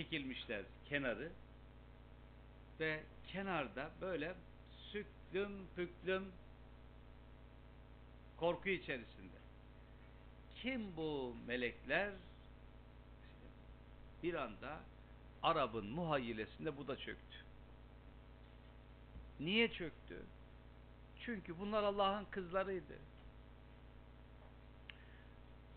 [0.00, 1.32] çekilmişler kenarı
[2.80, 4.34] ve kenarda böyle
[4.92, 6.32] süklüm püklüm
[8.36, 9.36] korku içerisinde.
[10.56, 12.12] Kim bu melekler?
[14.22, 14.80] Bir anda
[15.42, 17.36] Arap'ın muhayyilesinde bu da çöktü.
[19.40, 20.22] Niye çöktü?
[21.24, 22.98] Çünkü bunlar Allah'ın kızlarıydı.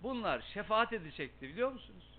[0.03, 2.12] Bunlar şefaat edecekti biliyor musunuz?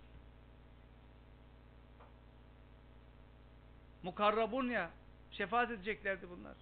[4.04, 4.90] Mukarrabun ya.
[5.30, 6.54] Şefaat edeceklerdi bunlar.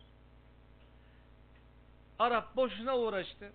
[2.18, 3.52] Arap boşuna uğraştı.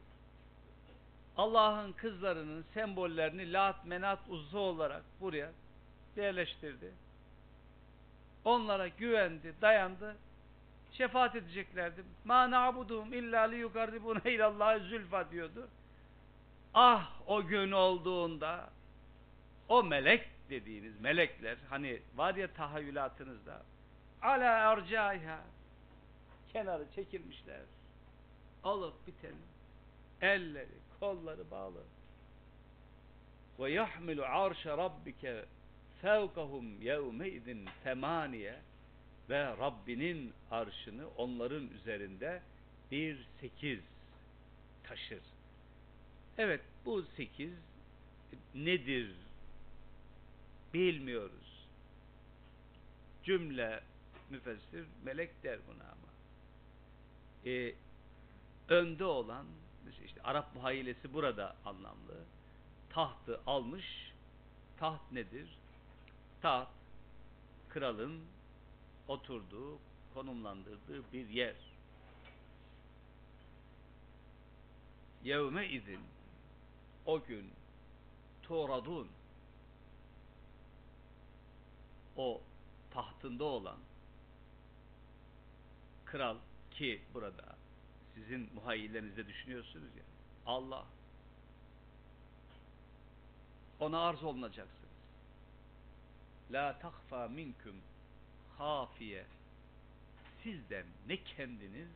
[1.37, 5.51] Allah'ın kızlarının sembollerini Lat, Menat, Uzza olarak buraya
[6.15, 6.91] yerleştirdi.
[8.45, 10.15] Onlara güvendi, dayandı.
[10.91, 12.03] Şefaat edeceklerdi.
[12.25, 15.67] Ma na'buduhum illa li yukarribuna ilallahi zülfa diyordu.
[16.73, 18.69] Ah o gün olduğunda
[19.69, 23.61] o melek dediğiniz melekler hani var ya tahayyülatınızda
[24.21, 25.43] ala ercaiha
[26.53, 27.61] kenarı çekilmişler.
[28.63, 29.35] Alıp biteni
[30.21, 31.83] elleri, kolları bağlı.
[33.59, 35.45] Ve yahmilu arşa rabbike
[36.01, 38.59] fevkahum yevme idin semaniye
[39.29, 42.41] ve Rabbinin arşını onların üzerinde
[42.91, 43.79] bir sekiz
[44.83, 45.21] taşır.
[46.37, 47.53] Evet bu sekiz
[48.55, 49.15] nedir
[50.73, 51.67] bilmiyoruz.
[53.23, 53.81] Cümle
[54.29, 56.07] müfessir melek der buna ama.
[57.45, 57.75] Ee,
[58.69, 59.45] önde olan
[60.05, 62.25] işte Arap muhayyilesi burada anlamlı.
[62.89, 64.13] Tahtı almış.
[64.77, 65.57] Taht nedir?
[66.41, 66.69] Taht
[67.69, 68.21] kralın
[69.07, 69.79] oturduğu,
[70.13, 71.55] konumlandırdığı bir yer.
[75.23, 75.99] Yevme izin
[77.05, 77.51] o gün
[78.43, 79.07] turadun
[82.17, 82.41] o
[82.91, 83.77] tahtında olan
[86.11, 86.37] kral
[86.71, 87.55] ki burada
[88.15, 90.03] sizin muhayyillerinizde düşünüyorsunuz ya
[90.45, 90.85] Allah
[93.79, 94.87] ona arz olunacaksınız.
[96.51, 97.75] La takfa minkum
[98.57, 99.25] hafiye
[100.43, 101.89] sizden ne kendiniz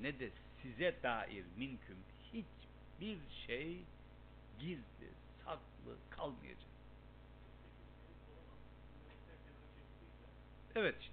[0.00, 0.30] ne de
[0.62, 1.98] size dair minküm
[2.32, 3.78] hiçbir şey
[4.60, 5.10] gizli,
[5.44, 6.72] saklı kalmayacak.
[10.74, 10.96] Evet.
[11.00, 11.11] işte.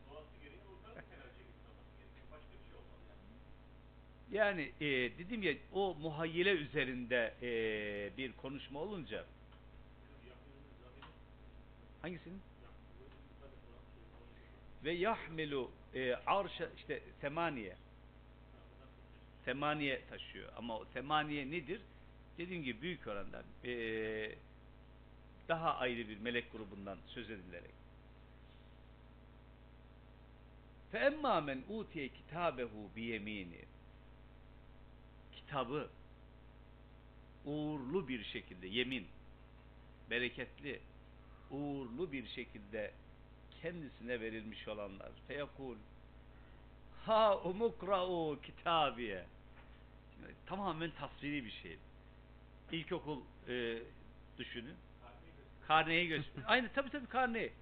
[4.32, 4.86] Yani e,
[5.18, 9.24] dedim ya o muhayyile üzerinde e, bir konuşma olunca
[12.02, 12.40] hangisinin?
[14.84, 17.76] Ve yahmilu e, arşa işte semaniye
[19.44, 20.52] semaniye taşıyor.
[20.56, 21.80] Ama o semaniye nedir?
[22.38, 23.72] Dediğim gibi büyük oranda e,
[25.48, 27.74] daha ayrı bir melek grubundan söz edilerek.
[30.92, 33.52] فَاَمَّا مَنْ اُوْتِيَ كِتَابَهُ بِيَم۪ينِ
[35.49, 35.89] Kitabı
[37.45, 39.07] uğurlu bir şekilde, yemin,
[40.09, 40.79] bereketli,
[41.51, 42.91] uğurlu bir şekilde
[43.61, 45.09] kendisine verilmiş olanlar.
[45.27, 45.75] Feyakul
[47.05, 49.25] ha umukra'u kitabiye.
[50.45, 51.77] Tamamen tasviri bir şey.
[52.71, 53.77] İlkokul e,
[54.37, 54.75] düşünün.
[55.67, 56.43] Karneyi göster.
[56.47, 57.53] Aynı tabii tabii karneyi.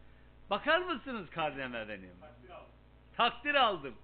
[0.50, 2.12] Bakar mısınız karneme benim?
[3.18, 3.96] Takdir aldım.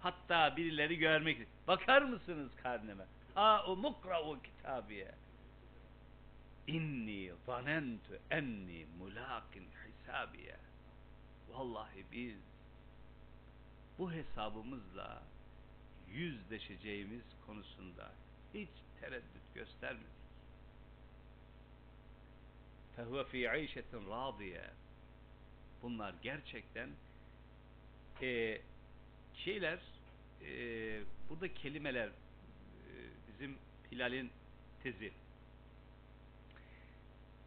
[0.00, 1.38] Hatta birileri görmek
[1.68, 3.04] Bakar mısınız karneme?
[3.38, 5.14] şuhâ'u mukra'u kitabiye.
[6.66, 10.56] İnni zanentu enni mulakin hisabiye.
[11.48, 12.38] Vallahi biz
[13.98, 15.22] bu hesabımızla
[16.08, 18.12] yüzleşeceğimiz konusunda
[18.54, 18.68] hiç
[19.00, 20.18] tereddüt göstermedik.
[22.96, 24.70] Fehve fî ayşetin râdiye.
[25.82, 26.90] Bunlar gerçekten
[28.22, 28.60] e,
[29.34, 29.78] şeyler
[30.42, 30.50] e,
[31.30, 32.10] burada kelimeler
[33.38, 33.58] bizim
[33.92, 34.30] Hilal'in
[34.82, 35.12] tezi.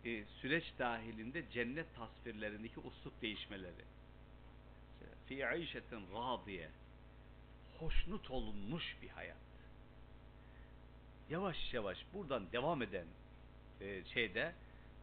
[0.05, 3.85] E, süreç dahilinde cennet tasvirlerindeki uslup değişmeleri.
[5.27, 6.69] Fi ayşetin radiye
[7.80, 9.38] hoşnut olunmuş bir hayat.
[11.30, 13.07] Yavaş yavaş buradan devam eden
[13.81, 14.53] e, şeyde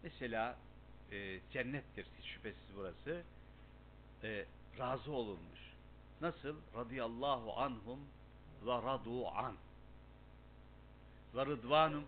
[0.03, 0.59] mesela
[1.13, 3.23] e, cennettir şüphesiz burası.
[4.23, 4.45] E,
[4.79, 5.61] razı olunmuş.
[6.21, 6.57] Nasıl?
[6.77, 8.01] Radıyallahu anhum
[8.67, 9.57] ve radu an
[11.35, 12.05] ve rıdvanum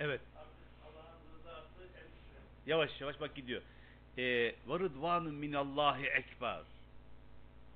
[0.00, 0.20] evet
[2.68, 3.62] Yavaş yavaş bak gidiyor.
[4.18, 4.22] Ee,
[4.68, 6.62] ve rıdvanun minallahi ekber.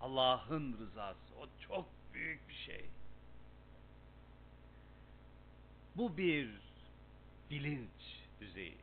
[0.00, 1.34] Allah'ın rızası.
[1.40, 2.84] O çok büyük bir şey.
[5.96, 6.50] Bu bir
[7.50, 8.78] bilinç düzeyi.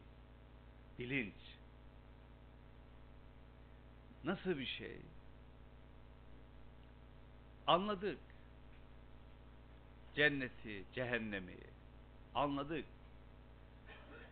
[0.99, 1.33] Bilinç.
[4.23, 4.97] Nasıl bir şey?
[7.67, 8.19] Anladık.
[10.15, 11.57] Cenneti, cehennemi
[12.35, 12.85] anladık.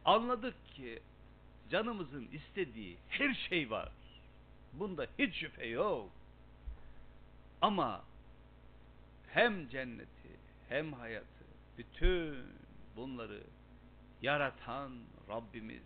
[0.05, 0.99] Anladık ki
[1.71, 3.91] canımızın istediği her şey var.
[4.73, 6.09] Bunda hiç şüphe yok.
[7.61, 8.03] Ama
[9.27, 10.29] hem cenneti
[10.69, 11.45] hem hayatı
[11.77, 12.45] bütün
[12.95, 13.43] bunları
[14.21, 14.91] yaratan
[15.29, 15.83] Rabbimiz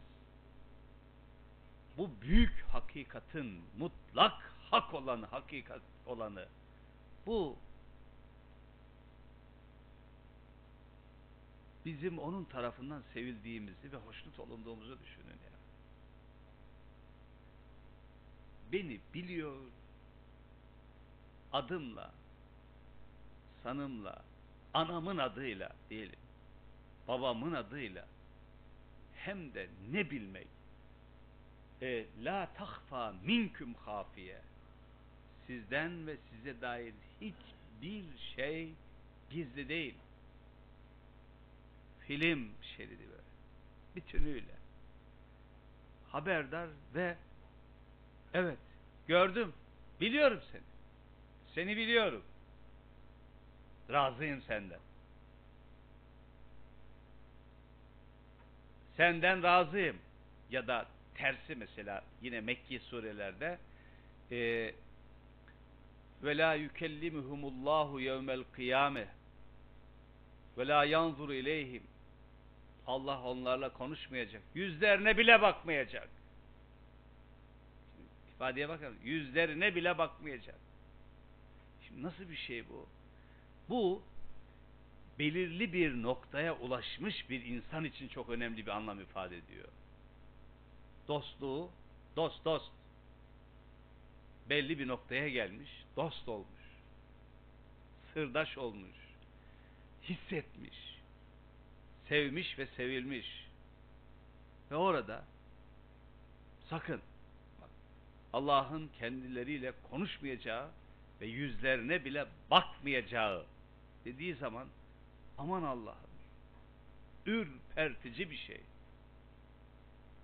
[1.98, 6.46] bu büyük hakikat hakikatin mutlak hak olanı, hakikat olanı
[7.26, 7.58] bu
[11.86, 15.52] bizim onun tarafından sevildiğimizi ve hoşnut olunduğumuzu düşünün ya.
[18.72, 19.58] Beni biliyor,
[21.54, 22.12] adımla,
[23.64, 24.22] sanımla,
[24.74, 26.20] anamın adıyla diyelim,
[27.08, 28.08] babamın adıyla
[29.16, 30.48] hem de ne bilmek
[31.82, 34.42] e, la tahfa minküm hafiye
[35.48, 38.06] sizden ve size dair hiçbir
[38.36, 38.74] şey
[39.30, 39.96] gizli değil
[42.12, 43.22] film şeridi böyle.
[43.96, 44.56] Bütünüyle
[46.08, 47.16] haberdar ve
[48.34, 48.58] evet
[49.08, 49.54] gördüm
[50.02, 50.62] biliyorum seni.
[51.56, 52.24] Seni biliyorum.
[53.90, 54.80] Razıyım senden.
[58.98, 59.98] Senden razıyım.
[60.50, 63.58] Ya da tersi mesela yine Mekki surelerde
[64.32, 64.38] e,
[66.24, 69.08] ve la yukellimuhumullahu yevmel kıyame
[70.58, 71.91] ve la yanzur ileyhim
[72.88, 74.42] Allah onlarla konuşmayacak.
[74.56, 76.10] Yüzlerine bile bakmayacak.
[78.36, 78.96] İfadeye bakın.
[79.04, 80.60] Yüzlerine bile bakmayacak.
[81.88, 82.88] Şimdi nasıl bir şey bu?
[83.70, 84.02] Bu
[85.20, 89.68] belirli bir noktaya ulaşmış bir insan için çok önemli bir anlam ifade ediyor.
[91.08, 91.70] Dostluğu,
[92.16, 92.72] dost dost.
[94.50, 96.62] Belli bir noktaya gelmiş, dost olmuş.
[98.14, 98.98] Sırdaş olmuş.
[100.04, 100.91] Hissetmiş.
[102.12, 103.48] Sevmiş ve sevilmiş.
[104.72, 105.24] Ve orada
[106.70, 107.02] sakın
[108.34, 110.70] Allah'ın kendileriyle konuşmayacağı
[111.22, 113.46] ve yüzlerine bile bakmayacağı
[114.06, 114.68] dediği zaman
[115.38, 116.12] aman Allah'ım
[117.26, 118.62] ürpertici bir şey.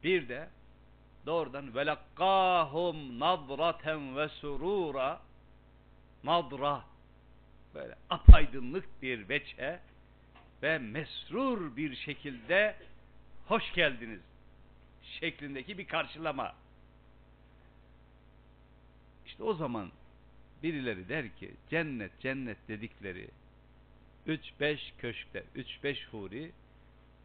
[0.03, 0.49] Bir de
[1.25, 5.21] doğrudan velakkahum nadraten ve surura
[6.23, 6.85] nadra
[7.73, 9.79] böyle apaydınlık bir veçe
[10.63, 12.75] ve mesrur bir şekilde
[13.47, 14.21] hoş geldiniz
[15.03, 16.55] şeklindeki bir karşılama.
[19.25, 19.91] İşte o zaman
[20.63, 23.29] birileri der ki cennet cennet dedikleri
[24.27, 26.51] 3-5 köşkte 3-5 huri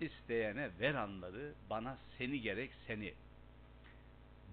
[0.01, 3.15] isteyene ver anları bana seni gerek seni.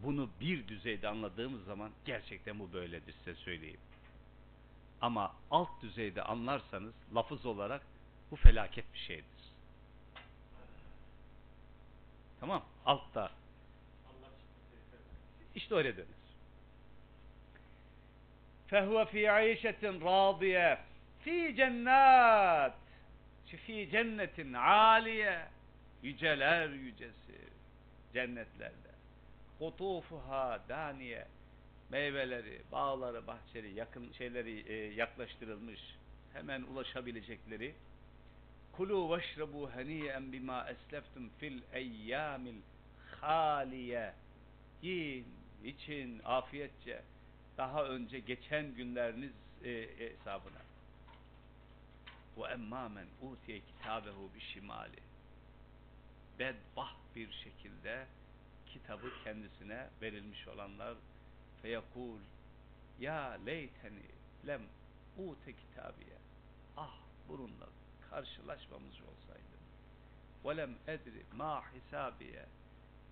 [0.04, 3.80] Bunu bir düzeyde anladığımız zaman gerçekten bu böyledir size söyleyeyim.
[5.02, 7.82] Ama alt düzeyde anlarsanız lafız olarak
[8.32, 9.26] bu felaket bir şeydir.
[12.40, 12.66] Tamam.
[12.86, 13.32] Altta.
[15.56, 16.08] İşte öyle denir.
[18.68, 20.80] Fehuve fi ayşetin radiye
[21.20, 22.74] fi cennet
[23.66, 25.48] fi cennetin aliye
[26.04, 27.40] yüceler yücesi
[28.14, 28.90] cennetlerde
[29.60, 31.28] kutufuha daniye
[31.90, 35.80] meyveleri, bağları, bahçeleri yakın şeyleri e, yaklaştırılmış
[36.34, 37.76] hemen ulaşabilecekleri
[38.80, 42.62] kulu veşrebu haniyen bima esleftum fil eyyamil
[43.22, 44.14] haliye
[44.82, 45.28] yiyin,
[45.64, 47.04] için afiyetçe.
[47.58, 49.32] Daha önce geçen günleriniz
[49.64, 50.62] e, hesabına.
[52.38, 55.00] Ve emmâ men utiye kitabehu bişimali
[56.40, 58.06] bedbah bir şekilde
[58.66, 60.96] kitabı kendisine verilmiş olanlar
[61.62, 62.20] feyekul
[63.00, 64.06] ya leyteni
[64.48, 64.62] lem
[65.18, 66.18] ute kitabiye
[66.78, 66.96] ah
[67.30, 67.79] bununla
[68.10, 69.60] karşılaşmamış olsaydım
[70.46, 72.46] velem edri ma hisabiye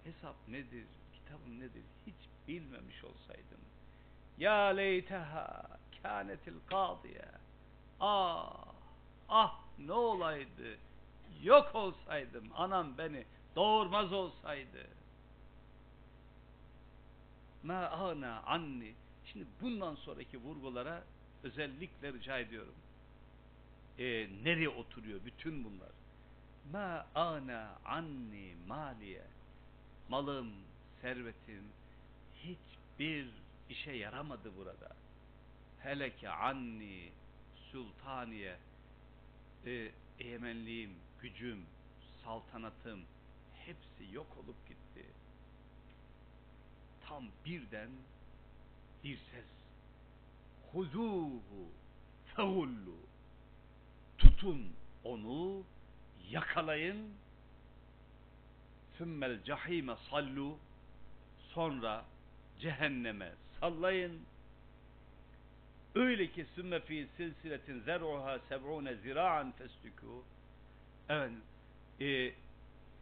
[0.04, 2.16] hesap nedir kitabım nedir hiç
[2.48, 3.62] bilmemiş olsaydım.
[4.38, 5.68] ya leyteha
[6.04, 7.26] kânetil kâdiye
[8.00, 8.66] ah
[9.30, 10.78] ah ne olaydı
[11.44, 13.26] yok olsaydım anam beni
[13.56, 14.88] doğurmaz olsaydı.
[17.64, 18.94] ma ana anni
[19.26, 21.04] şimdi bundan sonraki vurgulara
[21.44, 22.76] özellikle rica ediyorum
[24.00, 25.92] ee, nereye oturuyor bütün bunlar
[26.72, 29.24] ma ana anni maliye
[30.10, 30.54] malım
[31.02, 31.64] servetim
[32.36, 33.28] hiçbir
[33.70, 34.96] işe yaramadı burada
[35.80, 37.12] hele ki anni
[37.72, 38.58] sultaniye
[39.66, 40.92] e, egemenliğim,
[41.22, 41.66] gücüm,
[42.24, 43.00] saltanatım
[43.66, 45.06] hepsi yok olup gitti.
[47.08, 47.90] Tam birden
[49.04, 49.46] bir ses.
[50.72, 51.72] Huzuhu
[52.36, 53.07] fehullu.
[54.38, 54.74] Tutun
[55.04, 55.64] onu,
[56.32, 57.14] yakalayın.
[58.98, 60.58] Sümmel cahime sallu.
[61.54, 62.06] Sonra
[62.60, 64.22] cehenneme sallayın
[65.96, 70.22] Öyle ki sümme fi silsiletin zer'uha seb'une zira'an festükû
[71.10, 71.32] Evet.
[72.02, 72.34] E,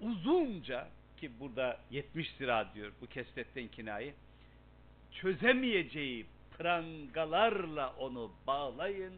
[0.01, 0.87] uzunca
[1.17, 4.13] ki burada 70 zira diyor bu kesretten kinayi
[5.11, 6.25] çözemeyeceği
[6.57, 9.13] prangalarla onu bağlayın.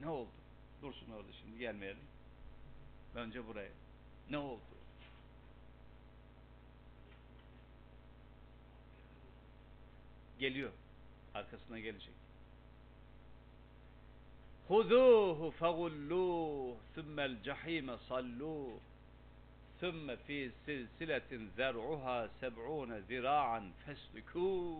[0.00, 0.30] Ne oldu?
[0.82, 2.02] Dursun orada şimdi gelmeyelim.
[3.14, 3.70] Önce buraya.
[4.30, 4.60] Ne oldu?
[10.38, 10.70] Geliyor.
[11.34, 12.14] Arkasına gelecek.
[14.68, 18.68] Huzuhu fagulluh sümmel cehime salluh
[19.80, 24.76] sümme fi silsiletin zer'uha seb'une zira'an feslükûh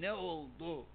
[0.00, 0.86] ne oldu?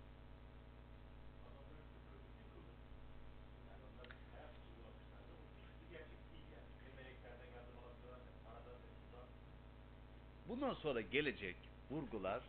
[10.49, 11.56] Bundan sonra gelecek
[11.91, 12.41] vurgular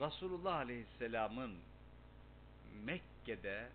[0.00, 1.54] Resulullah Aleyhisselam'ın
[2.84, 3.68] Mekke'de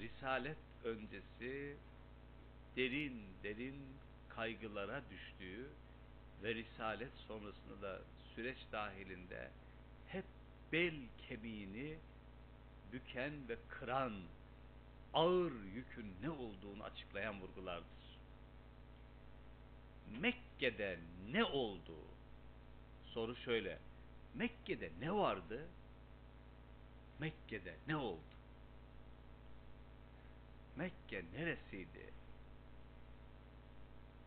[0.00, 1.76] Risalet öncesi
[2.76, 3.76] derin derin
[4.28, 5.66] kaygılara düştüğü
[6.42, 8.00] ve Risalet sonrasında da
[8.34, 9.50] süreç dahilinde
[10.08, 10.24] hep
[10.72, 10.94] bel
[11.28, 11.96] kemiğini
[12.92, 14.12] büken ve kıran
[15.14, 18.00] ağır yükün ne olduğunu açıklayan vurgulardır.
[20.20, 20.98] Mekke'de
[21.32, 21.94] ne oldu?
[23.14, 23.78] Soru şöyle.
[24.34, 25.68] Mekke'de ne vardı?
[27.18, 28.20] Mekke'de ne oldu?
[30.76, 32.12] Mekke neresiydi?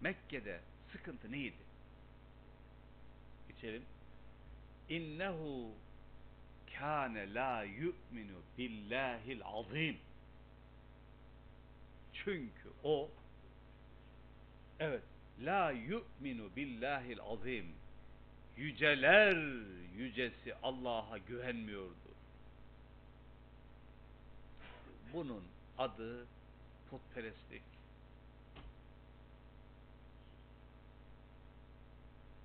[0.02, 0.62] Mekke'de
[0.92, 1.64] sıkıntı neydi?
[3.48, 3.84] Geçelim.
[4.90, 5.72] İnnehu
[6.74, 9.98] kâne la yu'minu billahil azim.
[12.14, 13.10] Çünkü o
[14.80, 15.04] evet
[15.40, 17.83] la yu'minu billahil azim
[18.58, 19.36] yüceler
[19.98, 21.96] yücesi Allah'a güvenmiyordu.
[25.14, 25.44] Bunun
[25.78, 26.26] adı
[26.90, 27.64] putperestlik.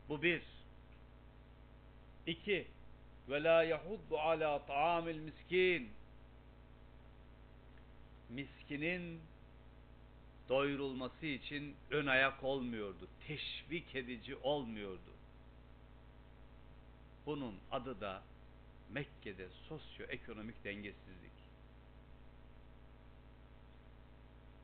[0.09, 0.43] Bu bir.
[2.27, 2.67] İki.
[3.29, 5.91] Ve la yahuddu ala ta'amil miskin.
[8.29, 9.21] Miskinin
[10.49, 13.09] doyurulması için ön ayak olmuyordu.
[13.27, 15.08] Teşvik edici olmuyordu.
[17.29, 18.23] Bunun adı da
[18.93, 21.33] Mekke'de sosyoekonomik dengesizlik.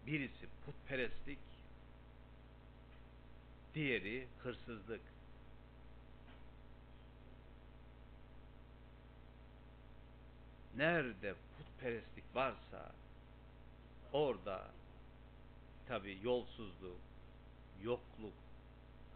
[0.07, 1.39] Birisi putperestlik,
[3.75, 5.01] diğeri hırsızlık.
[10.77, 12.93] Nerede putperestlik varsa
[14.13, 14.71] orada
[15.89, 17.01] tabi yolsuzluk,
[17.83, 18.35] yokluk,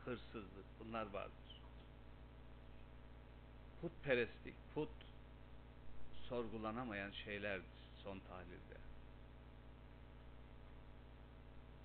[0.04, 1.47] hırsızlık bunlar vardır.
[3.80, 4.88] Putperestlik, put
[6.28, 8.78] sorgulanamayan şeylerdir son tahlilde.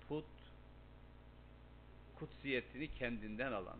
[0.08, 0.24] Put
[2.18, 3.78] kutsiyetini kendinden alan,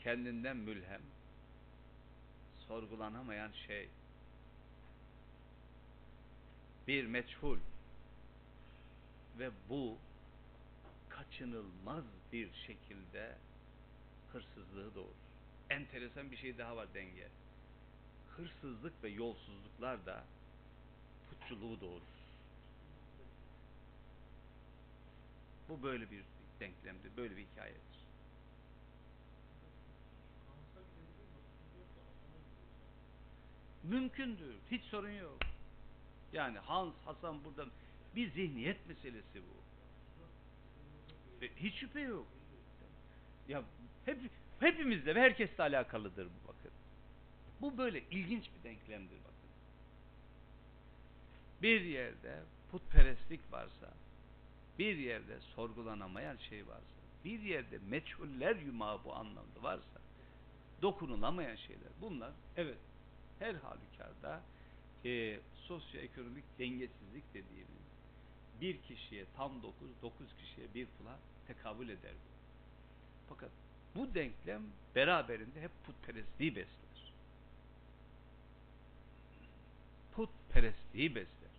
[0.00, 1.02] kendinden mülhem,
[2.68, 3.88] sorgulanamayan şey,
[6.88, 7.58] bir meçhul
[9.38, 9.96] ve bu
[11.08, 13.36] kaçınılmaz bir şekilde
[14.32, 15.27] hırsızlığı doğurur.
[15.70, 17.28] Enteresan bir şey daha var denge.
[18.36, 20.24] Hırsızlık ve yolsuzluklar da
[21.30, 22.18] putçuluğu doğurur.
[25.68, 26.24] Bu böyle bir
[26.60, 27.98] denklemdir, böyle bir hikayedir.
[33.82, 35.38] Mümkündür, hiç sorun yok.
[36.32, 37.70] Yani Hans, Hasan buradan
[38.16, 39.58] bir zihniyet meselesi bu.
[41.56, 42.26] Hiç şüphe yok.
[43.48, 43.62] Ya
[44.04, 44.18] hep
[44.60, 46.70] hepimizle ve herkesle alakalıdır bu bakın.
[47.60, 49.50] Bu böyle ilginç bir denklemdir bakın.
[51.62, 53.92] Bir yerde putperestlik varsa,
[54.78, 60.00] bir yerde sorgulanamayan şey varsa, bir yerde meçhuller yumağı bu anlamda varsa,
[60.82, 61.92] dokunulamayan şeyler.
[62.00, 62.78] Bunlar evet
[63.38, 64.42] her halükarda
[65.04, 67.88] e, sosyoekonomik dengesizlik dediğimiz
[68.60, 72.38] bir kişiye tam dokuz, dokuz kişiye bir kula tekabül eder bu.
[73.28, 73.50] Fakat
[73.94, 74.62] bu denklem
[74.94, 77.12] beraberinde hep putperestliği besler.
[80.12, 81.50] Putperestliği besler.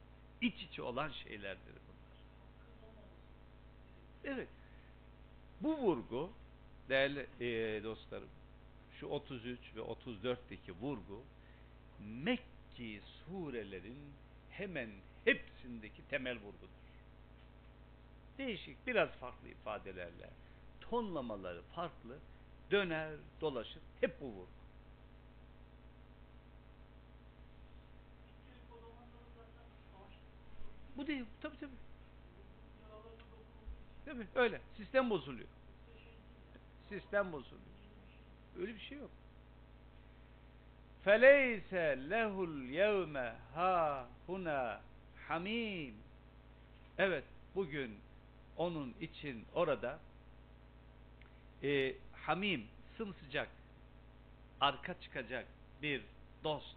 [0.41, 2.19] İç içe olan şeylerdir bunlar.
[4.35, 4.49] Evet.
[5.61, 6.31] Bu vurgu
[6.89, 8.29] değerli e, dostlarım
[8.99, 11.23] şu 33 ve 34'teki vurgu
[11.99, 13.97] Mekki surelerin
[14.49, 14.89] hemen
[15.25, 16.69] hepsindeki temel vurgudur.
[18.37, 20.29] Değişik, biraz farklı ifadelerle,
[20.89, 22.17] tonlamaları farklı,
[22.71, 23.11] döner,
[23.41, 24.47] dolaşır, hep bu vurgu.
[30.97, 31.71] Bu değil, tabi tabi.
[34.05, 35.47] Tabi öyle, sistem bozuluyor.
[36.89, 37.69] Sistem bozuluyor.
[38.59, 39.09] Öyle bir şey yok.
[41.03, 44.81] Feleyse lehul yevme ha huna
[45.27, 45.95] hamim.
[46.97, 47.23] Evet,
[47.55, 47.99] bugün
[48.57, 49.99] onun için orada
[51.63, 52.67] e, hamim,
[52.97, 53.49] sımsıcak,
[54.61, 55.47] arka çıkacak
[55.81, 56.01] bir
[56.43, 56.75] dost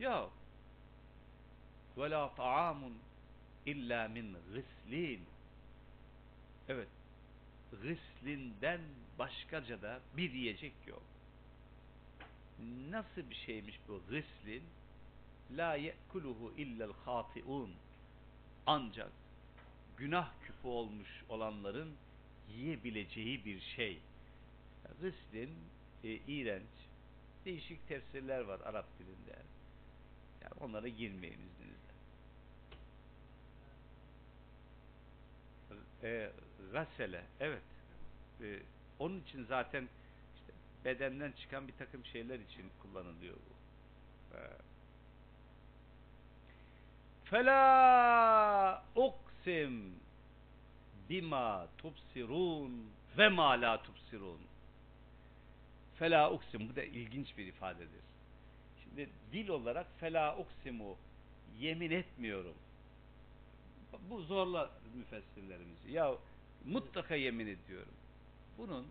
[0.00, 0.32] yok.
[1.96, 2.98] Ve la ta'amun
[3.66, 5.20] illa min gıslin.
[6.68, 6.88] Evet,
[7.72, 8.80] gıslinden
[9.18, 11.02] başkaca da bir yiyecek yok.
[12.90, 14.62] Nasıl bir şeymiş bu gıslin?
[15.56, 17.70] La ye'kuluhu illel hatiun.
[18.66, 19.12] Ancak
[19.96, 21.94] günah küpü olmuş olanların
[22.48, 23.98] yiyebileceği bir şey.
[25.00, 25.50] Gıslin
[26.04, 26.70] e, iğrenç,
[27.44, 29.38] değişik tefsirler var Arap dilinde.
[30.42, 31.90] Yani onlara girmeyin izninizle.
[36.02, 36.32] E,
[36.72, 37.62] gasele, evet.
[38.40, 38.58] E,
[38.98, 39.88] onun için zaten
[40.36, 40.52] işte
[40.84, 44.36] bedenden çıkan bir takım şeyler için kullanılıyor bu.
[44.36, 44.40] E,
[47.24, 49.94] Fela uksim
[51.08, 54.49] bima tubsirun ve ma la tubsirun.
[56.00, 58.04] Fela uksim bu da ilginç bir ifadedir.
[58.82, 60.96] Şimdi dil olarak fela uksimu
[61.58, 62.54] yemin etmiyorum.
[64.10, 65.92] Bu zorla müfessirlerimizi.
[65.92, 66.14] Ya
[66.64, 67.92] mutlaka yemin ediyorum.
[68.58, 68.86] Bunun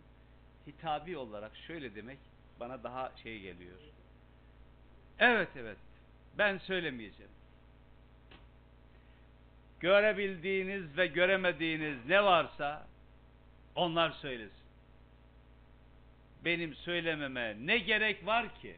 [0.67, 2.17] hitabi olarak şöyle demek
[2.59, 3.77] bana daha şey geliyor.
[5.19, 5.77] Evet evet
[6.37, 7.31] ben söylemeyeceğim.
[9.79, 12.87] Görebildiğiniz ve göremediğiniz ne varsa
[13.75, 14.58] onlar söylesin.
[16.45, 18.75] Benim söylememe ne gerek var ki?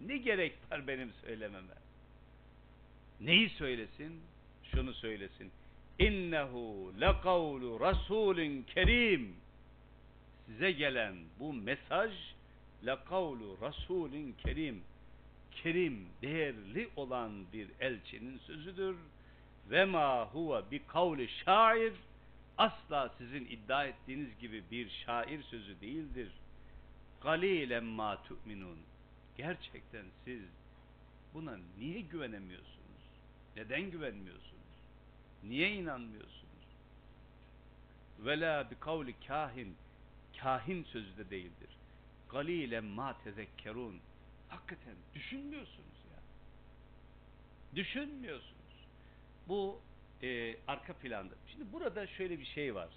[0.00, 1.74] Ne gerek var benim söylememe?
[3.20, 4.20] Neyi söylesin?
[4.62, 5.50] Şunu söylesin.
[5.98, 9.36] İnnehu lekavlu rasulün kerim.
[10.46, 12.12] Size gelen bu mesaj
[12.86, 14.82] lekavlu rasulün kerim.
[15.50, 18.96] Kerim, değerli olan bir elçinin sözüdür.
[19.70, 21.92] Ve ma huve bi kavli şair
[22.58, 26.32] asla sizin iddia ettiğiniz gibi bir şair sözü değildir.
[27.20, 28.78] Galilen ma tu'minun.
[29.36, 30.42] Gerçekten siz
[31.34, 32.76] buna niye güvenemiyorsunuz?
[33.56, 34.56] Neden güvenmiyorsunuz?
[35.44, 36.46] Niye inanmıyorsunuz?
[38.18, 39.76] Vela bi kavli kahin.
[40.42, 41.70] Kahin sözü de değildir.
[42.28, 44.00] Galilen ma tezekkerun.
[44.48, 46.20] Hakikaten düşünmüyorsunuz ya.
[47.76, 48.86] Düşünmüyorsunuz.
[49.48, 49.80] Bu
[50.22, 51.34] e, arka planda.
[51.52, 52.88] Şimdi burada şöyle bir şey var.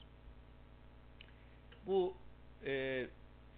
[1.85, 2.13] Bu
[2.65, 3.07] e,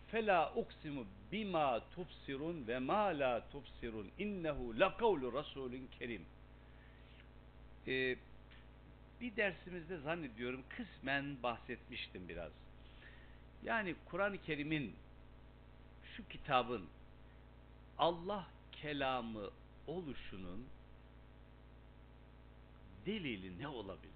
[0.07, 6.25] fela uksimu bima tubsirun ve ma la tubsirun innehu la kavlu rasulün kerim.
[7.87, 8.15] E,
[9.21, 12.51] bir dersimizde zannediyorum kısmen bahsetmiştim biraz.
[13.63, 14.95] Yani Kur'an-ı Kerim'in
[16.15, 16.85] şu kitabın
[17.97, 19.49] Allah kelamı
[19.87, 20.65] oluşunun
[23.05, 24.11] delili ne olabilir?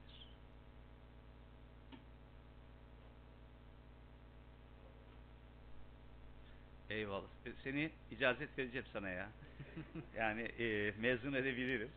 [6.90, 7.28] Eyvallah.
[7.46, 9.30] E, Seni icazet vereceğim sana ya.
[10.16, 11.90] yani e, mezun edebilirim.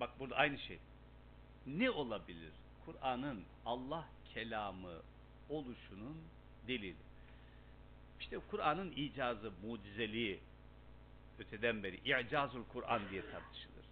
[0.00, 0.78] Bak burada aynı şey.
[1.66, 2.52] Ne olabilir?
[2.86, 4.92] Kur'an'ın Allah kelamı
[5.48, 6.16] oluşunun
[6.68, 6.96] delili.
[8.20, 10.40] İşte Kur'an'ın icazı, mucizeliği
[11.42, 13.86] öteden beri i'cazul Kur'an diye tartışılır.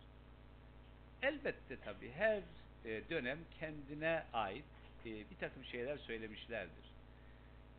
[1.22, 2.42] Elbette tabi her
[2.84, 4.64] e, dönem kendine ait
[5.06, 6.90] e, bir takım şeyler söylemişlerdir.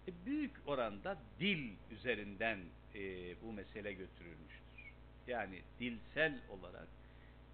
[0.07, 2.60] E, büyük oranda dil üzerinden
[3.43, 4.93] bu mesele götürülmüştür.
[5.27, 6.88] Yani dilsel olarak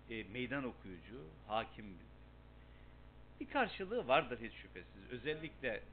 [0.10, 1.85] meydan okuyucu, hakim
[3.39, 5.11] bir karşılığı vardır hiç şüphesiz.
[5.11, 5.84] Özellikle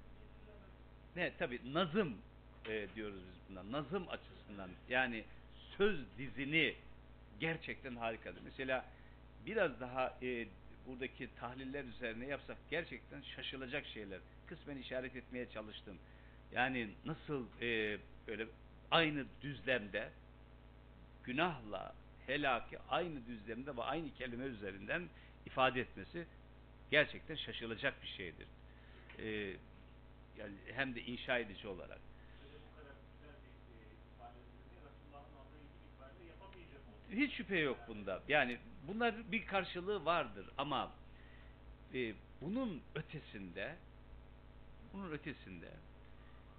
[1.17, 2.19] ne tabi nazım
[2.69, 3.73] e, diyoruz biz buna.
[3.73, 5.25] Nazım açısından yani
[5.79, 6.75] söz dizini
[7.41, 8.41] gerçekten harikadır.
[8.45, 8.85] Mesela
[9.47, 10.47] biraz daha e,
[10.87, 14.19] buradaki tahliller üzerine yapsak gerçekten şaşılacak şeyler.
[14.47, 15.99] Kısmen işaret etmeye çalıştım.
[16.53, 18.47] Yani nasıl e, böyle
[18.91, 20.11] aynı düzlemde
[21.25, 21.95] günahla
[22.27, 25.09] helaki aynı düzlemde ve aynı kelime üzerinden
[25.47, 26.27] ifade etmesi
[26.91, 28.47] gerçekten şaşılacak bir şeydir.
[29.19, 29.57] Ee,
[30.39, 31.99] yani hem de inşa edici olarak.
[37.17, 38.23] Hiç şüphe yok bunda.
[38.29, 38.59] Yani
[38.89, 40.93] bunlar bir karşılığı vardır ama
[41.95, 43.77] e, bunun ötesinde
[44.93, 45.71] bunun ötesinde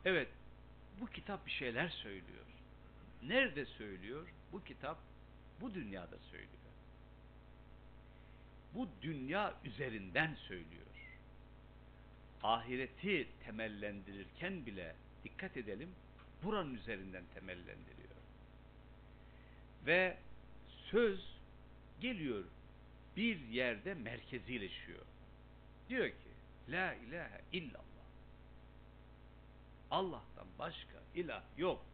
[0.06, 0.28] evet
[1.02, 2.46] bu kitap bir şeyler söylüyor.
[3.24, 4.28] Nerede söylüyor?
[4.52, 4.98] Bu kitap
[5.62, 6.50] bu dünyada söylüyor.
[8.74, 10.86] Bu dünya üzerinden söylüyor.
[12.44, 15.90] ahireti temellendirirken bile dikkat edelim
[16.44, 18.16] buranın üzerinden temellendiriyor.
[19.86, 20.18] Ve
[20.96, 21.20] söz
[22.02, 22.44] geliyor
[23.18, 25.06] bir yerde merkezileşiyor.
[25.90, 26.30] Diyor ki
[26.70, 28.06] La ilahe illallah.
[29.92, 31.86] Allah'tan başka ilah yok.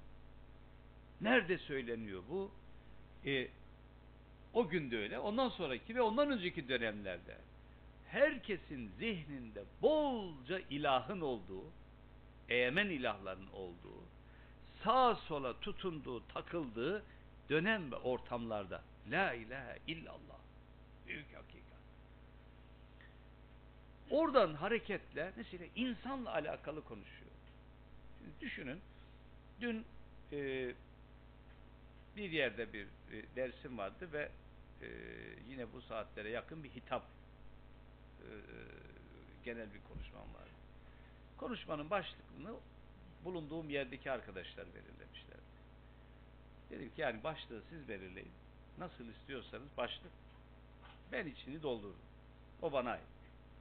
[1.21, 2.51] Nerede söyleniyor bu?
[3.25, 3.47] E,
[4.53, 7.37] o günde öyle, ondan sonraki ve ondan önceki dönemlerde
[8.07, 11.65] herkesin zihninde bolca ilahın olduğu,
[12.49, 14.03] eğmen ilahların olduğu,
[14.83, 17.03] sağa sola tutunduğu, takıldığı
[17.49, 20.39] dönem ve ortamlarda La ilahe illallah.
[21.07, 21.61] Büyük hakikat.
[24.09, 27.31] Oradan hareketle mesela insanla alakalı konuşuyor.
[28.17, 28.79] Şimdi düşünün,
[29.61, 29.85] dün
[30.31, 30.71] e,
[32.15, 34.29] bir yerde bir e, dersim vardı ve
[34.81, 34.87] e,
[35.49, 37.03] yine bu saatlere yakın bir hitap
[38.21, 38.29] e,
[39.45, 40.49] genel bir konuşmam vardı.
[41.37, 42.55] Konuşmanın başlığını
[43.25, 45.39] bulunduğum yerdeki arkadaşlar belirlemişler.
[46.69, 48.31] Dedim ki yani başlığı siz belirleyin.
[48.77, 50.11] Nasıl istiyorsanız başlık
[51.11, 51.95] ben içini doldururum.
[52.61, 53.01] O bana ait.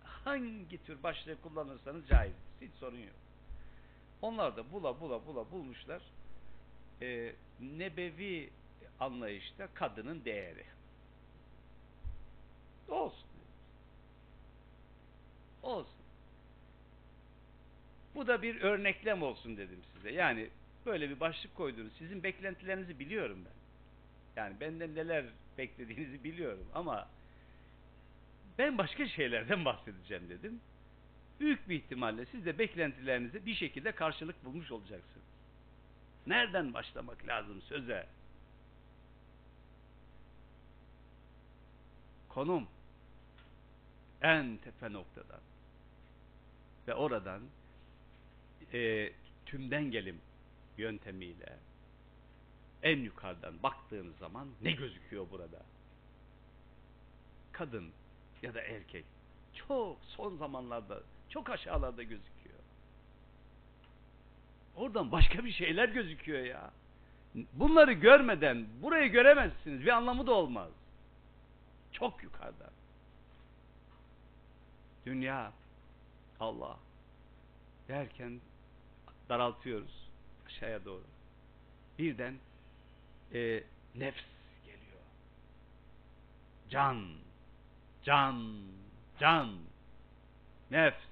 [0.05, 2.33] Hangi tür başlığı kullanırsanız caiz.
[2.61, 3.15] Hiç sorun yok.
[4.23, 6.03] Onlar da bula bula bula bulmuşlar.
[7.03, 8.51] Ee, nebevi
[9.01, 10.65] anlayışta kadının değeri.
[12.89, 13.29] Olsun.
[15.63, 16.01] Olsun.
[18.15, 20.11] Bu da bir örneklem olsun dedim size.
[20.11, 20.51] Yani
[20.87, 21.93] böyle bir başlık koydunuz.
[21.99, 23.60] Sizin beklentilerinizi biliyorum ben.
[24.37, 25.25] Yani benden neler
[25.59, 27.09] beklediğinizi biliyorum ama
[28.59, 30.61] ben başka şeylerden bahsedeceğim dedim.
[31.41, 35.27] Büyük bir ihtimalle siz de beklentilerinize bir şekilde karşılık bulmuş olacaksınız.
[36.27, 38.07] Nereden başlamak lazım söze?
[42.29, 42.69] Konum
[44.23, 45.41] en tepe noktadan
[46.89, 47.43] ve oradan
[48.73, 49.13] e,
[49.47, 50.21] tümden gelim
[50.79, 51.59] yöntemiyle
[52.83, 55.63] en yukarıdan baktığınız zaman ne gözüküyor burada?
[57.53, 57.91] Kadın
[58.43, 59.05] ya da erkek
[59.55, 62.59] çok son zamanlarda çok aşağılarda gözüküyor.
[64.77, 66.71] Oradan başka bir şeyler gözüküyor ya.
[67.53, 69.81] Bunları görmeden burayı göremezsiniz.
[69.81, 70.71] Bir anlamı da olmaz.
[71.93, 72.71] Çok yukarıda.
[75.07, 75.53] Dünya,
[76.41, 76.77] Allah
[77.89, 78.41] derken
[79.29, 80.09] daraltıyoruz
[80.47, 81.05] aşağıya doğru.
[81.99, 82.35] Birden
[83.35, 84.25] e, nefs
[84.65, 85.03] geliyor.
[86.71, 87.07] Can,
[88.05, 88.63] can,
[89.21, 89.59] can,
[90.71, 91.05] nefs.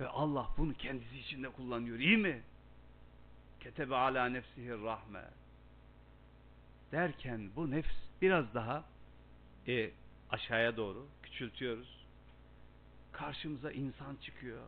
[0.00, 1.98] Ve Allah bunu kendisi içinde kullanıyor.
[1.98, 2.42] İyi mi?
[3.60, 5.24] Ketebe ala nefsihi rahme.
[6.92, 8.84] Derken bu nefs biraz daha
[9.68, 9.90] e,
[10.30, 12.06] aşağıya doğru küçültüyoruz.
[13.12, 14.62] Karşımıza insan çıkıyor.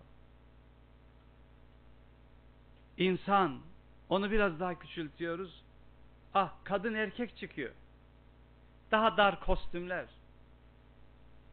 [2.99, 3.61] İnsan
[4.09, 5.65] onu biraz daha küçültüyoruz.
[6.35, 7.73] Ah kadın erkek çıkıyor.
[8.91, 10.07] Daha dar kostümler.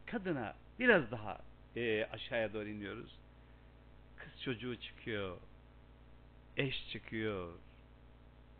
[0.06, 1.38] Kadına biraz daha
[1.76, 3.18] e, aşağıya doğru iniyoruz.
[4.16, 5.36] Kız çocuğu çıkıyor.
[6.56, 7.52] Eş çıkıyor.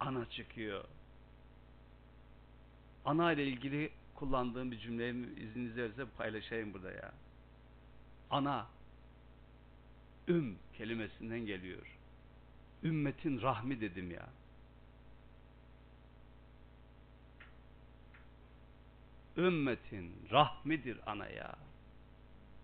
[0.00, 0.84] Ana çıkıyor.
[3.04, 7.12] Ana ile ilgili kullandığım bir cümleyi izniniz verirse paylaşayım burada ya.
[8.30, 8.66] Ana
[10.28, 11.98] üm kelimesinden geliyor.
[12.84, 14.28] Ümmetin rahmi dedim ya.
[19.36, 21.54] Ümmetin rahmidir ana ya.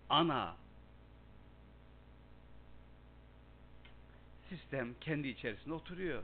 [0.09, 0.55] Ana
[4.49, 6.23] sistem kendi içerisinde oturuyor.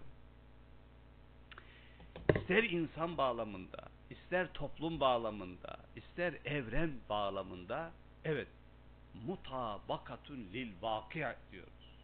[2.36, 7.92] İster insan bağlamında, ister toplum bağlamında, ister evren bağlamında
[8.26, 8.48] evet
[9.28, 11.98] mutabakatun lil vakia diyoruz.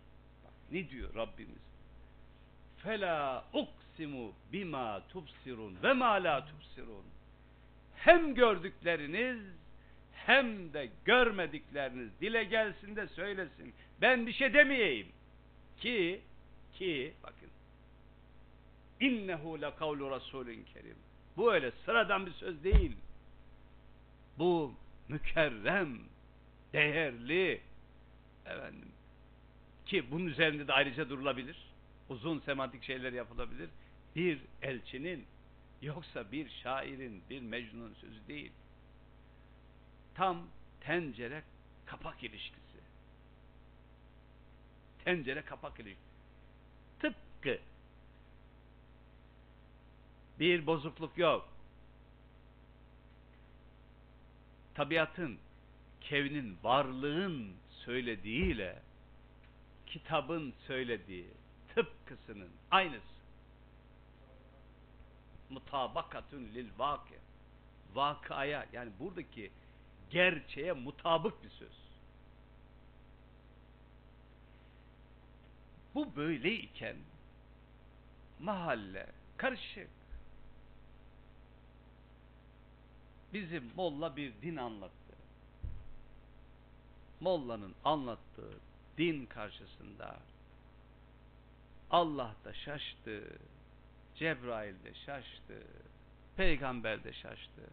[0.44, 1.71] Bak, ne diyor Rabbimiz?
[2.84, 7.06] Fela uksimu bima tubsirun ve ma la tubsirun.
[7.96, 9.40] Hem gördükleriniz
[10.14, 13.74] hem de görmedikleriniz dile gelsin de söylesin.
[14.02, 15.08] Ben bir şey demeyeyim.
[15.80, 16.22] Ki
[16.74, 17.50] ki bakın
[19.00, 20.96] innehu le kavlu rasulün kerim.
[21.38, 22.98] Bu öyle sıradan bir söz değil.
[24.40, 24.74] Bu
[25.10, 26.00] mükerrem,
[26.74, 27.62] değerli
[28.46, 28.92] efendim
[29.86, 31.71] ki bunun üzerinde de ayrıca durulabilir.
[32.12, 33.70] Uzun semantik şeyler yapılabilir.
[34.16, 35.26] Bir elçinin
[35.82, 38.52] yoksa bir şairin, bir mecnunun sözü değil.
[40.16, 40.48] Tam
[40.82, 41.44] tencere
[41.86, 42.78] kapak ilişkisi.
[45.04, 46.06] Tencere kapak ilişkisi.
[47.00, 47.60] Tıpkı
[50.40, 51.50] bir bozukluk yok.
[54.74, 55.38] Tabiatın
[56.02, 57.54] kevnin, varlığın
[57.86, 58.82] söylediğiyle
[59.88, 61.41] kitabın söylediği
[61.76, 63.22] tıpkısının aynısı.
[65.50, 67.14] Mutabakatun lil vakı.
[67.94, 69.52] Vakaya yani buradaki
[70.10, 71.82] gerçeğe mutabık bir söz.
[75.96, 76.96] Bu böyleyken
[78.40, 79.90] mahalle karışık.
[83.34, 85.16] Bizim molla bir din anlattı.
[87.20, 88.60] Mollanın anlattığı
[88.98, 90.20] din karşısında
[91.92, 93.24] Allah da şaştı,
[94.16, 95.64] Cebrail de şaştı,
[96.38, 97.70] Peygamber de şaştı.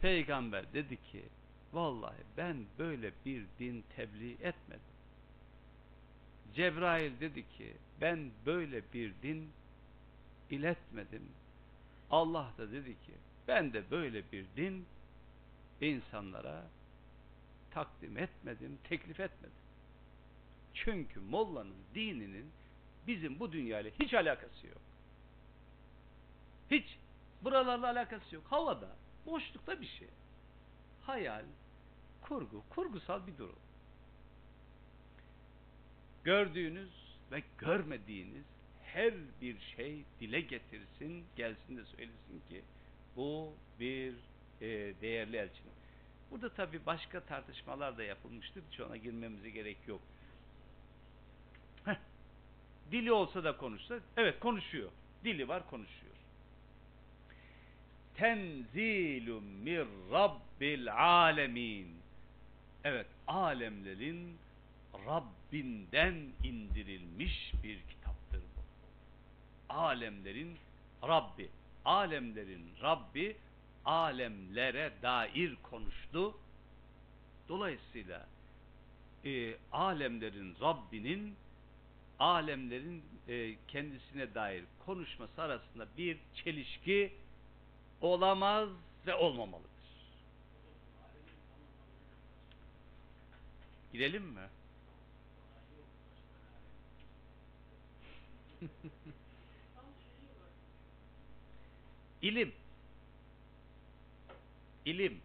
[0.00, 1.24] Peygamber dedi ki,
[1.72, 4.94] vallahi ben böyle bir din tebliğ etmedim.
[6.54, 9.52] Cebrail dedi ki, ben böyle bir din
[10.50, 11.28] iletmedim.
[12.10, 13.12] Allah da dedi ki,
[13.48, 14.86] ben de böyle bir din
[15.80, 16.64] insanlara
[17.70, 19.56] takdim etmedim, teklif etmedim.
[20.74, 22.50] Çünkü mollanın dininin
[23.06, 24.80] bizim bu dünyayla hiç alakası yok.
[26.70, 26.98] Hiç
[27.42, 28.44] buralarla alakası yok.
[28.50, 30.08] Havada, boşlukta bir şey.
[31.02, 31.44] Hayal,
[32.22, 33.58] kurgu, kurgusal bir durum.
[36.24, 36.90] Gördüğünüz
[37.32, 38.44] ve görmediğiniz
[38.82, 42.62] her bir şey dile getirsin, gelsin de söylesin ki
[43.16, 44.14] bu bir
[44.60, 45.66] e, değerli elçin.
[46.30, 48.62] Burada tabi başka tartışmalar da yapılmıştır.
[48.70, 50.00] Hiç ona girmemize gerek yok.
[52.92, 54.90] Dili olsa da konuşsa, evet konuşuyor.
[55.24, 56.14] Dili var konuşuyor.
[58.14, 61.88] Tenzilun mir Rabbil alemin.
[62.84, 64.36] Evet, alemlerin
[65.06, 68.62] Rabbinden indirilmiş bir kitaptır bu.
[69.72, 70.56] Alemlerin
[71.02, 71.48] Rabbi,
[71.84, 73.36] alemlerin Rabbi
[73.84, 76.34] alemlere dair konuştu.
[77.48, 78.26] Dolayısıyla
[79.24, 81.36] e, alemlerin Rabbinin
[82.18, 87.12] alemlerin e, kendisine dair konuşması arasında bir çelişki
[88.00, 88.68] olamaz
[89.06, 89.70] ve olmamalıdır.
[93.92, 94.48] Girelim mi?
[102.22, 102.52] İlim
[104.84, 105.20] ilim,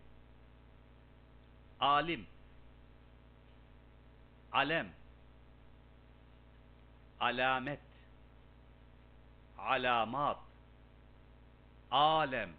[1.79, 2.25] alim,
[4.51, 4.87] alem,
[7.19, 7.79] alamet,
[9.57, 10.37] alamat,
[11.91, 12.49] alem,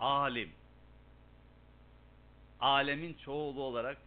[0.00, 0.52] alim,
[2.60, 3.98] alemin çoğulu olarak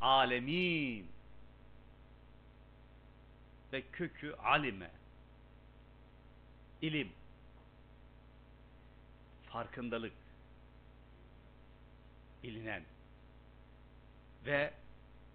[0.00, 1.08] alemin
[3.72, 4.90] ve kökü alime,
[6.82, 7.12] ilim,
[9.46, 10.12] farkındalık,
[12.42, 12.82] bilinen
[14.46, 14.72] ve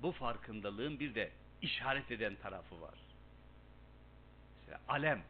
[0.02, 1.32] bu farkındalığın bir de
[1.62, 2.96] işaret eden tarafı var.
[4.60, 5.24] Mesela alem,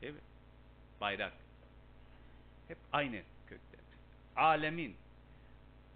[0.00, 0.20] değil mi?
[1.00, 1.32] Bayrak.
[2.68, 3.80] Hep aynı kökten.
[4.36, 4.96] Alemin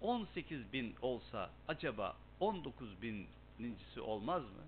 [0.01, 4.63] 18 bin olsa acaba 19 binincisi olmaz mı?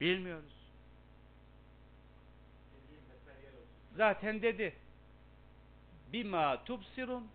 [0.00, 0.58] Bilmiyoruz.
[3.96, 4.76] Zaten dedi.
[6.12, 7.28] Bima tubsirun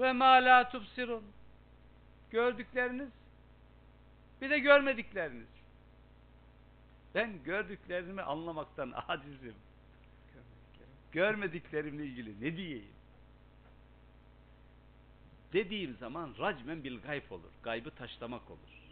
[0.00, 1.24] ve ma la tubsirun.
[2.30, 3.10] Gördükleriniz
[4.40, 5.48] bir de görmedikleriniz.
[7.14, 9.54] Ben gördüklerimi anlamaktan acizim.
[11.12, 12.92] Görmediklerimle ilgili ne diyeyim?
[15.52, 17.50] Dediğim zaman racmen bil gayb olur.
[17.62, 18.82] Gaybı taşlamak olur.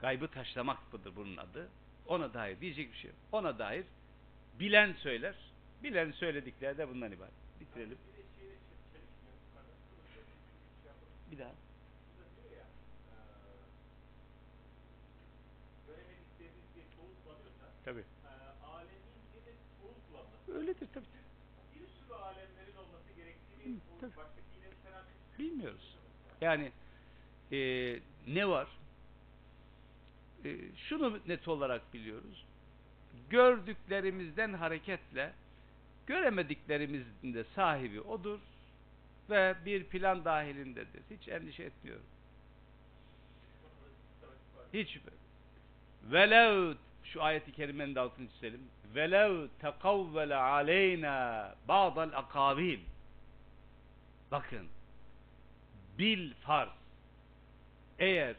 [0.00, 1.68] Gaybı taşlamak mıdır bunun adı?
[2.06, 3.18] Ona dair diyecek bir şey yok.
[3.32, 3.84] Ona dair
[4.60, 5.34] bilen söyler.
[5.82, 7.32] Bilen söyledikleri de bundan ibaret.
[7.60, 7.98] Bitirelim.
[11.32, 11.52] Bir daha.
[17.84, 18.04] Tabii.
[20.48, 21.04] Öyledir tabii.
[21.74, 24.12] Bir sürü alemlerin olması gerektiğini Hı, tabii.
[25.38, 25.96] Bilmiyoruz.
[26.40, 26.72] Yani
[27.52, 27.58] e,
[28.26, 28.68] ne var?
[30.44, 32.44] E, şunu net olarak biliyoruz.
[33.30, 35.32] Gördüklerimizden hareketle
[36.06, 38.38] göremediklerimizin de sahibi odur
[39.30, 41.02] ve bir plan dahilindedir.
[41.10, 42.06] Hiç endişe etmiyorum.
[44.74, 44.98] Hiç
[46.02, 46.74] velev
[47.04, 48.60] şu ayeti kerimenin de altını çizelim.
[48.94, 52.80] Velev tekavvele aleyna ba'dal akabil
[54.30, 54.68] bakın
[55.98, 56.68] bil farz
[57.98, 58.36] eğer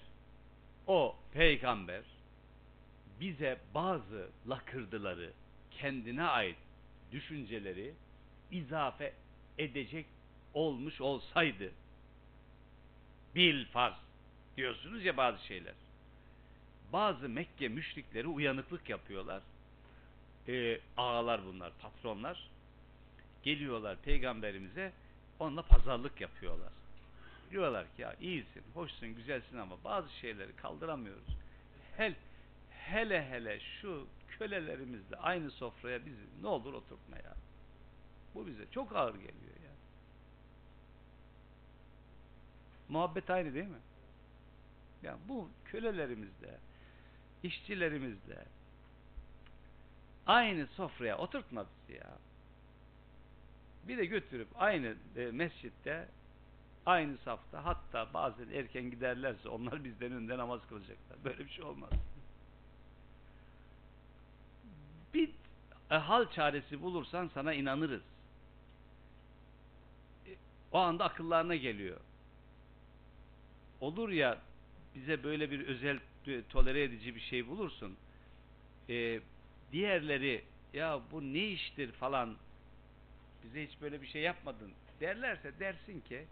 [0.87, 2.03] o peygamber
[3.19, 5.33] bize bazı lakırdıları
[5.71, 6.57] kendine ait
[7.11, 7.93] düşünceleri
[8.51, 9.13] izafe
[9.57, 10.05] edecek
[10.53, 11.71] olmuş olsaydı
[13.35, 13.95] bil farz
[14.57, 15.73] diyorsunuz ya bazı şeyler.
[16.93, 19.41] Bazı Mekke müşrikleri uyanıklık yapıyorlar.
[20.47, 22.49] Ee, ağalar bunlar, patronlar.
[23.43, 24.91] Geliyorlar peygamberimize
[25.39, 26.71] onunla pazarlık yapıyorlar.
[27.51, 31.27] Diyorlar ki ya iyisin, hoşsun, güzelsin ama bazı şeyleri kaldıramıyoruz.
[31.97, 32.15] Hel,
[32.69, 37.33] hele hele şu kölelerimizle aynı sofraya bizi ne olur oturtma ya.
[38.35, 39.71] Bu bize çok ağır geliyor ya.
[42.89, 43.79] Muhabbet aynı değil mi?
[45.03, 46.57] Ya bu kölelerimizle,
[47.43, 48.45] işçilerimizle
[50.27, 52.09] aynı sofraya oturtma bizi ya.
[53.87, 56.07] Bir de götürüp aynı e, mescitte
[56.85, 61.23] aynı safta hatta bazen erken giderlerse onlar bizden önünde namaz kılacaklar.
[61.23, 61.89] Böyle bir şey olmaz.
[65.13, 65.29] Bir
[65.91, 68.01] e, hal çaresi bulursan sana inanırız.
[70.27, 70.31] E,
[70.71, 71.97] o anda akıllarına geliyor.
[73.81, 74.41] Olur ya
[74.95, 75.99] bize böyle bir özel
[76.49, 77.97] tolere edici bir şey bulursun.
[78.89, 79.19] E,
[79.71, 80.43] diğerleri
[80.73, 82.35] ya bu ne iştir falan
[83.43, 86.25] bize hiç böyle bir şey yapmadın derlerse dersin ki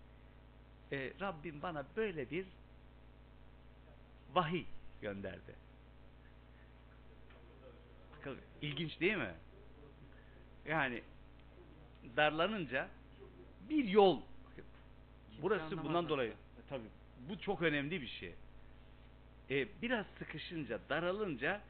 [0.91, 2.45] e, Rabbim bana böyle bir
[4.33, 4.65] vahiy
[5.01, 5.55] gönderdi.
[8.61, 9.33] İlginç değil mi?
[10.65, 11.03] Yani
[12.17, 12.89] darlanınca
[13.69, 14.21] bir yol
[15.41, 16.33] burası bundan dolayı
[16.69, 16.96] tabii
[17.29, 18.33] bu çok önemli bir şey.
[19.49, 21.61] E, biraz sıkışınca, daralınca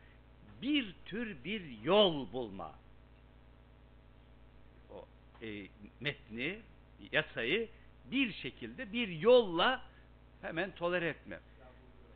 [0.61, 2.75] bir tür bir yol bulma.
[4.89, 5.05] O
[5.41, 5.67] e,
[5.99, 6.59] metni,
[7.11, 7.69] yasayı
[8.11, 9.81] bir şekilde bir yolla
[10.41, 11.39] hemen tolere etme.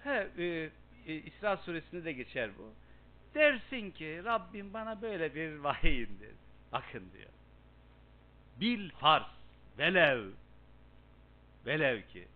[0.03, 0.69] He, e,
[1.07, 2.73] e, İsra suresinde de geçer bu.
[3.35, 6.35] Dersin ki Rabbim bana böyle bir vahiy indir.
[6.71, 7.29] Bakın diyor.
[8.59, 9.25] Bil farz
[9.77, 10.29] velev
[11.65, 12.27] velev ki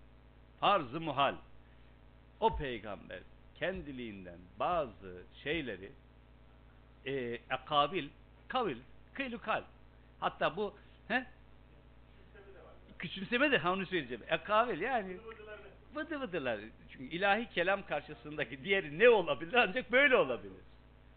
[0.59, 1.35] farz-ı muhal
[2.39, 3.19] o peygamber
[3.59, 5.91] kendiliğinden bazı şeyleri
[7.05, 7.13] e,
[7.49, 8.09] ekabil,
[8.47, 8.77] kavil,
[9.13, 9.63] kıylukal
[10.19, 10.73] hatta bu
[11.07, 11.25] he?
[12.99, 14.23] küçümseme de ha onu söyleyeceğim.
[14.29, 15.17] Ekabil yani
[15.95, 16.59] vıdı vıdılar.
[16.91, 19.53] Çünkü ilahi kelam karşısındaki diğeri ne olabilir?
[19.53, 20.53] Ancak böyle olabilir.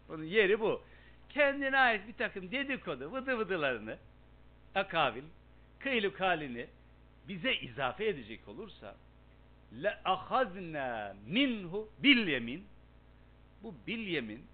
[0.09, 0.81] Onun yeri bu.
[1.29, 3.97] Kendine ait bir takım dedikodu, vıdı vıdılarını,
[4.75, 5.23] akabil,
[5.79, 6.67] kıyluk halini
[7.27, 8.95] bize izafe edecek olursa
[9.73, 12.65] le ahazna minhu bil yemin
[13.63, 14.45] bu bil yemin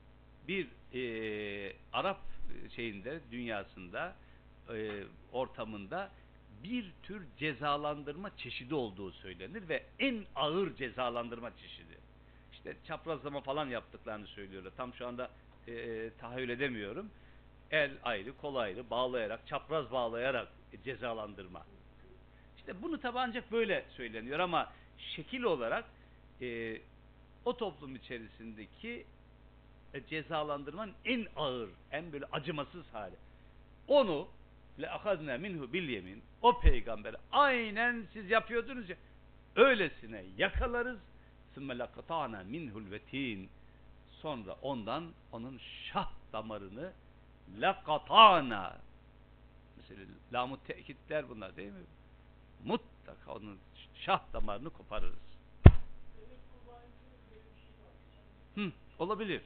[0.48, 2.20] bir e, Arap
[2.76, 4.16] şeyinde dünyasında
[4.74, 6.12] e, ortamında
[6.64, 11.98] bir tür cezalandırma çeşidi olduğu söylenir ve en ağır cezalandırma çeşidi.
[12.54, 14.72] İşte çaprazlama falan yaptıklarını söylüyorlar.
[14.78, 15.30] Tam şu anda
[15.68, 17.10] e, tahayyül edemiyorum.
[17.72, 20.48] El ayrı, kol ayrı bağlayarak, çapraz bağlayarak
[20.84, 21.66] cezalandırma.
[22.58, 25.86] İşte bunu tabi ancak böyle söyleniyor ama şekil olarak
[26.42, 26.78] e,
[27.46, 29.06] o toplum içerisindeki
[29.94, 33.16] e, cezalandırmanın en ağır, en böyle acımasız hali.
[33.88, 34.28] Onu
[34.82, 38.96] le ahazna minhu bil yemin o peygamber aynen siz yapıyordunuz ya
[39.56, 41.00] öylesine yakalarız
[41.54, 43.50] sümme lakatana minhul vetin
[44.22, 46.92] sonra ondan onun şah damarını
[47.60, 48.78] lakatana
[49.78, 50.02] mesela
[50.34, 51.86] lamut tekitler bunlar değil mi?
[52.66, 53.58] Mutlaka onun
[53.96, 55.36] şah damarını koparırız.
[58.56, 59.42] Hı, olabilir.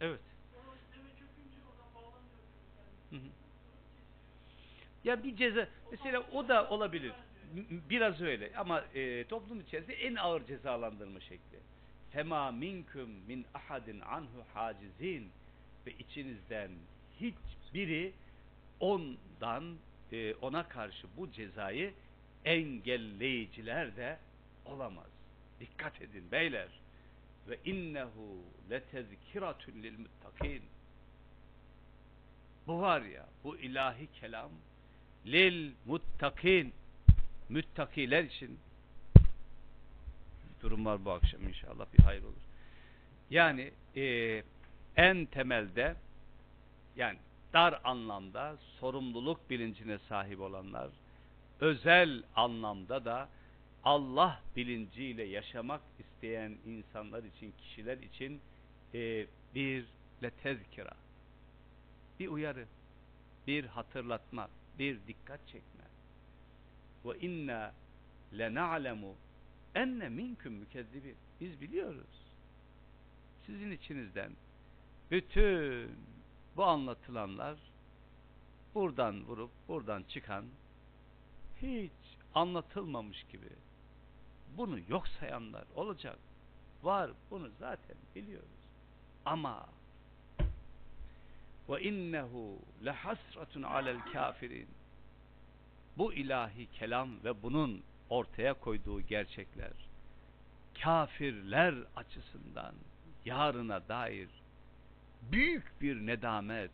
[0.00, 0.20] Evet.
[5.04, 7.12] Ya bir ceza mesela o da olabilir.
[7.90, 11.58] Biraz öyle ama e, toplum içerisinde en ağır cezalandırma şekli.
[12.10, 15.30] Fema minkum min ahadin anhu hacizin
[15.86, 16.70] ve içinizden
[17.20, 18.12] hiçbiri
[18.80, 19.76] ondan
[20.12, 21.94] e, ona karşı bu cezayı
[22.44, 24.18] engelleyiciler de
[24.64, 25.10] olamaz.
[25.60, 26.68] Dikkat edin beyler.
[27.48, 30.62] Ve innehu letezkiratun lil muttakin.
[32.66, 34.50] Bu var ya, bu ilahi kelam
[35.26, 36.72] lil muttakin
[37.48, 38.58] müttakiler için
[40.62, 42.46] durum var bu akşam inşallah bir hayır olur.
[43.30, 44.42] Yani e,
[44.96, 45.96] en temelde
[46.96, 47.18] yani
[47.52, 50.90] dar anlamda sorumluluk bilincine sahip olanlar
[51.60, 53.28] özel anlamda da
[53.84, 58.40] Allah bilinciyle yaşamak isteyen insanlar için, kişiler için
[58.94, 59.84] e, bir
[60.22, 60.94] letezkira,
[62.20, 62.66] bir uyarı,
[63.46, 64.48] bir hatırlatma,
[64.78, 65.75] bir dikkat çekme.
[67.06, 67.72] Ve inna
[68.38, 69.14] lena'lemu
[69.74, 71.16] enne minkum mükezzibin.
[71.40, 72.26] Biz biliyoruz.
[73.46, 74.32] Sizin içinizden
[75.10, 75.90] bütün
[76.56, 77.58] bu anlatılanlar
[78.74, 80.44] buradan vurup buradan çıkan
[81.62, 81.92] hiç
[82.34, 83.48] anlatılmamış gibi
[84.56, 86.18] bunu yok sayanlar olacak.
[86.82, 88.48] Var bunu zaten biliyoruz.
[89.24, 89.68] Ama
[91.68, 94.68] ve innehu lehasratun alel kafirin
[95.98, 99.72] bu ilahi kelam ve bunun ortaya koyduğu gerçekler
[100.82, 102.74] kafirler açısından
[103.24, 104.28] yarına dair
[105.22, 106.70] büyük bir nedamet,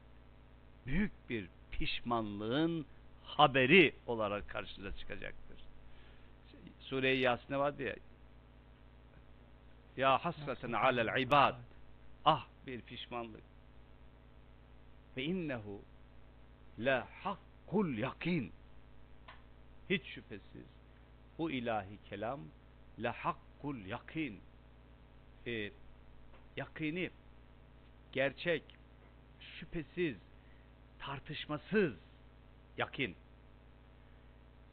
[0.86, 2.86] büyük bir pişmanlığın
[3.24, 5.60] haberi olarak karşınıza çıkacaktır.
[6.80, 7.96] Sure-i Yasin'e vardı ya?
[9.96, 11.56] Ya hasreten alel ibad.
[12.24, 13.42] Ah bir pişmanlık.
[15.16, 15.82] Ve innehu
[16.78, 18.52] la hakkul yakin
[19.90, 20.66] hiç şüphesiz.
[21.38, 22.40] Bu ilahi kelam
[22.98, 24.40] la hakkul yakin
[25.46, 25.70] e,
[26.56, 27.10] yakini
[28.12, 28.62] gerçek
[29.40, 30.16] şüphesiz
[30.98, 31.94] tartışmasız
[32.78, 33.16] yakin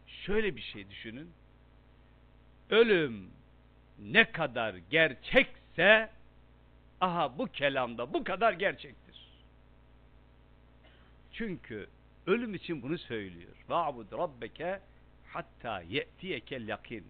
[0.07, 1.31] şöyle bir şey düşünün.
[2.69, 3.31] Ölüm
[3.99, 6.09] ne kadar gerçekse
[7.01, 9.09] aha bu kelamda bu kadar gerçektir.
[11.31, 11.89] Çünkü
[12.27, 13.55] ölüm için bunu söylüyor.
[13.69, 14.81] Va'bud rabbeke
[15.33, 17.07] hatta ye'tiyekel yakin.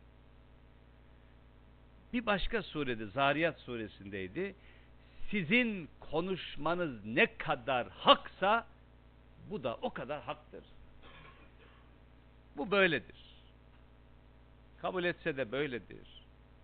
[2.13, 4.55] Bir başka surede Zariyat suresindeydi.
[5.31, 8.67] Sizin konuşmanız ne kadar haksa
[9.49, 10.63] bu da o kadar haktır.
[12.57, 13.15] Bu böyledir.
[14.81, 16.07] Kabul etse de böyledir.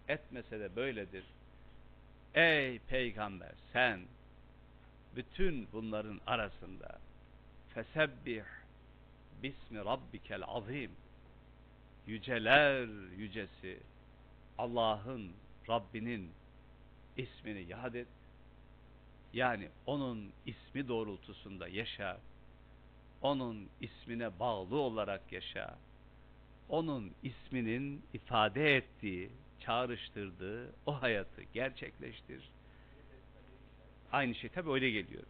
[0.07, 1.23] Etmese de böyledir.
[2.34, 3.99] Ey peygamber sen
[5.15, 6.99] bütün bunların arasında
[7.73, 8.44] fesebbih
[9.44, 10.91] bismi rabbikel azim
[12.07, 12.88] yüceler
[13.18, 13.80] yücesi.
[14.57, 15.32] Allah'ın
[15.69, 16.32] Rabbinin
[17.18, 18.07] ismini yad et.
[19.34, 22.18] Yani onun ismi doğrultusunda yaşa.
[23.22, 25.77] Onun ismine bağlı olarak yaşa.
[26.69, 29.30] Onun isminin ifade ettiği
[29.60, 32.49] çağrıştırdığı o hayatı gerçekleştir.
[34.11, 35.23] Aynı şey tabi öyle geliyor.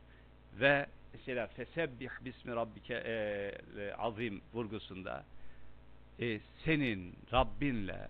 [0.59, 3.11] Ve mesela fesebbih bismi rabbike e,
[3.81, 5.25] e, azim vurgusunda
[6.19, 8.09] e, senin Rabbinle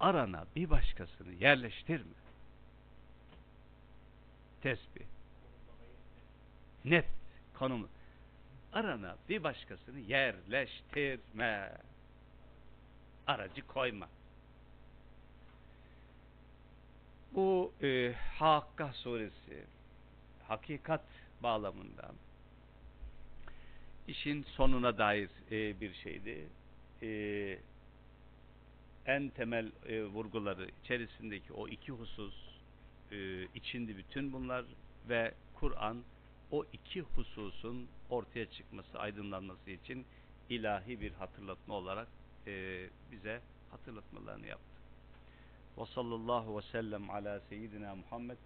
[0.00, 2.14] arana bir başkasını yerleştirme.
[4.62, 5.04] Tesbih.
[6.84, 7.06] Net
[7.54, 7.88] konumu.
[8.72, 11.72] Arana bir başkasını yerleştirme.
[13.26, 14.08] Aracı koyma.
[17.32, 19.64] Bu e, Hakka suresi
[20.48, 21.04] hakikat
[21.42, 22.10] bağlamında
[24.08, 26.48] işin sonuna dair e, bir şeydi.
[27.02, 27.58] E,
[29.06, 32.34] en temel e, vurguları içerisindeki o iki husus
[33.12, 34.64] e, içindi bütün bunlar
[35.08, 36.02] ve Kur'an
[36.50, 40.06] o iki hususun ortaya çıkması, aydınlanması için
[40.50, 42.08] ilahi bir hatırlatma olarak
[42.46, 43.40] e, bize
[43.70, 44.74] hatırlatmalarını yaptı.
[45.78, 48.36] Ve sallallahu ve sellem ala seyyidina Muhammed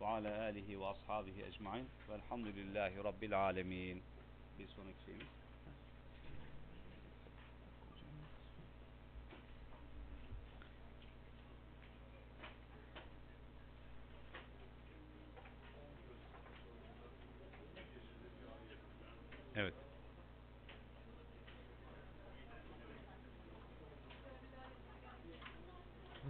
[0.00, 4.02] ve ala alihi ve ashabihi ecmain velhamdülillahi rabbil alemin.
[4.60, 5.26] Bir sonraki şeyimiz.
[19.56, 19.74] Evet.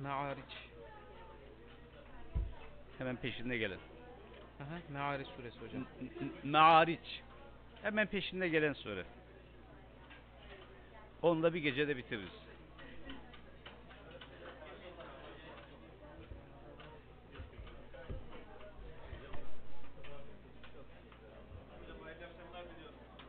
[0.02, 0.44] Me'ariç.
[2.98, 3.78] Hemen peşinde gelen.
[4.60, 5.86] Aha, Me'ariç suresi hocam.
[6.44, 7.22] Me'ariç.
[7.82, 9.04] Hemen peşinde gelen sure.
[11.22, 12.30] Onunla bir gecede bitiririz.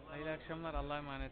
[0.08, 0.74] Hayırlı akşamlar.
[0.74, 1.32] Allah'a emanet.